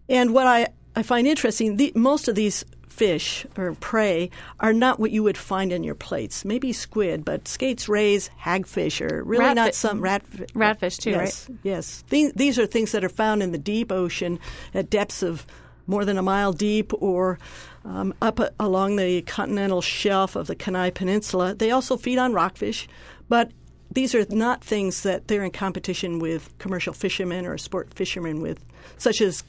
And 0.09 0.35
what 0.35 0.47
I, 0.47 0.69
I 0.97 1.03
find 1.05 1.27
interesting, 1.27 1.77
the, 1.77 1.93
most 1.95 2.27
of 2.27 2.35
these 2.35 2.65
fish 2.93 3.47
or 3.57 3.74
prey 3.74 4.30
are 4.61 4.72
not 4.72 5.01
what 5.01 5.11
you 5.11 5.22
would 5.22 5.38
find 5.38 5.72
in 5.72 5.82
your 5.82 5.95
plates. 5.95 6.45
Maybe 6.45 6.72
squid, 6.72 7.24
but 7.24 7.49
skates, 7.49 7.88
rays, 7.88 8.30
hagfish 8.40 9.01
are 9.01 9.24
really 9.24 9.45
Rat 9.45 9.57
not 9.57 9.66
fi- 9.66 9.70
some 9.72 10.01
rat 10.01 10.22
Ratfish 10.55 10.99
too, 10.99 11.11
yes, 11.11 11.49
right? 11.49 11.59
Yes, 11.62 12.05
these, 12.11 12.32
these 12.34 12.59
are 12.59 12.66
things 12.66 12.93
that 12.93 13.05
are 13.05 13.09
found 13.09 13.43
in 13.43 13.53
the 13.53 13.59
deep 13.59 13.90
ocean 13.90 14.38
at 14.74 14.90
depths 14.90 15.22
of 15.22 15.47
more 15.86 16.05
than 16.05 16.18
a 16.18 16.22
mile 16.22 16.53
deep 16.53 16.93
or 17.03 17.38
um, 17.84 18.14
up 18.22 18.38
a, 18.38 18.53
along 18.61 18.97
the 18.97 19.22
continental 19.22 19.80
shelf 19.80 20.36
of 20.36 20.47
the 20.47 20.55
Kenai 20.55 20.90
Peninsula. 20.90 21.55
They 21.55 21.70
also 21.70 21.97
feed 21.97 22.18
on 22.18 22.32
rockfish, 22.32 22.88
but 23.28 23.51
these 23.90 24.14
are 24.14 24.24
not 24.30 24.62
things 24.62 25.03
that 25.03 25.28
they're 25.28 25.45
in 25.45 25.51
competition 25.51 26.18
with 26.18 26.57
commercial 26.59 26.93
fishermen 26.93 27.47
or 27.47 27.59
sport 27.59 27.93
fishermen 27.93 28.40
with, 28.40 28.64
such 28.97 29.20
as 29.20 29.45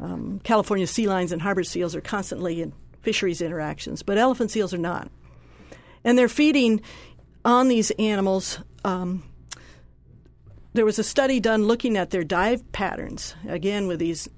um, 0.00 0.40
California 0.44 0.86
sea 0.86 1.06
lions 1.08 1.32
and 1.32 1.42
harbor 1.42 1.64
seals 1.64 1.94
are 1.94 2.00
constantly 2.00 2.62
in 2.62 2.72
fisheries 3.02 3.40
interactions, 3.40 4.02
but 4.02 4.18
elephant 4.18 4.50
seals 4.50 4.74
are 4.74 4.78
not. 4.78 5.10
And 6.04 6.18
they're 6.18 6.28
feeding 6.28 6.80
on 7.44 7.68
these 7.68 7.90
animals. 7.92 8.58
Um, 8.84 9.22
there 10.72 10.84
was 10.84 10.98
a 10.98 11.04
study 11.04 11.40
done 11.40 11.64
looking 11.64 11.96
at 11.96 12.10
their 12.10 12.24
dive 12.24 12.70
patterns, 12.72 13.34
again 13.46 13.86
with 13.86 14.00
these 14.00 14.28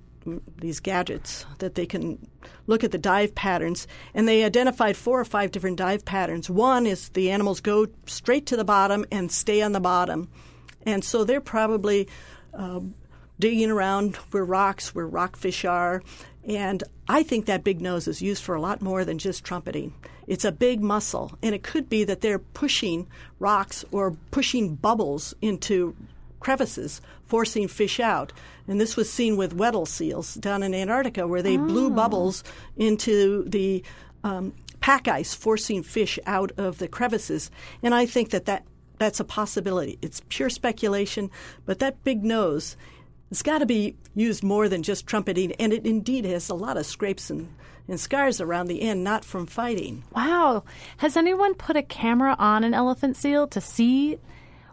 these 0.60 0.80
gadgets 0.80 1.46
that 1.58 1.76
they 1.76 1.86
can 1.86 2.18
look 2.66 2.82
at 2.82 2.90
the 2.90 2.98
dive 2.98 3.32
patterns, 3.36 3.86
and 4.12 4.26
they 4.26 4.42
identified 4.42 4.96
four 4.96 5.20
or 5.20 5.24
five 5.24 5.52
different 5.52 5.76
dive 5.76 6.04
patterns. 6.04 6.50
One 6.50 6.84
is 6.84 7.10
the 7.10 7.30
animals 7.30 7.60
go 7.60 7.86
straight 8.06 8.46
to 8.46 8.56
the 8.56 8.64
bottom 8.64 9.04
and 9.12 9.30
stay 9.30 9.62
on 9.62 9.70
the 9.70 9.80
bottom, 9.80 10.28
and 10.84 11.04
so 11.04 11.22
they're 11.24 11.40
probably 11.40 12.08
uh, 12.52 12.80
digging 13.38 13.70
around 13.70 14.16
where 14.30 14.44
rocks, 14.44 14.94
where 14.94 15.06
rockfish 15.06 15.64
are, 15.64 16.02
and 16.46 16.84
I 17.08 17.22
think 17.22 17.46
that 17.46 17.64
big 17.64 17.80
nose 17.80 18.06
is 18.06 18.22
used 18.22 18.42
for 18.42 18.54
a 18.54 18.60
lot 18.60 18.80
more 18.80 19.04
than 19.04 19.18
just 19.18 19.44
trumpeting. 19.44 19.92
It's 20.26 20.44
a 20.44 20.52
big 20.52 20.80
muscle, 20.80 21.36
and 21.42 21.54
it 21.54 21.62
could 21.62 21.88
be 21.88 22.04
that 22.04 22.20
they're 22.20 22.38
pushing 22.38 23.06
rocks 23.38 23.84
or 23.90 24.12
pushing 24.30 24.74
bubbles 24.74 25.34
into 25.42 25.96
crevices, 26.40 27.00
forcing 27.26 27.66
fish 27.66 27.98
out. 27.98 28.32
And 28.68 28.80
this 28.80 28.96
was 28.96 29.12
seen 29.12 29.36
with 29.36 29.54
Weddell 29.54 29.86
seals 29.86 30.34
down 30.34 30.62
in 30.62 30.74
Antarctica, 30.74 31.26
where 31.26 31.42
they 31.42 31.56
oh. 31.56 31.64
blew 31.64 31.90
bubbles 31.90 32.44
into 32.76 33.44
the 33.44 33.82
um, 34.22 34.52
pack 34.80 35.08
ice, 35.08 35.34
forcing 35.34 35.82
fish 35.82 36.18
out 36.26 36.52
of 36.56 36.78
the 36.78 36.88
crevices. 36.88 37.50
And 37.82 37.94
I 37.94 38.06
think 38.06 38.30
that, 38.30 38.46
that 38.46 38.64
that's 38.98 39.20
a 39.20 39.24
possibility. 39.24 39.98
It's 40.00 40.22
pure 40.28 40.50
speculation, 40.50 41.30
but 41.64 41.80
that 41.80 42.02
big 42.02 42.24
nose 42.24 42.76
it's 43.30 43.42
got 43.42 43.58
to 43.58 43.66
be 43.66 43.96
used 44.14 44.42
more 44.42 44.68
than 44.68 44.82
just 44.82 45.06
trumpeting, 45.06 45.52
and 45.52 45.72
it 45.72 45.86
indeed 45.86 46.24
has 46.24 46.48
a 46.48 46.54
lot 46.54 46.76
of 46.76 46.86
scrapes 46.86 47.30
and, 47.30 47.48
and 47.88 47.98
scars 47.98 48.40
around 48.40 48.68
the 48.68 48.82
end, 48.82 49.02
not 49.02 49.24
from 49.24 49.46
fighting. 49.46 50.04
Wow. 50.14 50.64
Has 50.98 51.16
anyone 51.16 51.54
put 51.54 51.76
a 51.76 51.82
camera 51.82 52.36
on 52.38 52.64
an 52.64 52.74
elephant 52.74 53.16
seal 53.16 53.46
to 53.48 53.60
see 53.60 54.18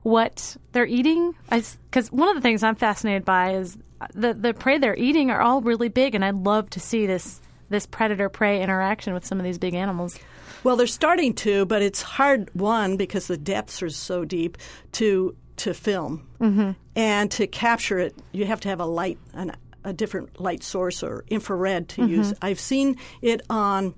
what 0.03 0.57
they're 0.71 0.85
eating? 0.85 1.33
Because 1.49 2.11
one 2.11 2.29
of 2.29 2.35
the 2.35 2.41
things 2.41 2.63
I'm 2.63 2.75
fascinated 2.75 3.25
by 3.25 3.55
is 3.55 3.77
the 4.13 4.33
the 4.33 4.53
prey 4.53 4.77
they're 4.77 4.97
eating 4.97 5.31
are 5.31 5.41
all 5.41 5.61
really 5.61 5.89
big, 5.89 6.13
and 6.13 6.23
I'd 6.23 6.35
love 6.35 6.69
to 6.71 6.79
see 6.79 7.05
this 7.05 7.39
this 7.69 7.85
predator 7.85 8.29
prey 8.29 8.61
interaction 8.61 9.13
with 9.13 9.25
some 9.25 9.39
of 9.39 9.43
these 9.43 9.57
big 9.57 9.73
animals. 9.73 10.19
Well, 10.63 10.75
they're 10.75 10.87
starting 10.87 11.33
to, 11.35 11.65
but 11.65 11.81
it's 11.81 12.01
hard 12.01 12.49
one 12.53 12.95
because 12.95 13.27
the 13.27 13.37
depths 13.37 13.81
are 13.81 13.89
so 13.89 14.23
deep 14.23 14.57
to 14.93 15.35
to 15.57 15.73
film 15.73 16.27
mm-hmm. 16.39 16.71
and 16.95 17.31
to 17.31 17.47
capture 17.47 17.99
it. 17.99 18.15
You 18.31 18.45
have 18.45 18.59
to 18.61 18.69
have 18.69 18.79
a 18.79 18.85
light, 18.85 19.19
an, 19.33 19.55
a 19.83 19.93
different 19.93 20.39
light 20.39 20.63
source 20.63 21.03
or 21.03 21.25
infrared 21.29 21.89
to 21.89 22.01
Mm-hmm. 22.01 22.11
use. 22.11 22.33
I've 22.41 22.59
seen 22.59 22.97
it 23.21 23.41
on 23.49 23.93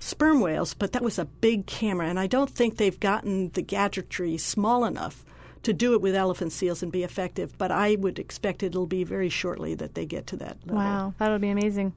sperm 0.00 0.40
whales, 0.40 0.74
but 0.74 0.92
that 0.92 1.02
was 1.02 1.18
a 1.18 1.24
big 1.24 1.66
camera, 1.66 2.08
and 2.08 2.18
I 2.18 2.26
don't 2.26 2.50
think 2.50 2.76
they've 2.76 2.98
gotten 2.98 3.50
the 3.50 3.62
gadgetry 3.62 4.36
small 4.36 4.84
enough 4.84 5.24
to 5.62 5.72
do 5.72 5.94
it 5.94 6.00
with 6.00 6.16
elephant 6.16 6.50
seals 6.52 6.82
and 6.82 6.90
be 6.90 7.04
effective. 7.04 7.56
But 7.56 7.70
I 7.70 7.94
would 7.94 8.18
expect 8.18 8.64
it'll 8.64 8.86
be 8.86 9.04
very 9.04 9.28
shortly 9.28 9.74
that 9.76 9.94
they 9.94 10.04
get 10.04 10.26
to 10.28 10.36
that 10.38 10.56
level. 10.66 10.76
Wow, 10.76 11.14
that 11.18 11.30
would 11.30 11.40
be 11.40 11.50
amazing. 11.50 11.92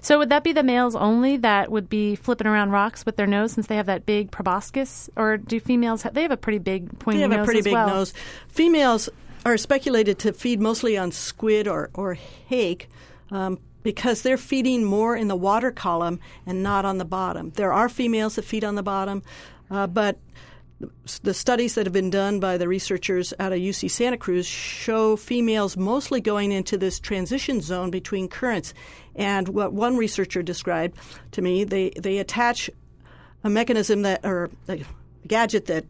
So 0.00 0.18
would 0.18 0.28
that 0.30 0.44
be 0.44 0.52
the 0.52 0.62
males 0.62 0.94
only 0.96 1.36
that 1.38 1.70
would 1.70 1.88
be 1.88 2.16
flipping 2.16 2.46
around 2.46 2.70
rocks 2.70 3.04
with 3.06 3.16
their 3.16 3.26
nose 3.26 3.52
since 3.52 3.66
they 3.66 3.76
have 3.76 3.86
that 3.86 4.06
big 4.06 4.30
proboscis, 4.30 5.10
or 5.16 5.36
do 5.36 5.60
females 5.60 6.02
have, 6.02 6.14
they 6.14 6.22
have 6.22 6.30
a 6.30 6.36
pretty 6.36 6.58
big 6.58 6.98
pointy 6.98 7.18
They 7.18 7.22
have 7.22 7.30
nose 7.30 7.40
a 7.40 7.44
pretty 7.44 7.62
big 7.62 7.72
well? 7.72 7.88
nose. 7.88 8.12
Females 8.48 9.08
are 9.44 9.56
speculated 9.56 10.18
to 10.20 10.32
feed 10.32 10.60
mostly 10.60 10.96
on 10.96 11.12
squid 11.12 11.68
or, 11.68 11.90
or 11.94 12.14
hake 12.14 12.88
um, 13.30 13.58
because 13.82 14.22
they're 14.22 14.38
feeding 14.38 14.84
more 14.84 15.14
in 15.14 15.28
the 15.28 15.36
water 15.36 15.70
column 15.70 16.18
and 16.46 16.62
not 16.62 16.84
on 16.84 16.98
the 16.98 17.04
bottom. 17.04 17.50
There 17.50 17.72
are 17.72 17.88
females 17.88 18.36
that 18.36 18.44
feed 18.44 18.64
on 18.64 18.74
the 18.74 18.82
bottom, 18.82 19.22
uh, 19.70 19.86
but 19.86 20.18
the 21.22 21.34
studies 21.34 21.74
that 21.74 21.86
have 21.86 21.92
been 21.92 22.10
done 22.10 22.40
by 22.40 22.58
the 22.58 22.68
researchers 22.68 23.32
out 23.38 23.52
of 23.52 23.58
UC 23.58 23.90
Santa 23.90 24.16
Cruz 24.16 24.46
show 24.46 25.16
females 25.16 25.76
mostly 25.76 26.20
going 26.20 26.52
into 26.52 26.76
this 26.76 26.98
transition 26.98 27.60
zone 27.60 27.90
between 27.90 28.28
currents. 28.28 28.74
And 29.16 29.48
what 29.48 29.72
one 29.72 29.96
researcher 29.96 30.42
described 30.42 30.96
to 31.32 31.42
me, 31.42 31.64
they, 31.64 31.90
they 31.90 32.18
attach 32.18 32.70
a 33.42 33.50
mechanism 33.50 34.02
that, 34.02 34.24
or 34.24 34.50
a 34.68 34.80
gadget 35.26 35.66
that, 35.66 35.84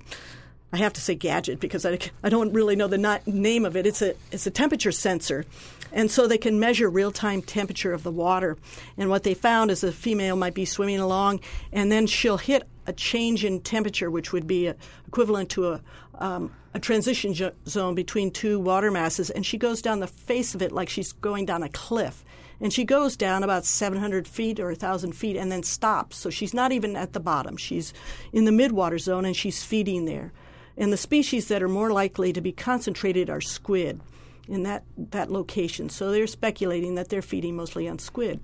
I 0.73 0.79
have 0.79 0.93
to 0.95 1.01
say 1.01 1.15
gadget 1.15 1.61
because 1.61 1.87
I, 1.87 2.01
I 2.25 2.29
don't 2.29 2.53
really 2.53 2.75
know 2.75 2.89
the 2.89 2.99
not, 2.99 3.27
name 3.29 3.65
of 3.65 3.77
it. 3.77 3.87
It's 3.87 4.03
a, 4.03 4.15
it's 4.33 4.47
a 4.49 4.51
temperature 4.51 4.91
sensor. 4.91 5.45
And 5.93 6.11
so 6.11 6.27
they 6.27 6.39
can 6.39 6.59
measure 6.59 6.91
real 6.91 7.13
time 7.13 7.43
temperature 7.43 7.93
of 7.93 8.03
the 8.03 8.11
water. 8.11 8.59
And 8.97 9.09
what 9.09 9.23
they 9.23 9.35
found 9.35 9.71
is 9.71 9.85
a 9.85 9.93
female 9.93 10.35
might 10.35 10.55
be 10.55 10.65
swimming 10.65 10.99
along 10.99 11.41
and 11.73 11.93
then 11.93 12.09
she'll 12.09 12.39
hit 12.39 12.65
a 12.87 12.93
change 12.93 13.45
in 13.45 13.61
temperature, 13.61 14.11
which 14.11 14.33
would 14.33 14.47
be 14.47 14.67
a, 14.67 14.77
equivalent 15.07 15.51
to 15.51 15.75
a, 15.75 15.81
um, 16.19 16.53
a 16.75 16.81
transition 16.81 17.35
jo- 17.35 17.53
zone 17.67 17.95
between 17.95 18.31
two 18.31 18.59
water 18.59 18.91
masses, 18.91 19.31
and 19.31 19.47
she 19.47 19.57
goes 19.57 19.81
down 19.81 20.01
the 20.01 20.07
face 20.07 20.55
of 20.55 20.63
it 20.63 20.73
like 20.73 20.89
she's 20.89 21.13
going 21.13 21.47
down 21.47 21.63
a 21.63 21.69
cliff. 21.69 22.25
And 22.65 22.73
she 22.73 22.85
goes 22.85 23.15
down 23.15 23.43
about 23.43 23.67
700 23.67 24.27
feet 24.27 24.59
or 24.59 24.69
1,000 24.69 25.13
feet 25.13 25.37
and 25.37 25.53
then 25.53 25.63
stops. 25.63 26.17
So 26.17 26.31
she's 26.31 26.55
not 26.55 26.73
even 26.73 26.97
at 26.97 27.13
the 27.13 27.21
bottom. 27.21 27.59
She's 27.59 27.93
in 28.33 28.47
the 28.47 28.51
midwater 28.51 28.99
zone 28.99 29.27
and 29.27 29.37
she's 29.37 29.63
feeding 29.63 30.07
there. 30.07 30.33
And 30.75 30.91
the 30.91 30.97
species 30.97 31.49
that 31.49 31.63
are 31.63 31.69
more 31.69 31.93
likely 31.93 32.33
to 32.33 32.41
be 32.41 32.53
concentrated 32.53 33.29
are 33.29 33.43
squid 33.43 34.01
in 34.49 34.63
that, 34.63 34.85
that 34.97 35.31
location. 35.31 35.91
So 35.91 36.11
they're 36.11 36.27
speculating 36.27 36.95
that 36.95 37.11
they're 37.11 37.21
feeding 37.21 37.55
mostly 37.55 37.87
on 37.87 37.99
squid. 37.99 38.41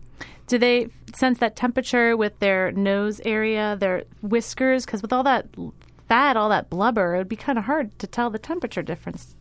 Do 0.49 0.59
they 0.59 0.89
sense 1.15 1.39
that 1.39 1.57
temperature 1.57 2.15
with 2.15 2.39
their 2.41 2.73
nose 2.73 3.23
area, 3.25 3.79
their 3.81 4.05
whiskers? 4.21 4.85
Because 4.85 5.01
with 5.01 5.15
all 5.15 5.23
that 5.23 5.47
fat, 6.09 6.37
all 6.37 6.51
that 6.51 6.69
blubber, 6.69 7.15
it 7.15 7.19
would 7.19 7.29
be 7.31 7.37
kind 7.37 7.57
of 7.57 7.65
hard 7.65 7.99
to 7.99 8.07
tell 8.07 8.29
the 8.29 8.39
temperature 8.39 8.83
difference. 8.83 9.35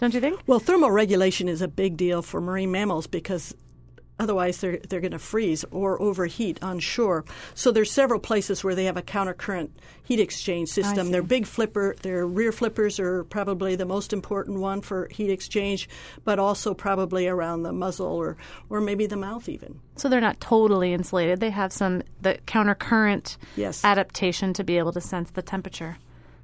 Don't 0.00 0.12
you 0.12 0.20
think? 0.20 0.40
Well, 0.48 0.58
thermal 0.58 0.90
regulation 0.90 1.48
is 1.48 1.62
a 1.62 1.68
big 1.68 1.96
deal 1.96 2.20
for 2.20 2.40
marine 2.40 2.72
mammals 2.72 3.06
because 3.06 3.54
otherwise 4.18 4.58
they're 4.58 4.78
they're 4.88 5.00
going 5.00 5.12
to 5.12 5.18
freeze 5.18 5.64
or 5.70 6.00
overheat 6.00 6.62
on 6.62 6.78
shore. 6.78 7.24
So 7.54 7.70
there's 7.72 7.90
several 7.90 8.20
places 8.20 8.62
where 8.62 8.74
they 8.74 8.84
have 8.84 8.96
a 8.96 9.02
countercurrent 9.02 9.70
heat 10.04 10.20
exchange 10.20 10.68
system. 10.68 11.10
Their 11.10 11.22
big 11.22 11.46
flipper, 11.46 11.96
their 12.02 12.26
rear 12.26 12.52
flippers 12.52 13.00
are 13.00 13.24
probably 13.24 13.76
the 13.76 13.86
most 13.86 14.12
important 14.12 14.60
one 14.60 14.80
for 14.82 15.08
heat 15.10 15.30
exchange, 15.30 15.88
but 16.24 16.38
also 16.38 16.74
probably 16.74 17.26
around 17.26 17.62
the 17.62 17.72
muzzle 17.72 18.06
or 18.06 18.36
or 18.70 18.80
maybe 18.80 19.06
the 19.06 19.16
mouth 19.16 19.48
even. 19.48 19.80
So 19.96 20.08
they're 20.08 20.20
not 20.20 20.40
totally 20.40 20.92
insulated. 20.92 21.40
They 21.40 21.50
have 21.50 21.72
some 21.72 22.02
the 22.20 22.38
countercurrent 22.46 23.36
Yes. 23.56 23.84
adaptation 23.84 24.52
to 24.54 24.64
be 24.64 24.78
able 24.78 24.92
to 24.92 25.00
sense 25.00 25.30
the 25.30 25.42
temperature. 25.42 25.98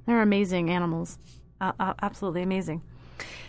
They're 0.06 0.22
amazing 0.22 0.70
animals, 0.70 1.18
uh, 1.60 1.72
uh, 1.78 1.94
absolutely 2.02 2.42
amazing. 2.42 2.82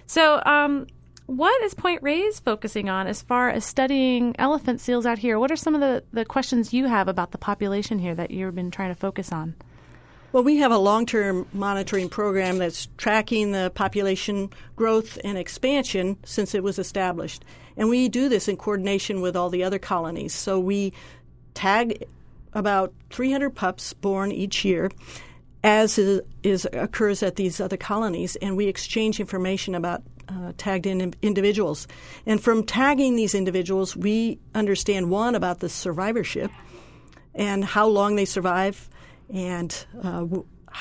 So, 0.05 0.41
um, 0.45 0.87
what 1.31 1.63
is 1.63 1.73
Point 1.73 2.03
Reyes 2.03 2.41
focusing 2.41 2.89
on 2.89 3.07
as 3.07 3.21
far 3.21 3.49
as 3.49 3.63
studying 3.63 4.35
elephant 4.37 4.81
seals 4.81 5.05
out 5.05 5.17
here? 5.17 5.39
What 5.39 5.49
are 5.49 5.55
some 5.55 5.73
of 5.73 5.79
the, 5.79 6.03
the 6.11 6.25
questions 6.25 6.73
you 6.73 6.87
have 6.87 7.07
about 7.07 7.31
the 7.31 7.37
population 7.37 7.99
here 7.99 8.13
that 8.15 8.31
you've 8.31 8.53
been 8.53 8.69
trying 8.69 8.89
to 8.89 8.99
focus 8.99 9.31
on? 9.31 9.55
Well, 10.33 10.43
we 10.43 10.57
have 10.57 10.73
a 10.73 10.77
long 10.77 11.05
term 11.05 11.47
monitoring 11.53 12.09
program 12.09 12.57
that's 12.57 12.89
tracking 12.97 13.53
the 13.53 13.71
population 13.73 14.49
growth 14.75 15.17
and 15.23 15.37
expansion 15.37 16.17
since 16.25 16.53
it 16.53 16.63
was 16.63 16.77
established. 16.77 17.45
And 17.77 17.87
we 17.87 18.09
do 18.09 18.27
this 18.27 18.49
in 18.49 18.57
coordination 18.57 19.21
with 19.21 19.37
all 19.37 19.49
the 19.49 19.63
other 19.63 19.79
colonies. 19.79 20.33
So 20.33 20.59
we 20.59 20.91
tag 21.53 22.07
about 22.51 22.93
300 23.09 23.51
pups 23.51 23.93
born 23.93 24.33
each 24.33 24.65
year, 24.65 24.91
as 25.63 25.97
is, 25.97 26.21
is 26.43 26.67
occurs 26.73 27.23
at 27.23 27.37
these 27.37 27.61
other 27.61 27.77
colonies, 27.77 28.35
and 28.37 28.57
we 28.57 28.67
exchange 28.67 29.21
information 29.21 29.75
about 29.75 30.03
uh, 30.29 30.53
tagged 30.57 30.85
in 30.85 31.13
individuals. 31.21 31.87
And 32.25 32.41
from 32.41 32.63
tagging 32.63 33.15
these 33.15 33.35
individuals, 33.35 33.95
we 33.95 34.39
understand 34.55 35.09
one 35.09 35.35
about 35.35 35.59
the 35.59 35.69
survivorship 35.69 36.51
and 37.33 37.63
how 37.63 37.87
long 37.87 38.15
they 38.15 38.25
survive 38.25 38.89
and 39.33 39.85
uh, 40.03 40.25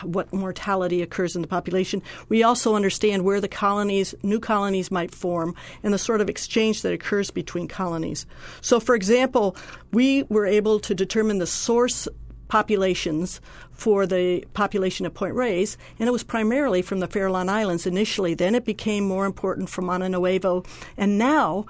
what 0.03 0.33
mortality 0.33 1.03
occurs 1.03 1.35
in 1.35 1.43
the 1.43 1.49
population. 1.49 2.03
We 2.29 2.43
also 2.43 2.75
understand 2.75 3.25
where 3.25 3.41
the 3.41 3.49
colonies, 3.49 4.15
new 4.23 4.41
colonies 4.41 4.91
might 4.91 5.15
form, 5.15 5.55
and 5.83 5.93
the 5.93 5.99
sort 5.99 6.21
of 6.21 6.29
exchange 6.29 6.83
that 6.83 6.93
occurs 6.93 7.31
between 7.31 7.69
colonies. 7.69 8.27
So, 8.61 8.81
for 8.81 8.95
example, 8.95 9.57
we 9.93 10.25
were 10.25 10.47
able 10.47 10.81
to 10.81 10.95
determine 10.95 11.39
the 11.39 11.47
source 11.47 12.09
populations 12.51 13.41
for 13.73 14.07
the 14.07 14.45
population 14.53 15.07
of 15.07 15.15
Point 15.15 15.35
Reyes, 15.35 15.79
and 15.99 16.09
it 16.09 16.13
was 16.13 16.25
primarily 16.25 16.83
from 16.83 17.01
the 17.01 17.09
Farallon 17.09 17.49
Islands 17.49 17.87
initially. 17.87 18.35
Then 18.35 18.55
it 18.55 18.67
became 18.67 19.05
more 19.05 19.25
important 19.25 19.71
from 19.71 19.89
Ano 19.89 20.09
Nuevo, 20.09 20.65
and 20.99 21.17
now, 21.17 21.65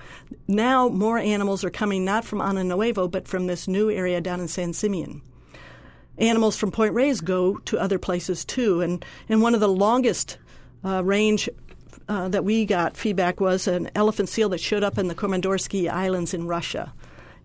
now 0.49 0.89
more 0.89 1.19
animals 1.19 1.63
are 1.63 1.71
coming 1.71 2.05
not 2.05 2.25
from 2.25 2.41
Ano 2.41 2.63
Nuevo 2.63 3.07
but 3.07 3.29
from 3.29 3.47
this 3.47 3.69
new 3.69 3.91
area 3.91 4.21
down 4.21 4.41
in 4.41 4.49
San 4.49 4.73
Simeon 4.73 5.23
animals 6.19 6.55
from 6.57 6.71
Point 6.71 6.93
Reyes 6.93 7.23
go 7.23 7.57
to 7.65 7.79
other 7.79 7.99
places 7.99 8.45
too. 8.45 8.83
And, 8.83 9.03
and 9.29 9.41
one 9.41 9.55
of 9.55 9.61
the 9.61 9.69
longest 9.69 10.37
uh, 10.85 11.03
range 11.03 11.49
uh, 12.09 12.29
that 12.29 12.45
we 12.45 12.67
got 12.67 12.97
feedback 12.97 13.41
was 13.41 13.67
an 13.67 13.91
elephant 13.95 14.29
seal 14.29 14.49
that 14.51 14.61
showed 14.61 14.85
up 14.85 14.99
in 14.99 15.09
the 15.09 15.15
Komandorsky 15.15 15.89
Islands 15.89 16.35
in 16.35 16.47
Russia. 16.47 16.93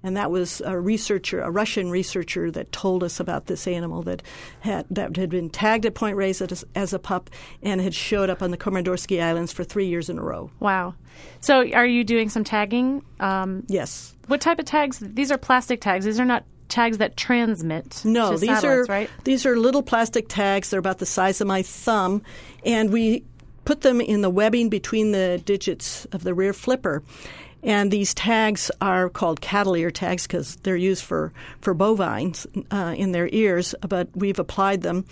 And 0.05 0.15
that 0.17 0.29
was 0.29 0.61
a 0.63 0.79
researcher, 0.79 1.41
a 1.41 1.49
Russian 1.49 1.89
researcher, 1.89 2.51
that 2.51 2.71
told 2.71 3.03
us 3.03 3.19
about 3.19 3.47
this 3.47 3.65
animal 3.65 4.03
that 4.03 4.21
had 4.59 4.85
that 4.91 5.17
had 5.17 5.31
been 5.31 5.49
tagged 5.49 5.83
at 5.83 5.95
Point 5.95 6.15
Reyes 6.15 6.43
as, 6.43 6.63
as 6.75 6.93
a 6.93 6.99
pup 6.99 7.31
and 7.63 7.81
had 7.81 7.95
showed 7.95 8.29
up 8.29 8.43
on 8.43 8.51
the 8.51 8.57
Komandorsky 8.57 9.19
Islands 9.19 9.51
for 9.51 9.63
three 9.63 9.87
years 9.87 10.07
in 10.07 10.19
a 10.19 10.21
row. 10.21 10.51
Wow! 10.59 10.93
So, 11.39 11.67
are 11.71 11.87
you 11.87 12.03
doing 12.03 12.29
some 12.29 12.43
tagging? 12.43 13.03
Um, 13.19 13.63
yes. 13.65 14.13
What 14.27 14.41
type 14.41 14.59
of 14.59 14.65
tags? 14.65 14.99
These 14.99 15.31
are 15.31 15.39
plastic 15.39 15.81
tags. 15.81 16.05
These 16.05 16.19
are 16.19 16.25
not 16.25 16.43
tags 16.69 16.99
that 16.99 17.17
transmit. 17.17 18.05
No, 18.05 18.37
these 18.37 18.63
are 18.63 18.85
right? 18.85 19.09
these 19.23 19.43
are 19.47 19.57
little 19.57 19.81
plastic 19.81 20.27
tags. 20.29 20.69
They're 20.69 20.79
about 20.79 20.99
the 20.99 21.07
size 21.07 21.41
of 21.41 21.47
my 21.47 21.63
thumb, 21.63 22.21
and 22.63 22.93
we 22.93 23.23
put 23.65 23.81
them 23.81 23.99
in 23.99 24.21
the 24.21 24.29
webbing 24.29 24.69
between 24.69 25.13
the 25.13 25.41
digits 25.45 26.05
of 26.11 26.23
the 26.23 26.35
rear 26.35 26.53
flipper. 26.53 27.01
And 27.65 27.91
these 27.91 28.13
tags 28.13 28.71
are 28.79 29.09
called 29.09 29.41
cattle 29.41 29.75
ear 29.75 29.91
tags 29.91 30.27
because 30.27 30.55
they're 30.57 30.77
used 30.77 31.03
for 31.03 31.33
for 31.59 31.73
bovines 31.73 32.47
uh, 32.71 32.93
in 32.95 33.11
their 33.11 33.27
ears. 33.33 33.75
But 33.81 34.07
we've 34.15 34.39
applied 34.39 34.81
them. 34.81 35.05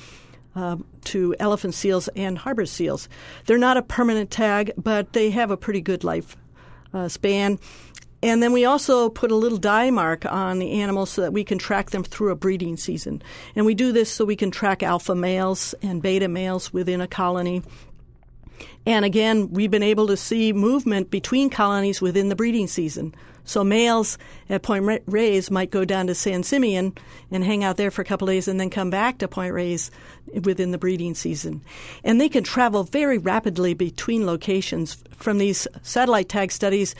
Uh, 0.55 0.77
to 1.03 1.35
elephant 1.39 1.73
seals 1.73 2.09
and 2.09 2.37
harbor 2.37 2.67
seals. 2.67 3.09
They're 3.47 3.57
not 3.57 3.75
a 3.75 3.81
permanent 3.81 4.29
tag, 4.29 4.71
but 4.77 5.13
they 5.13 5.31
have 5.31 5.49
a 5.49 5.57
pretty 5.57 5.81
good 5.81 6.03
life 6.03 6.37
uh, 6.93 7.07
span. 7.07 7.57
And 8.23 8.41
then 8.41 8.53
we 8.53 8.63
also 8.63 9.09
put 9.09 9.31
a 9.31 9.35
little 9.35 9.57
dye 9.57 9.89
mark 9.89 10.25
on 10.25 10.59
the 10.59 10.79
animals 10.81 11.09
so 11.09 11.23
that 11.23 11.33
we 11.33 11.43
can 11.43 11.57
track 11.57 11.89
them 11.89 12.05
through 12.05 12.31
a 12.31 12.35
breeding 12.35 12.77
season. 12.77 13.21
And 13.53 13.65
we 13.65 13.73
do 13.73 13.91
this 13.91 14.11
so 14.11 14.23
we 14.23 14.37
can 14.37 14.49
track 14.49 14.81
alpha 14.81 15.13
males 15.13 15.75
and 15.81 16.01
beta 16.01 16.29
males 16.29 16.71
within 16.71 17.01
a 17.01 17.07
colony. 17.07 17.63
And 18.85 19.05
again, 19.05 19.51
we've 19.51 19.71
been 19.71 19.83
able 19.83 20.07
to 20.07 20.17
see 20.17 20.53
movement 20.53 21.09
between 21.09 21.49
colonies 21.49 22.01
within 22.01 22.29
the 22.29 22.35
breeding 22.35 22.67
season. 22.67 23.15
So 23.45 23.63
males 23.63 24.17
at 24.49 24.63
Point 24.63 25.03
Reyes 25.05 25.51
might 25.51 25.71
go 25.71 25.83
down 25.83 26.07
to 26.07 26.15
San 26.15 26.43
Simeon 26.43 26.93
and 27.29 27.43
hang 27.43 27.63
out 27.63 27.77
there 27.77 27.91
for 27.91 28.01
a 28.01 28.05
couple 28.05 28.27
days 28.27 28.47
and 28.47 28.59
then 28.59 28.69
come 28.69 28.89
back 28.89 29.17
to 29.17 29.27
Point 29.27 29.53
Reyes 29.53 29.91
within 30.43 30.71
the 30.71 30.77
breeding 30.77 31.13
season. 31.13 31.61
And 32.03 32.21
they 32.21 32.29
can 32.29 32.43
travel 32.43 32.83
very 32.83 33.17
rapidly 33.17 33.73
between 33.73 34.25
locations. 34.25 35.03
From 35.17 35.37
these 35.37 35.67
satellite 35.81 36.29
tag 36.29 36.51
studies, 36.51 36.95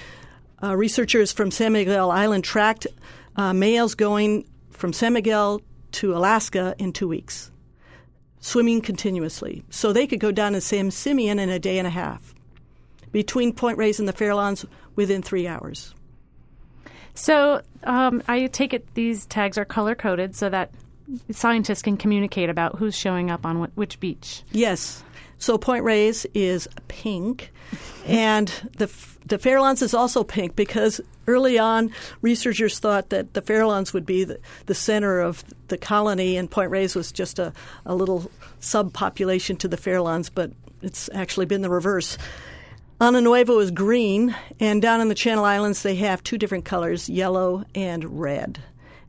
uh, 0.61 0.75
researchers 0.75 1.31
from 1.31 1.51
San 1.51 1.73
Miguel 1.73 2.11
Island 2.11 2.43
tracked 2.43 2.87
uh, 3.35 3.53
males 3.53 3.95
going 3.95 4.45
from 4.71 4.93
San 4.93 5.13
Miguel 5.13 5.61
to 5.93 6.15
Alaska 6.15 6.75
in 6.77 6.91
two 6.91 7.07
weeks, 7.07 7.51
swimming 8.43 8.81
continuously. 8.81 9.63
So 9.69 9.93
they 9.93 10.05
could 10.05 10.19
go 10.19 10.31
down 10.31 10.51
to 10.51 10.61
San 10.61 10.91
Simeon 10.91 11.39
in 11.39 11.49
a 11.49 11.59
day 11.59 11.77
and 11.77 11.87
a 11.87 11.89
half, 11.89 12.35
between 13.13 13.53
Point 13.53 13.77
Reyes 13.77 13.99
and 13.99 14.07
the 14.07 14.13
Farallones 14.13 14.65
within 14.97 15.21
three 15.21 15.47
hours. 15.47 15.95
So 17.15 17.61
um, 17.85 18.21
I 18.27 18.47
take 18.47 18.73
it 18.73 18.93
these 18.95 19.25
tags 19.27 19.57
are 19.57 19.63
color 19.63 19.95
coded 19.95 20.35
so 20.35 20.49
that 20.49 20.71
scientists 21.31 21.81
can 21.81 21.95
communicate 21.95 22.49
about 22.49 22.77
who's 22.77 22.97
showing 22.97 23.31
up 23.31 23.45
on 23.45 23.71
which 23.75 23.99
beach. 24.01 24.43
Yes. 24.51 25.03
So 25.37 25.57
Point 25.57 25.85
Reyes 25.85 26.25
is 26.33 26.67
pink, 26.89 27.51
and 28.05 28.49
the 28.77 28.87
the 29.25 29.37
Farallones 29.37 29.81
is 29.81 29.93
also 29.93 30.23
pink 30.23 30.57
because 30.57 30.99
early 31.27 31.57
on 31.57 31.91
researchers 32.21 32.79
thought 32.79 33.09
that 33.09 33.33
the 33.33 33.41
Farallones 33.41 33.93
would 33.93 34.05
be 34.05 34.23
the, 34.23 34.39
the 34.65 34.75
center 34.75 35.19
of 35.19 35.43
the 35.67 35.77
colony, 35.77 36.37
and 36.37 36.49
Point 36.49 36.71
Reyes 36.71 36.95
was 36.95 37.11
just 37.11 37.39
a, 37.39 37.53
a 37.85 37.95
little 37.95 38.31
subpopulation 38.61 39.57
to 39.59 39.67
the 39.67 39.77
Farallones, 39.77 40.29
but 40.33 40.51
it's 40.81 41.09
actually 41.13 41.45
been 41.45 41.61
the 41.61 41.69
reverse. 41.69 42.17
Ano 43.01 43.19
Nuevo 43.19 43.59
is 43.59 43.71
green, 43.71 44.35
and 44.59 44.81
down 44.81 45.01
in 45.01 45.09
the 45.09 45.15
Channel 45.15 45.45
Islands 45.45 45.83
they 45.83 45.95
have 45.95 46.23
two 46.23 46.37
different 46.37 46.65
colors, 46.65 47.09
yellow 47.09 47.65
and 47.75 48.21
red. 48.21 48.59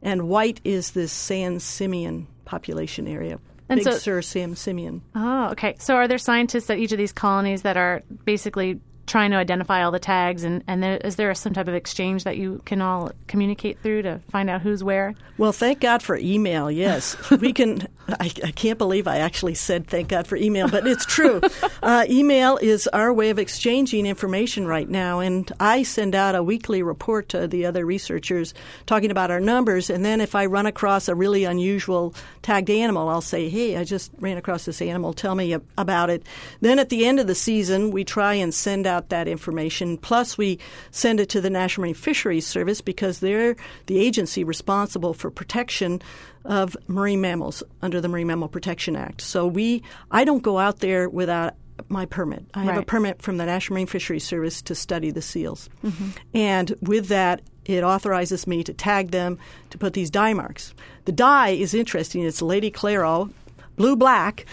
And 0.02 0.28
white 0.28 0.60
is 0.64 0.90
this 0.90 1.12
San 1.12 1.60
Simeon 1.60 2.26
population 2.44 3.06
area. 3.06 3.38
And 3.68 3.78
Big 3.78 3.84
so, 3.84 3.98
Sur 3.98 4.22
San 4.22 4.56
Simeon. 4.56 5.02
Oh, 5.14 5.48
okay. 5.52 5.76
So 5.78 5.94
are 5.94 6.06
there 6.06 6.18
scientists 6.18 6.68
at 6.68 6.78
each 6.78 6.92
of 6.92 6.98
these 6.98 7.12
colonies 7.12 7.62
that 7.62 7.76
are 7.76 8.02
basically 8.24 8.80
trying 9.07 9.30
to 9.30 9.36
identify 9.36 9.82
all 9.82 9.90
the 9.90 9.98
tags 9.98 10.44
and, 10.44 10.62
and 10.66 10.82
there, 10.82 10.96
is 10.98 11.16
there 11.16 11.34
some 11.34 11.52
type 11.52 11.68
of 11.68 11.74
exchange 11.74 12.24
that 12.24 12.36
you 12.36 12.61
can 12.64 12.80
all 12.80 13.11
communicate 13.26 13.78
through 13.80 14.02
to 14.02 14.20
find 14.30 14.48
out 14.48 14.62
who's 14.62 14.82
where? 14.82 15.14
Well 15.38 15.52
thank 15.52 15.80
god 15.80 16.02
for 16.02 16.16
email 16.16 16.70
yes. 16.70 17.16
We 17.30 17.52
can 17.52 17.88
I, 18.09 18.30
I, 18.44 18.50
can't 18.50 18.78
believe 18.78 19.09
i 19.09 19.18
actually 19.18 19.55
said 19.55 19.86
thank 19.86 20.09
god 20.09 20.26
for 20.26 20.36
email 20.36 20.68
but 20.68 20.86
it's 20.86 21.07
true. 21.07 21.40
Uh, 21.82 22.07
email 22.09 22.57
is 22.62 22.86
our 22.88 23.12
way 23.12 23.28
of 23.28 23.38
exchanging 23.38 24.07
information 24.07 24.66
right 24.66 24.88
now 24.88 25.20
and 25.20 25.52
i 25.61 25.82
send 25.82 26.14
out 26.14 26.34
a 26.34 26.42
weekly 26.42 26.82
report 26.82 27.28
to 27.28 27.46
the 27.46 27.66
other 27.66 27.84
researchers 27.84 28.55
talking 28.86 29.11
about 29.11 29.30
our 29.30 29.40
numbers 29.40 29.90
and 29.90 30.02
then 30.02 30.20
if 30.20 30.34
i 30.34 30.46
run 30.46 30.64
across 30.64 31.09
a 31.09 31.14
really 31.14 31.44
unusual 31.44 32.14
tagged 32.40 32.70
animal 32.70 33.09
i'll 33.11 33.20
say 33.20 33.50
hey 33.50 33.76
i 33.76 33.84
just 33.84 34.12
ran 34.20 34.38
across 34.38 34.64
this 34.64 34.80
animal. 34.82 35.12
Tell 35.12 35.34
me 35.34 35.57
about 35.76 36.11
it. 36.11 36.22
Then 36.61 36.78
at 36.78 36.88
the 36.88 37.07
end 37.07 37.20
of 37.20 37.26
the 37.26 37.34
season 37.34 37.90
we 37.90 38.05
try 38.05 38.34
and 38.34 38.52
send 38.52 38.86
out 38.86 38.93
out 38.95 39.09
that 39.09 39.28
information. 39.28 39.99
Plus, 39.99 40.38
we 40.38 40.59
send 40.90 41.20
it 41.20 41.28
to 41.30 41.40
the 41.40 41.51
National 41.51 41.82
Marine 41.82 41.95
Fisheries 41.95 42.47
Service 42.47 42.80
because 42.80 43.18
they're 43.18 43.57
the 43.86 43.99
agency 43.99 44.45
responsible 44.45 45.12
for 45.12 45.30
protection 45.30 46.01
of 46.45 46.76
marine 46.86 47.20
mammals 47.20 47.62
under 47.82 48.01
the 48.01 48.09
Marine 48.09 48.26
Mammal 48.28 48.49
Protection 48.49 48.97
Act. 48.97 49.20
So 49.20 49.47
we, 49.47 49.82
I 50.11 50.24
don't 50.24 50.42
go 50.42 50.59
out 50.59 50.80
there 50.80 51.09
without 51.09 51.55
my 51.88 52.07
permit. 52.07 52.45
I 52.55 52.64
have 52.64 52.76
right. 52.76 52.82
a 52.82 52.86
permit 52.86 53.22
from 53.22 53.36
the 53.36 53.47
National 53.47 53.74
Marine 53.74 53.86
Fisheries 53.86 54.24
Service 54.24 54.62
to 54.62 54.74
study 54.74 55.11
the 55.11 55.22
seals. 55.22 55.68
Mm-hmm. 55.82 56.09
And 56.34 56.74
with 56.80 57.09
that, 57.09 57.42
it 57.64 57.82
authorizes 57.82 58.47
me 58.47 58.62
to 58.64 58.72
tag 58.74 59.11
them, 59.11 59.38
to 59.70 59.78
put 59.78 59.95
these 59.95 60.11
dye 60.11 60.34
marks. 60.34 60.74
The 61.07 61.12
dye 61.12 61.51
is 61.51 61.74
interesting. 61.74 62.22
It's 62.22 62.42
Lady 62.42 62.70
Clairol, 62.70 63.32
blue 63.76 63.97
black. 63.97 64.47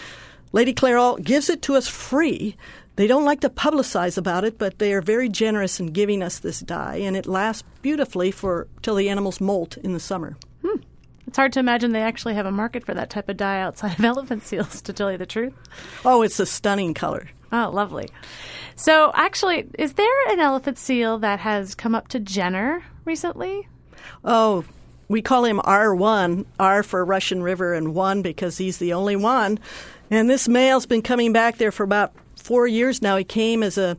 Lady 0.52 0.74
Clairol 0.74 1.22
gives 1.22 1.48
it 1.48 1.62
to 1.62 1.74
us 1.74 1.88
free 1.88 2.56
they 2.96 3.06
don't 3.06 3.24
like 3.24 3.40
to 3.40 3.48
publicize 3.48 4.18
about 4.18 4.44
it, 4.44 4.58
but 4.58 4.78
they 4.78 4.92
are 4.92 5.00
very 5.00 5.28
generous 5.28 5.80
in 5.80 5.86
giving 5.86 6.22
us 6.22 6.38
this 6.38 6.60
dye, 6.60 6.96
and 6.96 7.16
it 7.16 7.26
lasts 7.26 7.64
beautifully 7.80 8.30
for 8.30 8.68
till 8.82 8.96
the 8.96 9.08
animals 9.08 9.40
molt 9.40 9.76
in 9.78 9.92
the 9.92 10.00
summer. 10.00 10.36
Hmm. 10.62 10.80
It's 11.26 11.36
hard 11.36 11.52
to 11.54 11.60
imagine 11.60 11.92
they 11.92 12.02
actually 12.02 12.34
have 12.34 12.46
a 12.46 12.52
market 12.52 12.84
for 12.84 12.94
that 12.94 13.08
type 13.08 13.28
of 13.28 13.36
dye 13.36 13.60
outside 13.60 13.98
of 13.98 14.04
elephant 14.04 14.42
seals, 14.42 14.82
to 14.82 14.92
tell 14.92 15.10
you 15.10 15.18
the 15.18 15.26
truth. 15.26 15.54
Oh, 16.04 16.22
it's 16.22 16.40
a 16.40 16.46
stunning 16.46 16.94
color. 16.94 17.28
Oh, 17.50 17.70
lovely. 17.72 18.08
So, 18.76 19.12
actually, 19.14 19.68
is 19.78 19.94
there 19.94 20.28
an 20.28 20.40
elephant 20.40 20.78
seal 20.78 21.18
that 21.18 21.40
has 21.40 21.74
come 21.74 21.94
up 21.94 22.08
to 22.08 22.20
Jenner 22.20 22.82
recently? 23.04 23.68
Oh, 24.24 24.64
we 25.08 25.20
call 25.20 25.44
him 25.44 25.58
R1, 25.58 26.46
R 26.58 26.82
for 26.82 27.04
Russian 27.04 27.42
River, 27.42 27.74
and 27.74 27.94
1 27.94 28.22
because 28.22 28.56
he's 28.56 28.78
the 28.78 28.94
only 28.94 29.16
one. 29.16 29.58
And 30.10 30.28
this 30.28 30.48
male's 30.48 30.86
been 30.86 31.02
coming 31.02 31.32
back 31.32 31.58
there 31.58 31.72
for 31.72 31.84
about 31.84 32.12
four 32.42 32.66
years 32.66 33.00
now. 33.00 33.16
He 33.16 33.24
came 33.24 33.62
as 33.62 33.78
a 33.78 33.96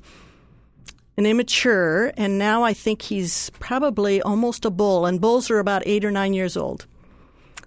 an 1.16 1.26
immature, 1.28 2.12
and 2.18 2.40
now 2.40 2.64
I 2.64 2.74
think 2.74 3.04
he's 3.04 3.52
probably 3.60 4.22
almost 4.22 4.66
a 4.66 4.72
bull. 4.72 5.06
And 5.06 5.22
bulls 5.22 5.52
are 5.52 5.60
about 5.60 5.84
eight 5.86 6.04
or 6.04 6.12
nine 6.12 6.34
years 6.34 6.58
old. 6.58 6.88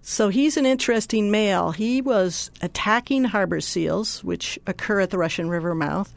So 0.02 0.28
he's 0.28 0.56
an 0.56 0.66
interesting 0.66 1.30
male. 1.30 1.70
He 1.70 2.00
was 2.00 2.50
attacking 2.60 3.24
harbor 3.24 3.60
seals, 3.60 4.22
which 4.24 4.58
occur 4.66 5.00
at 5.00 5.10
the 5.10 5.18
Russian 5.18 5.48
River 5.48 5.74
mouth. 5.74 6.12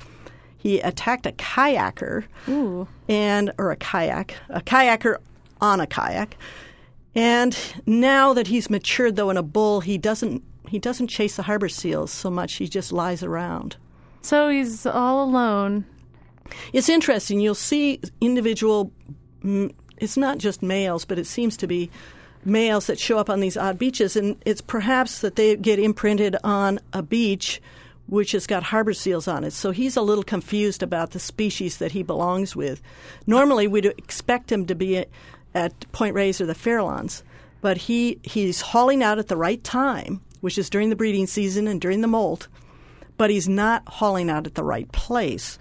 He 0.57 0.79
attacked 0.79 1.25
a 1.25 1.31
kayaker, 1.31 2.25
Ooh. 2.47 2.87
and 3.07 3.51
or 3.57 3.71
a 3.71 3.75
kayak, 3.77 4.35
a 4.49 4.61
kayaker 4.61 5.17
on 5.61 5.79
a 5.79 5.87
kayak. 5.87 6.35
And 7.15 7.57
now 7.85 8.33
that 8.33 8.47
he's 8.47 8.69
matured, 8.69 9.15
though, 9.15 9.29
in 9.29 9.37
a 9.37 9.43
bull, 9.43 9.81
he 9.81 9.97
doesn't 9.97 10.43
he 10.67 10.77
doesn't 10.77 11.07
chase 11.07 11.35
the 11.35 11.43
harbor 11.43 11.69
seals 11.69 12.11
so 12.11 12.29
much. 12.29 12.55
He 12.55 12.67
just 12.67 12.91
lies 12.91 13.23
around. 13.23 13.77
So 14.21 14.49
he's 14.49 14.85
all 14.85 15.23
alone. 15.23 15.85
It's 16.73 16.89
interesting. 16.89 17.39
You'll 17.39 17.55
see 17.55 18.01
individual. 18.21 18.91
It's 19.97 20.17
not 20.17 20.37
just 20.37 20.61
males, 20.61 21.05
but 21.05 21.19
it 21.19 21.27
seems 21.27 21.57
to 21.57 21.67
be 21.67 21.89
males 22.45 22.87
that 22.87 22.99
show 22.99 23.17
up 23.17 23.29
on 23.29 23.39
these 23.39 23.57
odd 23.57 23.77
beaches, 23.77 24.15
and 24.15 24.41
it's 24.45 24.61
perhaps 24.61 25.19
that 25.19 25.35
they 25.35 25.55
get 25.55 25.79
imprinted 25.79 26.35
on 26.43 26.79
a 26.93 27.01
beach 27.01 27.61
which 28.07 28.31
has 28.31 28.47
got 28.47 28.63
harbor 28.63 28.93
seals 28.93 29.27
on 29.27 29.43
it. 29.43 29.53
So 29.53 29.69
he's 29.71 29.95
a 29.95 30.01
little 30.01 30.23
confused 30.23 30.81
about 30.81 31.11
the 31.11 31.19
species 31.19 31.77
that 31.77 31.91
he 31.91 32.01
belongs 32.01 32.55
with. 32.55 32.81
Normally, 33.27 33.67
we'd 33.67 33.85
expect 33.85 34.51
him 34.51 34.65
to 34.65 34.73
be 34.73 35.05
at, 35.53 35.91
Point 35.91 36.15
Reyes 36.15 36.41
or 36.41 36.47
the 36.47 36.55
Farallones, 36.55 37.21
but 37.61 37.77
he 37.77 38.19
he's 38.23 38.61
hauling 38.61 39.03
out 39.03 39.19
at 39.19 39.27
the 39.27 39.37
right 39.37 39.63
time, 39.63 40.21
which 40.41 40.57
is 40.57 40.69
during 40.69 40.89
the 40.89 40.95
breeding 40.95 41.27
season 41.27 41.67
and 41.67 41.79
during 41.79 42.01
the 42.01 42.07
molt, 42.07 42.47
but 43.19 43.29
he's 43.29 43.49
not 43.49 43.83
hauling 43.87 44.29
out 44.29 44.47
at 44.47 44.55
the 44.55 44.63
right 44.63 44.89
place. 44.93 45.59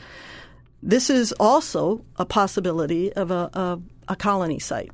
This 0.81 1.11
is 1.11 1.33
also 1.41 2.05
a 2.17 2.25
possibility 2.25 3.13
of 3.13 3.33
a, 3.33 3.51
a, 3.53 3.81
a 4.07 4.17
colony 4.17 4.61
site. 4.61 4.93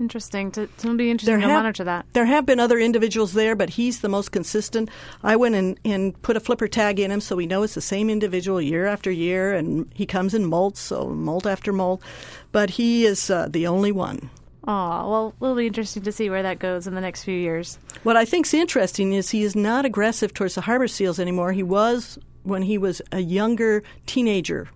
Interesting. 0.00 0.50
To, 0.50 0.66
to 0.66 0.96
be 0.96 1.08
interesting 1.08 1.40
to 1.40 1.46
have- 1.46 1.62
monitor 1.62 1.84
that. 1.84 2.06
There 2.14 2.24
have 2.24 2.44
been 2.44 2.58
other 2.58 2.80
individuals 2.80 3.34
there, 3.34 3.54
but 3.54 3.70
he's 3.70 4.00
the 4.00 4.08
most 4.08 4.32
consistent. 4.32 4.90
I 5.22 5.36
went 5.36 5.54
and, 5.54 5.78
and 5.84 6.20
put 6.22 6.36
a 6.36 6.40
flipper 6.40 6.66
tag 6.66 6.98
in 6.98 7.12
him 7.12 7.20
so 7.20 7.36
we 7.36 7.46
know 7.46 7.62
it's 7.62 7.74
the 7.74 7.80
same 7.80 8.10
individual 8.10 8.60
year 8.60 8.86
after 8.86 9.12
year, 9.12 9.54
and 9.54 9.88
he 9.94 10.04
comes 10.04 10.34
in 10.34 10.50
molts, 10.50 10.78
so 10.78 11.10
molt 11.10 11.46
after 11.46 11.72
molt. 11.72 12.02
But 12.50 12.70
he 12.70 13.06
is 13.06 13.30
uh, 13.30 13.46
the 13.48 13.68
only 13.68 13.92
one. 13.92 14.30
Oh, 14.66 15.10
well, 15.10 15.34
it'll 15.40 15.56
be 15.56 15.66
interesting 15.66 16.04
to 16.04 16.12
see 16.12 16.30
where 16.30 16.44
that 16.44 16.60
goes 16.60 16.86
in 16.86 16.94
the 16.94 17.00
next 17.00 17.24
few 17.24 17.36
years. 17.36 17.78
What 18.04 18.16
I 18.16 18.24
think's 18.24 18.54
interesting 18.54 19.12
is 19.12 19.30
he 19.30 19.42
is 19.42 19.56
not 19.56 19.84
aggressive 19.84 20.32
towards 20.32 20.54
the 20.54 20.60
harbor 20.60 20.86
seals 20.86 21.18
anymore. 21.18 21.52
He 21.52 21.64
was 21.64 22.18
when 22.44 22.62
he 22.62 22.78
was 22.78 23.02
a 23.10 23.20
younger 23.20 23.82
teenager. 24.06 24.68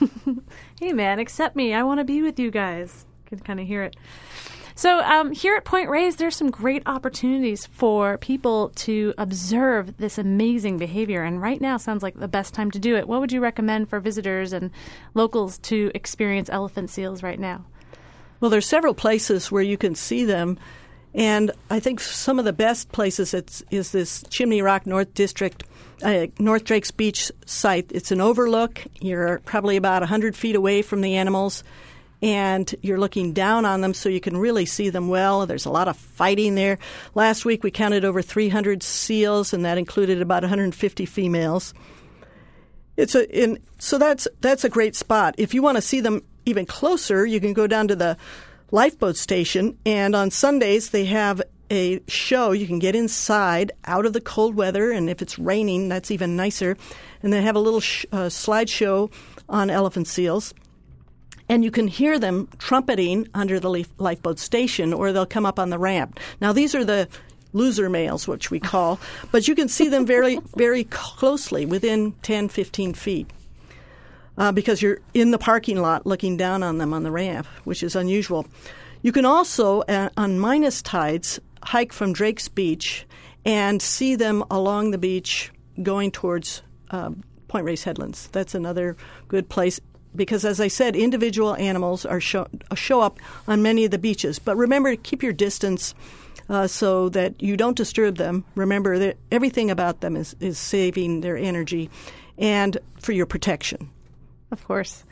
Hey, 0.80 0.92
man, 0.92 1.18
accept 1.18 1.56
me. 1.56 1.74
I 1.74 1.82
want 1.82 1.98
to 1.98 2.04
be 2.04 2.22
with 2.22 2.38
you 2.38 2.52
guys. 2.52 3.04
Can 3.26 3.40
kind 3.40 3.58
of 3.58 3.66
hear 3.66 3.82
it. 3.82 3.96
So, 4.76 5.00
um, 5.00 5.32
here 5.32 5.56
at 5.56 5.64
Point 5.64 5.90
Reyes, 5.90 6.14
there's 6.14 6.36
some 6.36 6.52
great 6.52 6.84
opportunities 6.86 7.66
for 7.66 8.16
people 8.18 8.68
to 8.76 9.12
observe 9.18 9.96
this 9.96 10.18
amazing 10.18 10.78
behavior. 10.78 11.24
And 11.24 11.42
right 11.42 11.60
now 11.60 11.78
sounds 11.78 12.04
like 12.04 12.14
the 12.14 12.28
best 12.28 12.54
time 12.54 12.70
to 12.70 12.78
do 12.78 12.94
it. 12.94 13.08
What 13.08 13.20
would 13.20 13.32
you 13.32 13.40
recommend 13.40 13.90
for 13.90 13.98
visitors 13.98 14.52
and 14.52 14.70
locals 15.14 15.58
to 15.58 15.90
experience 15.96 16.48
elephant 16.48 16.90
seals 16.90 17.24
right 17.24 17.40
now? 17.40 17.64
Well, 18.40 18.50
there's 18.50 18.66
several 18.66 18.94
places 18.94 19.50
where 19.50 19.62
you 19.62 19.76
can 19.76 19.94
see 19.94 20.24
them, 20.24 20.58
and 21.14 21.50
I 21.70 21.80
think 21.80 22.00
some 22.00 22.38
of 22.38 22.44
the 22.44 22.52
best 22.52 22.92
places 22.92 23.34
is 23.70 23.90
this 23.90 24.22
Chimney 24.30 24.62
Rock 24.62 24.86
North 24.86 25.12
District, 25.14 25.64
uh, 26.02 26.26
North 26.38 26.64
Drake's 26.64 26.92
Beach 26.92 27.32
site. 27.46 27.90
It's 27.90 28.12
an 28.12 28.20
overlook. 28.20 28.84
You're 29.00 29.40
probably 29.40 29.76
about 29.76 30.02
100 30.02 30.36
feet 30.36 30.54
away 30.54 30.82
from 30.82 31.00
the 31.00 31.16
animals, 31.16 31.64
and 32.22 32.72
you're 32.80 32.98
looking 32.98 33.32
down 33.32 33.64
on 33.64 33.80
them 33.80 33.94
so 33.94 34.08
you 34.08 34.20
can 34.20 34.36
really 34.36 34.66
see 34.66 34.90
them 34.90 35.08
well. 35.08 35.46
There's 35.46 35.66
a 35.66 35.70
lot 35.70 35.88
of 35.88 35.96
fighting 35.96 36.54
there. 36.54 36.78
Last 37.16 37.44
week 37.44 37.64
we 37.64 37.72
counted 37.72 38.04
over 38.04 38.22
300 38.22 38.84
seals, 38.84 39.52
and 39.52 39.64
that 39.64 39.78
included 39.78 40.22
about 40.22 40.44
150 40.44 41.06
females. 41.06 41.74
It's 42.96 43.14
a 43.14 43.28
in, 43.36 43.58
so 43.78 43.98
that's 43.98 44.28
that's 44.40 44.64
a 44.64 44.68
great 44.68 44.94
spot. 44.96 45.36
If 45.38 45.54
you 45.54 45.62
want 45.62 45.76
to 45.76 45.82
see 45.82 46.00
them 46.00 46.22
even 46.48 46.66
closer, 46.66 47.26
you 47.26 47.40
can 47.40 47.52
go 47.52 47.66
down 47.66 47.88
to 47.88 47.96
the 47.96 48.16
lifeboat 48.70 49.16
station, 49.16 49.78
and 49.86 50.16
on 50.16 50.30
Sundays 50.30 50.90
they 50.90 51.04
have 51.06 51.42
a 51.70 52.00
show. 52.08 52.52
You 52.52 52.66
can 52.66 52.78
get 52.78 52.96
inside 52.96 53.72
out 53.84 54.06
of 54.06 54.12
the 54.14 54.20
cold 54.20 54.54
weather, 54.54 54.90
and 54.90 55.10
if 55.10 55.20
it's 55.22 55.38
raining, 55.38 55.88
that's 55.88 56.10
even 56.10 56.36
nicer. 56.36 56.76
And 57.22 57.32
they 57.32 57.42
have 57.42 57.56
a 57.56 57.60
little 57.60 57.80
sh- 57.80 58.06
uh, 58.12 58.26
slideshow 58.26 59.12
on 59.48 59.70
elephant 59.70 60.08
seals. 60.08 60.54
And 61.50 61.64
you 61.64 61.70
can 61.70 61.88
hear 61.88 62.18
them 62.18 62.48
trumpeting 62.58 63.26
under 63.34 63.58
the 63.58 63.86
lifeboat 63.98 64.38
station, 64.38 64.92
or 64.92 65.12
they'll 65.12 65.26
come 65.26 65.46
up 65.46 65.58
on 65.58 65.70
the 65.70 65.78
ramp. 65.78 66.20
Now, 66.40 66.52
these 66.52 66.74
are 66.74 66.84
the 66.84 67.08
loser 67.54 67.88
males, 67.88 68.28
which 68.28 68.50
we 68.50 68.60
call, 68.60 69.00
but 69.32 69.48
you 69.48 69.54
can 69.54 69.68
see 69.68 69.88
them 69.88 70.04
very, 70.04 70.38
very 70.56 70.84
closely 70.84 71.64
within 71.64 72.12
10, 72.22 72.48
15 72.48 72.92
feet 72.94 73.30
uh, 74.38 74.52
because 74.52 74.80
you're 74.80 75.00
in 75.12 75.32
the 75.32 75.38
parking 75.38 75.82
lot 75.82 76.06
looking 76.06 76.36
down 76.36 76.62
on 76.62 76.78
them 76.78 76.94
on 76.94 77.02
the 77.02 77.10
ramp, 77.10 77.46
which 77.64 77.82
is 77.82 77.94
unusual. 77.94 78.46
You 79.02 79.12
can 79.12 79.24
also, 79.24 79.82
uh, 79.82 80.08
on 80.16 80.38
minus 80.38 80.80
tides, 80.80 81.40
hike 81.62 81.92
from 81.92 82.12
Drake's 82.12 82.48
Beach 82.48 83.06
and 83.44 83.82
see 83.82 84.14
them 84.14 84.44
along 84.50 84.90
the 84.90 84.98
beach 84.98 85.50
going 85.82 86.10
towards 86.10 86.62
uh, 86.90 87.10
Point 87.48 87.64
Reyes 87.64 87.84
Headlands. 87.84 88.28
That's 88.28 88.54
another 88.54 88.96
good 89.28 89.48
place 89.48 89.80
because, 90.14 90.44
as 90.44 90.60
I 90.60 90.68
said, 90.68 90.96
individual 90.96 91.54
animals 91.56 92.04
are 92.06 92.20
show, 92.20 92.46
show 92.74 93.00
up 93.00 93.18
on 93.46 93.62
many 93.62 93.84
of 93.84 93.90
the 93.90 93.98
beaches. 93.98 94.38
But 94.38 94.56
remember, 94.56 94.90
to 94.90 94.96
keep 94.96 95.22
your 95.22 95.32
distance. 95.32 95.94
Uh, 96.50 96.66
so 96.66 97.10
that 97.10 97.42
you 97.42 97.58
don't 97.58 97.76
disturb 97.76 98.16
them. 98.16 98.42
Remember 98.54 98.98
that 98.98 99.18
everything 99.30 99.70
about 99.70 100.00
them 100.00 100.16
is, 100.16 100.34
is 100.40 100.56
saving 100.56 101.20
their 101.20 101.36
energy 101.36 101.90
and 102.38 102.78
for 103.00 103.12
your 103.12 103.26
protection. 103.26 103.90
Of 104.50 104.64
course. 104.66 105.04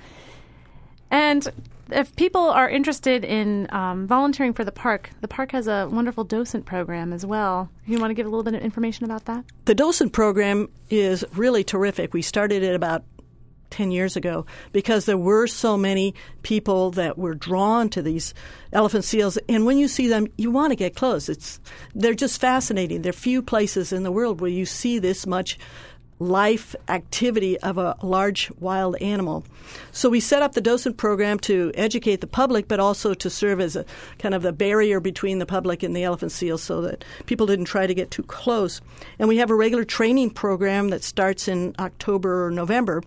And 1.10 1.46
if 1.90 2.14
people 2.16 2.42
are 2.42 2.68
interested 2.68 3.24
in 3.24 3.68
um, 3.70 4.06
volunteering 4.06 4.52
for 4.52 4.64
the 4.64 4.72
park, 4.72 5.10
the 5.20 5.28
park 5.28 5.52
has 5.52 5.68
a 5.68 5.88
wonderful 5.90 6.24
docent 6.24 6.66
program 6.66 7.12
as 7.12 7.24
well. 7.24 7.70
You 7.86 7.98
want 7.98 8.10
to 8.10 8.14
give 8.14 8.26
a 8.26 8.28
little 8.28 8.42
bit 8.42 8.54
of 8.54 8.62
information 8.62 9.04
about 9.04 9.26
that? 9.26 9.44
The 9.66 9.74
docent 9.74 10.12
program 10.12 10.68
is 10.90 11.24
really 11.34 11.62
terrific. 11.62 12.12
We 12.12 12.22
started 12.22 12.62
it 12.62 12.74
about 12.74 13.04
10 13.70 13.90
years 13.90 14.16
ago 14.16 14.46
because 14.72 15.04
there 15.04 15.18
were 15.18 15.46
so 15.46 15.76
many 15.76 16.14
people 16.42 16.92
that 16.92 17.18
were 17.18 17.34
drawn 17.34 17.88
to 17.90 18.00
these 18.00 18.32
elephant 18.72 19.04
seals 19.04 19.36
and 19.48 19.66
when 19.66 19.76
you 19.76 19.88
see 19.88 20.06
them 20.06 20.28
you 20.38 20.52
want 20.52 20.70
to 20.70 20.76
get 20.76 20.94
close 20.94 21.28
it's 21.28 21.58
they're 21.92 22.14
just 22.14 22.40
fascinating 22.40 23.02
there 23.02 23.10
are 23.10 23.12
few 23.12 23.42
places 23.42 23.92
in 23.92 24.04
the 24.04 24.12
world 24.12 24.40
where 24.40 24.50
you 24.50 24.64
see 24.64 25.00
this 25.00 25.26
much 25.26 25.58
life 26.18 26.74
activity 26.88 27.58
of 27.60 27.78
a 27.78 27.96
large 28.02 28.50
wild 28.58 28.96
animal. 29.02 29.44
So 29.92 30.08
we 30.08 30.20
set 30.20 30.42
up 30.42 30.52
the 30.52 30.60
docent 30.60 30.96
program 30.96 31.38
to 31.40 31.72
educate 31.74 32.20
the 32.20 32.26
public, 32.26 32.68
but 32.68 32.80
also 32.80 33.12
to 33.14 33.28
serve 33.28 33.60
as 33.60 33.76
a 33.76 33.84
kind 34.18 34.34
of 34.34 34.42
the 34.42 34.52
barrier 34.52 35.00
between 35.00 35.38
the 35.38 35.46
public 35.46 35.82
and 35.82 35.94
the 35.94 36.04
elephant 36.04 36.32
seals 36.32 36.62
so 36.62 36.80
that 36.82 37.04
people 37.26 37.46
didn't 37.46 37.66
try 37.66 37.86
to 37.86 37.94
get 37.94 38.10
too 38.10 38.22
close. 38.22 38.80
And 39.18 39.28
we 39.28 39.36
have 39.38 39.50
a 39.50 39.54
regular 39.54 39.84
training 39.84 40.30
program 40.30 40.88
that 40.90 41.02
starts 41.02 41.48
in 41.48 41.74
October 41.78 42.46
or 42.46 42.50
November. 42.50 43.02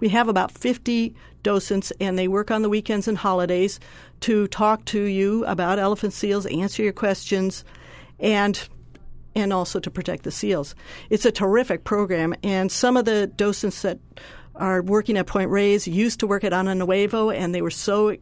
We 0.00 0.08
have 0.10 0.28
about 0.28 0.50
50 0.50 1.14
docents, 1.42 1.92
and 2.00 2.18
they 2.18 2.28
work 2.28 2.50
on 2.50 2.62
the 2.62 2.68
weekends 2.68 3.08
and 3.08 3.18
holidays 3.18 3.80
to 4.20 4.48
talk 4.48 4.84
to 4.86 5.02
you 5.02 5.44
about 5.46 5.78
elephant 5.78 6.12
seals, 6.12 6.46
answer 6.46 6.82
your 6.82 6.92
questions, 6.92 7.64
and 8.18 8.68
and 9.34 9.52
also 9.52 9.80
to 9.80 9.90
protect 9.90 10.24
the 10.24 10.30
seals. 10.30 10.74
It's 11.08 11.24
a 11.24 11.32
terrific 11.32 11.84
program, 11.84 12.34
and 12.42 12.70
some 12.70 12.96
of 12.96 13.04
the 13.04 13.26
docents 13.26 13.82
that 13.82 13.98
are 14.56 14.82
working 14.82 15.16
at 15.16 15.26
Point 15.26 15.50
Reyes 15.50 15.88
used 15.88 16.20
to 16.20 16.26
work 16.26 16.44
at 16.44 16.52
Ano 16.52 16.74
Nuevo, 16.74 17.30
and 17.30 17.54
they 17.54 17.62
were 17.62 17.70
so 17.70 18.16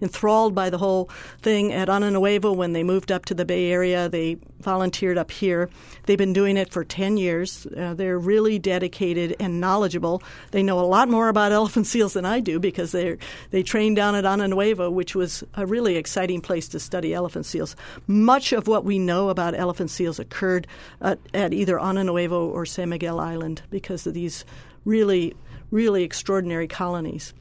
enthralled 0.00 0.54
by 0.54 0.70
the 0.70 0.78
whole 0.78 1.10
thing 1.42 1.72
at 1.72 1.88
Ano 1.88 2.10
Nuevo 2.10 2.52
when 2.52 2.72
they 2.72 2.82
moved 2.82 3.12
up 3.12 3.24
to 3.26 3.34
the 3.34 3.44
Bay 3.44 3.70
Area. 3.70 4.08
They 4.08 4.38
volunteered 4.60 5.18
up 5.18 5.30
here. 5.30 5.70
They've 6.06 6.18
been 6.18 6.32
doing 6.32 6.56
it 6.56 6.72
for 6.72 6.84
10 6.84 7.16
years. 7.16 7.66
Uh, 7.66 7.94
they're 7.94 8.18
really 8.18 8.58
dedicated 8.58 9.36
and 9.40 9.60
knowledgeable. 9.60 10.22
They 10.50 10.62
know 10.62 10.80
a 10.80 10.82
lot 10.82 11.08
more 11.08 11.28
about 11.28 11.52
elephant 11.60 11.86
seals 11.86 12.14
than 12.14 12.24
I 12.24 12.40
do 12.40 12.58
because 12.58 12.92
they 12.92 13.16
they 13.50 13.62
trained 13.62 13.96
down 13.96 14.14
at 14.14 14.24
Ano 14.24 14.46
Nuevo, 14.46 14.90
which 14.90 15.14
was 15.14 15.44
a 15.54 15.66
really 15.66 15.96
exciting 15.96 16.40
place 16.40 16.68
to 16.68 16.80
study 16.80 17.14
elephant 17.14 17.46
seals. 17.46 17.76
Much 18.06 18.52
of 18.52 18.66
what 18.66 18.84
we 18.84 18.98
know 18.98 19.28
about 19.28 19.54
elephant 19.54 19.90
seals 19.90 20.18
occurred 20.18 20.66
at, 21.00 21.18
at 21.34 21.52
either 21.52 21.78
Ano 21.78 22.02
Nuevo 22.02 22.46
or 22.46 22.66
San 22.66 22.88
Miguel 22.88 23.18
Island 23.18 23.62
because 23.70 24.06
of 24.06 24.14
these 24.14 24.44
really, 24.84 25.34
really 25.70 26.02
extraordinary 26.02 26.68
colonies. 26.68 27.34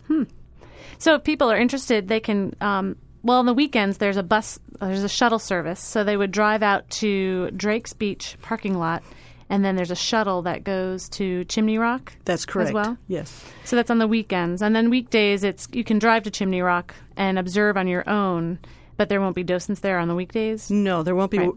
So 0.98 1.16
if 1.16 1.24
people 1.24 1.52
are 1.52 1.58
interested, 1.58 2.08
they 2.08 2.20
can. 2.20 2.56
Um, 2.62 2.96
well, 3.24 3.40
on 3.40 3.46
the 3.46 3.54
weekends, 3.54 3.98
there's 3.98 4.18
a 4.18 4.24
bus, 4.24 4.60
there's 4.80 5.04
a 5.04 5.10
shuttle 5.10 5.40
service. 5.40 5.82
So 5.82 6.04
they 6.04 6.16
would 6.16 6.32
drive 6.32 6.64
out 6.64 6.90
to 6.92 7.52
Drake's 7.52 7.94
Beach 7.94 8.38
parking 8.42 8.78
lot, 8.78 9.04
and 9.50 9.64
then 9.66 9.76
there's 9.76 9.92
a 9.92 9.96
shuttle 9.96 10.44
that 10.44 10.64
goes 10.64 11.10
to 11.10 11.44
Chimney 11.46 11.78
Rock. 11.78 12.14
That's 12.24 12.46
correct. 12.46 12.70
As 12.70 12.74
well. 12.74 12.98
Yes. 13.08 13.44
So 13.66 13.76
that's 13.76 13.92
on 13.92 14.00
the 14.00 14.08
weekends, 14.08 14.62
and 14.62 14.76
then 14.76 14.90
weekdays, 14.90 15.44
it's 15.44 15.68
you 15.74 15.84
can 15.84 16.00
drive 16.00 16.24
to 16.24 16.32
Chimney 16.32 16.62
Rock 16.62 16.96
and 17.18 17.38
observe 17.38 17.76
on 17.76 17.88
your 17.88 18.10
own 18.10 18.60
But 19.00 19.08
there 19.08 19.22
won't 19.22 19.36
be 19.38 19.44
docents 19.44 19.80
there 19.80 19.98
on 19.98 20.10
the 20.10 20.14
weekdays? 20.14 20.70
No, 20.70 21.04
there 21.04 21.16
won't 21.16 21.32
be. 21.32 21.38
Right. 21.38 21.52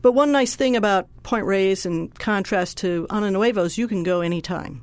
But 0.00 0.12
one 0.12 0.30
nice 0.30 0.54
thing 0.54 0.76
about 0.76 1.08
Point 1.24 1.44
Reyes, 1.44 1.84
in 1.84 2.06
contrast 2.06 2.78
to 2.78 3.08
Ano 3.10 3.30
Nuevos, 3.30 3.76
you 3.76 3.88
can 3.88 4.04
go 4.04 4.20
anytime. 4.20 4.80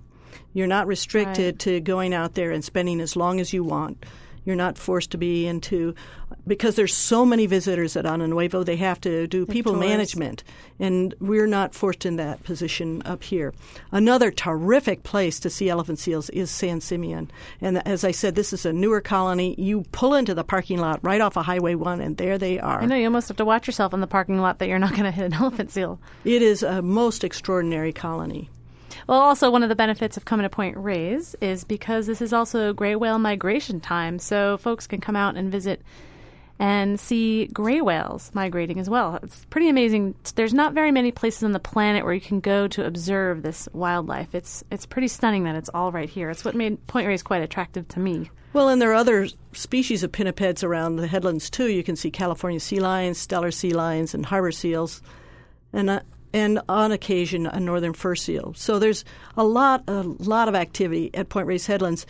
You're 0.54 0.68
not 0.68 0.88
restricted 0.88 1.56
Right. 1.56 1.60
to 1.60 1.80
going 1.80 2.14
out 2.14 2.34
there 2.36 2.52
and 2.52 2.64
spending 2.64 3.00
as 3.02 3.16
long 3.16 3.40
as 3.40 3.54
you 3.54 3.64
want. 3.64 4.06
You're 4.44 4.56
not 4.56 4.76
forced 4.76 5.12
to 5.12 5.20
be 5.20 5.46
into 5.46 5.94
because 6.48 6.74
there's 6.76 6.96
so 6.96 7.24
many 7.28 7.46
visitors 7.46 7.96
at 7.96 8.08
Ano 8.08 8.26
Nuevo. 8.26 8.64
They 8.64 8.78
have 8.78 9.00
to 9.02 9.28
do 9.28 9.46
people 9.46 9.74
tours. 9.74 9.86
management, 9.86 10.44
and 10.80 11.14
we're 11.20 11.46
not 11.46 11.76
forced 11.76 12.08
in 12.08 12.16
that 12.16 12.44
position 12.44 13.04
up 13.06 13.22
here. 13.24 13.54
Another 13.92 14.32
terrific 14.32 15.04
place 15.04 15.40
to 15.42 15.50
see 15.52 15.70
elephant 15.70 16.00
seals 16.00 16.32
is 16.32 16.50
San 16.50 16.82
Simeon, 16.82 17.30
and 17.62 17.86
as 17.88 18.04
I 18.04 18.10
said, 18.10 18.34
this 18.34 18.52
is 18.52 18.66
a 18.66 18.74
newer 18.74 19.00
colony. 19.00 19.54
You 19.60 19.84
pull 19.92 20.16
into 20.16 20.34
the 20.34 20.44
parking 20.44 20.80
lot 20.80 21.00
right 21.04 21.22
off 21.22 21.38
of 21.38 21.46
Highway 21.46 21.76
One, 21.76 22.02
and 22.02 22.18
there 22.18 22.40
they 22.40 22.60
are. 22.60 22.82
I 22.82 22.88
know 22.88 22.96
you 22.96 23.06
almost 23.06 23.28
have 23.28 23.38
to 23.38 23.46
watch 23.46 23.68
yourself 23.68 23.94
in 23.94 24.02
the 24.02 24.08
parking 24.08 24.40
lot 24.42 24.58
that 24.58 24.68
you're 24.68 24.80
not 24.80 24.92
going 24.94 25.04
to 25.04 25.12
hit 25.12 25.26
an 25.26 25.34
elephant 25.40 25.70
seal. 25.70 26.00
It 26.26 26.42
is 26.42 26.64
a 26.64 26.82
most 26.82 27.24
extraordinary 27.24 27.94
colony. 27.94 28.50
Well, 29.08 29.20
also 29.20 29.52
one 29.52 29.64
of 29.64 29.70
the 29.70 29.76
benefits 29.76 30.18
of 30.18 30.26
coming 30.26 30.44
to 30.44 30.50
Point 30.50 30.78
Reyes 30.78 31.36
is 31.42 31.64
because 31.64 32.08
this 32.08 32.22
is 32.22 32.34
also 32.34 32.74
gray 32.74 32.96
whale 32.96 33.20
migration 33.20 33.80
time, 33.80 34.20
so 34.20 34.58
folks 34.58 34.88
can 34.88 35.02
come 35.02 35.16
out 35.16 35.36
and 35.36 35.52
visit 35.52 35.82
and 36.62 37.00
see 37.00 37.48
gray 37.48 37.82
whales 37.82 38.30
migrating 38.36 38.80
as 38.80 38.88
well. 38.88 39.18
It's 39.24 39.46
pretty 39.46 39.68
amazing. 39.68 40.14
There's 40.36 40.54
not 40.54 40.74
very 40.74 40.92
many 40.92 41.12
places 41.12 41.44
on 41.44 41.54
the 41.54 41.60
planet 41.60 42.06
where 42.06 42.14
you 42.14 42.22
can 42.22 42.40
go 42.40 42.68
to 42.68 42.86
observe 42.86 43.42
this 43.42 43.68
wildlife. 43.74 44.36
It's 44.36 44.64
it's 44.70 44.86
pretty 44.86 45.08
stunning 45.08 45.44
that 45.46 45.56
it's 45.56 45.72
all 45.74 45.92
right 45.92 46.10
here. 46.10 46.30
It's 46.30 46.46
what 46.46 46.54
made 46.54 46.86
Point 46.86 47.08
Reyes 47.08 47.24
quite 47.24 47.42
attractive 47.42 47.88
to 47.90 48.00
me. 48.00 48.30
Well, 48.54 48.70
and 48.70 48.80
there 48.80 48.92
are 48.92 48.96
other 48.96 49.28
species 49.54 50.04
of 50.04 50.12
pinnipeds 50.12 50.64
around 50.64 50.98
the 50.98 51.08
headlands 51.08 51.50
too. 51.50 51.68
You 51.68 51.84
can 51.84 51.96
see 51.96 52.12
California 52.12 52.60
sea 52.60 52.80
lions, 52.80 53.26
Steller 53.26 53.52
sea 53.52 53.72
lions, 53.72 54.14
and 54.14 54.24
harbor 54.24 54.52
seals, 54.52 55.02
and 55.74 55.90
uh, 55.90 56.02
and 56.34 56.62
on 56.70 56.92
occasion 56.92 57.46
a 57.46 57.60
northern 57.60 57.94
fur 57.94 58.16
seal. 58.16 58.54
So 58.56 58.80
there's 58.80 59.04
a 59.38 59.44
lot 59.44 59.84
a 59.88 60.02
lot 60.02 60.48
of 60.48 60.56
activity 60.56 61.12
at 61.14 61.30
Point 61.30 61.48
Reyes 61.48 61.66
Headlands. 61.68 62.06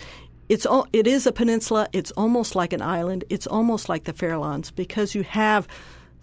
It's 0.50 0.66
al- 0.66 0.88
it 0.92 1.08
is 1.08 1.26
a 1.26 1.32
peninsula. 1.32 1.88
It's 1.94 2.12
almost 2.12 2.56
like 2.56 2.74
an 2.74 2.82
island. 2.82 3.24
It's 3.30 3.48
almost 3.48 3.88
like 3.90 4.04
the 4.04 4.14
Farallones 4.14 4.74
because 4.76 5.16
you 5.16 5.24
have 5.24 5.68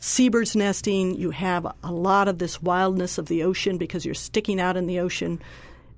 seabirds 0.01 0.55
nesting. 0.55 1.14
You 1.14 1.30
have 1.30 1.66
a 1.82 1.92
lot 1.92 2.28
of 2.28 2.38
this 2.38 2.62
wildness 2.62 3.18
of 3.18 3.26
the 3.26 3.42
ocean 3.42 3.78
because 3.78 4.05
you're 4.05 4.14
sticking 4.14 4.61
out 4.61 4.76
in 4.76 4.86
the 4.86 5.01
ocean. 5.01 5.40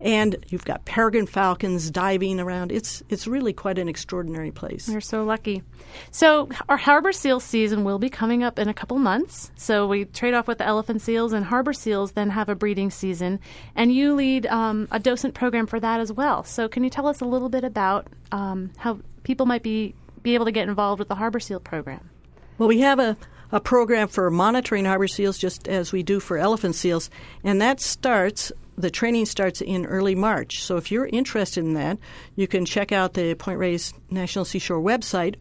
And 0.00 0.36
you've 0.48 0.64
got 0.64 0.86
peregrine 0.86 1.26
falcons 1.26 1.90
diving 1.90 2.40
around. 2.40 2.72
It's 2.72 3.02
it's 3.10 3.26
really 3.26 3.52
quite 3.52 3.78
an 3.78 3.86
extraordinary 3.88 4.50
place. 4.50 4.88
We're 4.88 5.02
so 5.02 5.24
lucky. 5.24 5.62
So 6.10 6.48
our 6.70 6.78
harbor 6.78 7.12
seal 7.12 7.38
season 7.38 7.84
will 7.84 7.98
be 7.98 8.08
coming 8.08 8.42
up 8.42 8.58
in 8.58 8.68
a 8.68 8.74
couple 8.74 8.98
months. 8.98 9.52
So 9.56 9.86
we 9.86 10.06
trade 10.06 10.32
off 10.32 10.48
with 10.48 10.58
the 10.58 10.66
elephant 10.66 11.02
seals, 11.02 11.34
and 11.34 11.44
harbor 11.44 11.74
seals 11.74 12.12
then 12.12 12.30
have 12.30 12.48
a 12.48 12.54
breeding 12.54 12.90
season. 12.90 13.40
And 13.76 13.92
you 13.92 14.14
lead 14.14 14.46
um, 14.46 14.88
a 14.90 14.98
docent 14.98 15.34
program 15.34 15.66
for 15.66 15.78
that 15.78 16.00
as 16.00 16.10
well. 16.10 16.44
So 16.44 16.66
can 16.66 16.82
you 16.82 16.90
tell 16.90 17.06
us 17.06 17.20
a 17.20 17.26
little 17.26 17.50
bit 17.50 17.64
about 17.64 18.06
um, 18.32 18.70
how 18.78 19.00
people 19.22 19.44
might 19.44 19.62
be 19.62 19.94
be 20.22 20.34
able 20.34 20.46
to 20.46 20.52
get 20.52 20.68
involved 20.68 20.98
with 20.98 21.08
the 21.08 21.14
harbor 21.14 21.40
seal 21.40 21.60
program? 21.60 22.08
Well, 22.56 22.68
we 22.68 22.80
have 22.80 22.98
a, 22.98 23.16
a 23.52 23.60
program 23.60 24.08
for 24.08 24.30
monitoring 24.30 24.84
harbor 24.84 25.08
seals 25.08 25.38
just 25.38 25.68
as 25.68 25.92
we 25.92 26.02
do 26.02 26.20
for 26.20 26.38
elephant 26.38 26.74
seals, 26.74 27.10
and 27.44 27.60
that 27.60 27.80
starts. 27.80 28.50
The 28.80 28.90
training 28.90 29.26
starts 29.26 29.60
in 29.60 29.84
early 29.84 30.14
March. 30.14 30.62
So 30.62 30.78
if 30.78 30.90
you're 30.90 31.06
interested 31.06 31.62
in 31.62 31.74
that, 31.74 31.98
you 32.34 32.48
can 32.48 32.64
check 32.64 32.92
out 32.92 33.12
the 33.12 33.34
Point 33.34 33.58
Reyes 33.58 33.92
National 34.10 34.46
Seashore 34.46 34.80
website, 34.80 35.34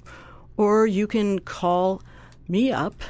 or 0.58 0.86
you 0.86 1.08
can 1.08 1.40
call 1.40 2.02
me 2.50 2.70
up 2.72 3.02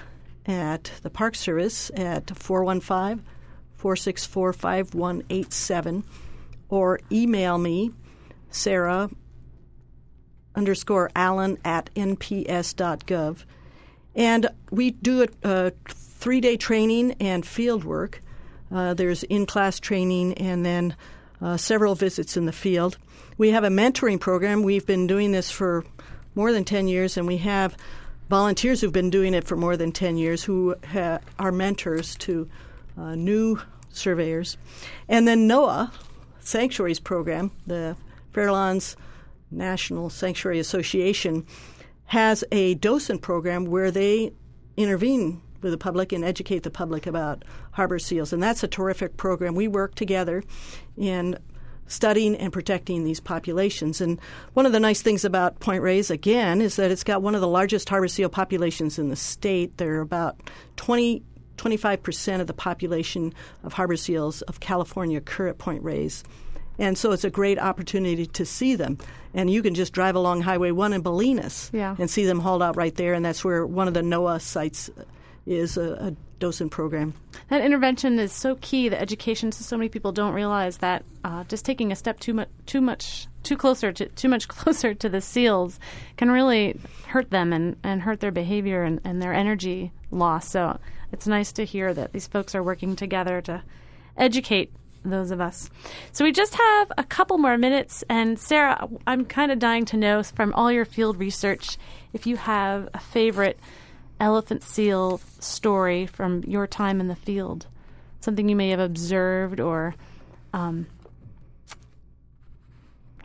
at 0.45 0.91
the 1.01 1.09
Park 1.09 1.33
Service 1.33 1.89
at 1.95 2.29
415 2.37 3.25
464 3.73 4.53
5187, 4.53 6.03
or 6.69 6.99
email 7.11 7.57
me, 7.57 7.91
Sarah 8.51 9.09
underscore 10.53 11.09
Allen 11.15 11.57
at 11.65 11.89
nps.gov. 11.95 13.45
And 14.15 14.47
we 14.69 14.91
do 14.91 15.23
a, 15.23 15.27
a 15.43 15.71
three 15.87 16.41
day 16.41 16.55
training 16.55 17.13
and 17.19 17.43
field 17.43 17.83
work. 17.83 18.21
Uh, 18.71 18.93
there's 18.93 19.23
in 19.23 19.45
class 19.45 19.79
training 19.79 20.33
and 20.33 20.65
then 20.65 20.95
uh, 21.41 21.57
several 21.57 21.95
visits 21.95 22.37
in 22.37 22.45
the 22.45 22.51
field. 22.51 22.97
We 23.37 23.51
have 23.51 23.63
a 23.63 23.69
mentoring 23.69 24.19
program. 24.19 24.63
We've 24.63 24.85
been 24.85 25.07
doing 25.07 25.31
this 25.31 25.49
for 25.49 25.85
more 26.35 26.51
than 26.51 26.65
10 26.65 26.87
years, 26.87 27.17
and 27.17 27.27
we 27.27 27.37
have 27.37 27.75
volunteers 28.29 28.81
who've 28.81 28.93
been 28.93 29.09
doing 29.09 29.33
it 29.33 29.45
for 29.45 29.55
more 29.55 29.75
than 29.77 29.91
10 29.91 30.17
years 30.17 30.43
who 30.43 30.75
ha- 30.91 31.19
are 31.37 31.51
mentors 31.51 32.15
to 32.17 32.49
uh, 32.97 33.15
new 33.15 33.59
surveyors. 33.89 34.57
And 35.07 35.27
then 35.27 35.47
NOAA, 35.47 35.91
Sanctuaries 36.39 36.99
Program, 36.99 37.51
the 37.65 37.95
Farallones 38.33 38.95
National 39.51 40.09
Sanctuary 40.09 40.59
Association, 40.59 41.45
has 42.05 42.43
a 42.51 42.75
docent 42.75 43.21
program 43.21 43.65
where 43.65 43.91
they 43.91 44.31
intervene 44.77 45.41
with 45.61 45.71
the 45.71 45.77
public 45.77 46.11
and 46.11 46.23
educate 46.23 46.63
the 46.63 46.69
public 46.71 47.07
about 47.07 47.43
harbor 47.71 47.99
seals. 47.99 48.33
And 48.33 48.41
that's 48.41 48.63
a 48.63 48.67
terrific 48.67 49.17
program. 49.17 49.55
We 49.55 49.67
work 49.67 49.95
together 49.95 50.43
in 50.97 51.37
studying 51.87 52.35
and 52.35 52.53
protecting 52.53 53.03
these 53.03 53.19
populations. 53.19 53.99
And 53.99 54.19
one 54.53 54.65
of 54.65 54.71
the 54.71 54.79
nice 54.79 55.01
things 55.01 55.25
about 55.25 55.59
Point 55.59 55.81
Reyes, 55.81 56.11
again, 56.11 56.61
is 56.61 56.75
that 56.75 56.91
it's 56.91 57.03
got 57.03 57.21
one 57.23 57.33
of 57.35 57.41
the 57.41 57.47
largest 57.47 57.89
harbor 57.89 58.07
seal 58.07 58.29
populations 58.29 58.99
in 58.99 59.09
the 59.09 59.15
state. 59.15 59.77
There 59.77 59.95
are 59.95 60.01
about 60.01 60.39
20, 60.75 61.23
25% 61.57 62.41
of 62.41 62.47
the 62.47 62.53
population 62.53 63.33
of 63.63 63.73
harbor 63.73 63.97
seals 63.97 64.43
of 64.43 64.59
California 64.59 65.17
occur 65.17 65.47
at 65.47 65.57
Point 65.57 65.83
Reyes. 65.83 66.23
And 66.77 66.97
so 66.97 67.11
it's 67.11 67.25
a 67.25 67.29
great 67.29 67.59
opportunity 67.59 68.25
to 68.25 68.45
see 68.45 68.75
them. 68.75 68.99
And 69.33 69.49
you 69.49 69.61
can 69.61 69.73
just 69.73 69.91
drive 69.91 70.15
along 70.15 70.41
Highway 70.41 70.71
1 70.71 70.93
in 70.93 71.03
Bolinas 71.03 71.69
Yeah. 71.73 71.95
and 71.99 72.09
see 72.09 72.25
them 72.25 72.39
hauled 72.39 72.63
out 72.63 72.77
right 72.77 72.95
there. 72.95 73.13
And 73.13 73.25
that's 73.25 73.43
where 73.43 73.65
one 73.65 73.87
of 73.87 73.93
the 73.93 74.01
NOAA 74.01 74.41
sites 74.41 74.89
is 75.45 75.77
a, 75.77 75.93
a 75.93 76.15
docent 76.39 76.71
program. 76.71 77.13
That 77.49 77.61
intervention 77.61 78.17
is 78.19 78.31
so 78.31 78.55
key. 78.61 78.89
The 78.89 78.99
education, 78.99 79.51
so, 79.51 79.63
so 79.63 79.77
many 79.77 79.89
people 79.89 80.11
don't 80.11 80.33
realize 80.33 80.77
that 80.77 81.03
uh, 81.23 81.43
just 81.45 81.65
taking 81.65 81.91
a 81.91 81.95
step 81.95 82.19
too 82.19 82.33
much, 82.33 82.49
too 82.65 82.81
much, 82.81 83.27
too 83.43 83.57
closer 83.57 83.91
to 83.91 84.07
too 84.09 84.29
much 84.29 84.47
closer 84.49 84.93
to 84.93 85.09
the 85.09 85.21
seals 85.21 85.79
can 86.17 86.31
really 86.31 86.79
hurt 87.07 87.29
them 87.29 87.53
and, 87.53 87.75
and 87.83 88.01
hurt 88.01 88.19
their 88.19 88.31
behavior 88.31 88.83
and, 88.83 89.01
and 89.03 89.21
their 89.21 89.33
energy 89.33 89.91
loss. 90.11 90.49
So 90.49 90.79
it's 91.11 91.27
nice 91.27 91.51
to 91.53 91.65
hear 91.65 91.93
that 91.93 92.13
these 92.13 92.27
folks 92.27 92.55
are 92.55 92.63
working 92.63 92.95
together 92.95 93.41
to 93.41 93.63
educate 94.17 94.71
those 95.03 95.31
of 95.31 95.39
us. 95.39 95.69
So 96.11 96.25
we 96.25 96.31
just 96.31 96.55
have 96.55 96.91
a 96.97 97.03
couple 97.03 97.37
more 97.37 97.57
minutes, 97.57 98.03
and 98.09 98.37
Sarah, 98.37 98.87
I'm 99.07 99.25
kind 99.25 99.51
of 99.51 99.57
dying 99.57 99.85
to 99.85 99.97
know 99.97 100.21
from 100.23 100.53
all 100.53 100.71
your 100.71 100.83
field 100.83 101.17
research 101.17 101.77
if 102.11 102.27
you 102.27 102.35
have 102.35 102.89
a 102.93 102.99
favorite 102.99 103.59
elephant 104.19 104.63
seal 104.63 105.21
story 105.39 106.05
from 106.05 106.43
your 106.45 106.67
time 106.67 106.99
in 106.99 107.07
the 107.07 107.15
field, 107.15 107.67
something 108.19 108.49
you 108.49 108.55
may 108.55 108.69
have 108.69 108.79
observed 108.79 109.59
or, 109.59 109.95
um, 110.53 110.87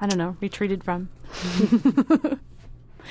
I 0.00 0.06
don't 0.06 0.18
know, 0.18 0.36
retreated 0.40 0.84
from. 0.84 1.08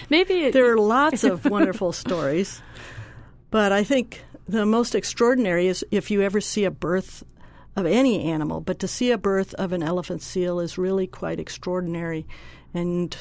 Maybe 0.10 0.46
it, 0.46 0.54
There 0.54 0.72
are 0.72 0.78
lots 0.78 1.24
of 1.24 1.46
wonderful 1.46 1.92
stories, 1.92 2.62
but 3.52 3.72
I 3.72 3.84
think 3.84 4.24
the 4.48 4.66
most 4.66 4.96
extraordinary 4.96 5.68
is 5.68 5.86
if 5.92 6.10
you 6.12 6.22
ever 6.22 6.42
see 6.42 6.66
a 6.66 6.72
birth 6.72 7.24
of 7.76 7.86
any 7.86 8.24
animal, 8.24 8.62
but 8.62 8.80
to 8.80 8.88
see 8.88 9.12
a 9.12 9.18
birth 9.18 9.54
of 9.56 9.74
an 9.74 9.84
elephant 9.84 10.22
seal 10.22 10.60
is 10.60 10.78
really 10.78 11.08
quite 11.08 11.40
extraordinary, 11.40 12.26
and 12.74 13.16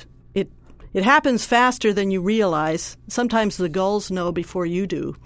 it 0.94 1.04
happens 1.04 1.44
faster 1.44 1.92
than 1.92 2.10
you 2.10 2.20
realize. 2.20 2.96
Sometimes 3.08 3.56
the 3.56 3.68
gulls 3.68 4.10
know 4.10 4.32
before 4.32 4.66
you 4.66 4.86
do. 4.86 5.16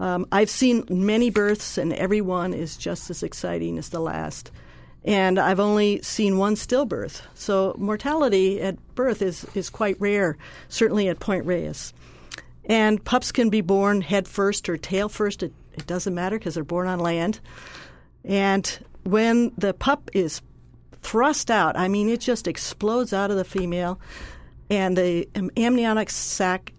Um, 0.00 0.26
I've 0.30 0.50
seen 0.50 0.84
many 0.88 1.30
births, 1.30 1.76
and 1.76 1.92
every 1.92 2.20
one 2.20 2.54
is 2.54 2.76
just 2.76 3.10
as 3.10 3.22
exciting 3.22 3.78
as 3.78 3.88
the 3.88 4.00
last. 4.00 4.50
And 5.04 5.38
I've 5.38 5.60
only 5.60 6.02
seen 6.02 6.38
one 6.38 6.54
stillbirth. 6.54 7.22
So 7.34 7.74
mortality 7.78 8.60
at 8.60 8.76
birth 8.94 9.22
is, 9.22 9.44
is 9.54 9.70
quite 9.70 10.00
rare, 10.00 10.36
certainly 10.68 11.08
at 11.08 11.20
Point 11.20 11.46
Reyes. 11.46 11.92
And 12.64 13.02
pups 13.02 13.32
can 13.32 13.48
be 13.48 13.60
born 13.60 14.02
head 14.02 14.28
first 14.28 14.68
or 14.68 14.76
tail 14.76 15.08
first. 15.08 15.42
It, 15.42 15.52
it 15.72 15.86
doesn't 15.86 16.14
matter 16.14 16.38
because 16.38 16.54
they're 16.54 16.64
born 16.64 16.86
on 16.86 17.00
land. 17.00 17.40
And 18.24 18.78
when 19.04 19.52
the 19.56 19.72
pup 19.72 20.10
is 20.12 20.42
thrust 21.02 21.50
out, 21.50 21.76
I 21.76 21.88
mean, 21.88 22.08
it 22.08 22.20
just 22.20 22.46
explodes 22.46 23.12
out 23.12 23.30
of 23.30 23.36
the 23.36 23.44
female, 23.44 23.98
and 24.70 24.96
the 24.96 25.28
amniotic 25.56 26.10
sac 26.10 26.72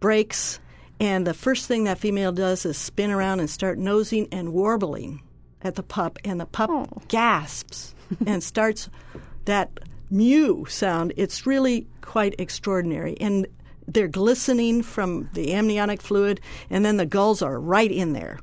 breaks, 0.00 0.60
and 1.00 1.26
the 1.26 1.34
first 1.34 1.66
thing 1.66 1.84
that 1.84 1.98
female 1.98 2.32
does 2.32 2.64
is 2.64 2.76
spin 2.76 3.10
around 3.10 3.40
and 3.40 3.50
start 3.50 3.78
nosing 3.78 4.28
and 4.32 4.52
warbling 4.52 5.22
at 5.62 5.74
the 5.74 5.82
pup, 5.82 6.18
and 6.24 6.40
the 6.40 6.46
pup 6.46 6.70
Oh. 6.70 6.86
gasps 7.08 7.94
and 8.26 8.42
starts 8.42 8.88
that 9.44 9.70
mew 10.10 10.66
sound. 10.68 11.12
It's 11.16 11.46
really 11.46 11.86
quite 12.00 12.34
extraordinary. 12.38 13.16
And 13.20 13.46
they're 13.88 14.08
glistening 14.08 14.82
from 14.82 15.28
the 15.34 15.52
amniotic 15.54 16.00
fluid, 16.02 16.40
and 16.70 16.84
then 16.84 16.96
the 16.96 17.06
gulls 17.06 17.42
are 17.42 17.58
right 17.60 17.90
in 17.90 18.12
there 18.12 18.38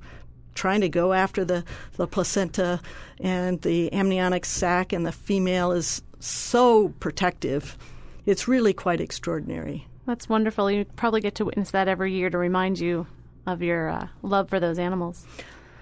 trying 0.55 0.81
to 0.81 0.89
go 0.89 1.13
after 1.13 1.43
the, 1.43 1.63
the 1.97 2.07
placenta 2.07 2.79
and 3.19 3.61
the 3.61 3.91
amniotic 3.91 4.45
sac, 4.45 4.93
and 4.93 5.05
the 5.05 5.11
female 5.11 5.71
is 5.71 6.01
so 6.19 6.89
protective. 6.99 7.77
It's 8.25 8.47
really 8.47 8.73
quite 8.73 9.01
extraordinary. 9.01 9.87
That's 10.05 10.27
wonderful. 10.27 10.69
You 10.69 10.85
probably 10.85 11.21
get 11.21 11.35
to 11.35 11.45
witness 11.45 11.71
that 11.71 11.87
every 11.87 12.13
year 12.13 12.29
to 12.29 12.37
remind 12.37 12.79
you 12.79 13.07
of 13.45 13.61
your 13.61 13.89
uh, 13.89 14.07
love 14.21 14.49
for 14.49 14.59
those 14.59 14.79
animals. 14.79 15.25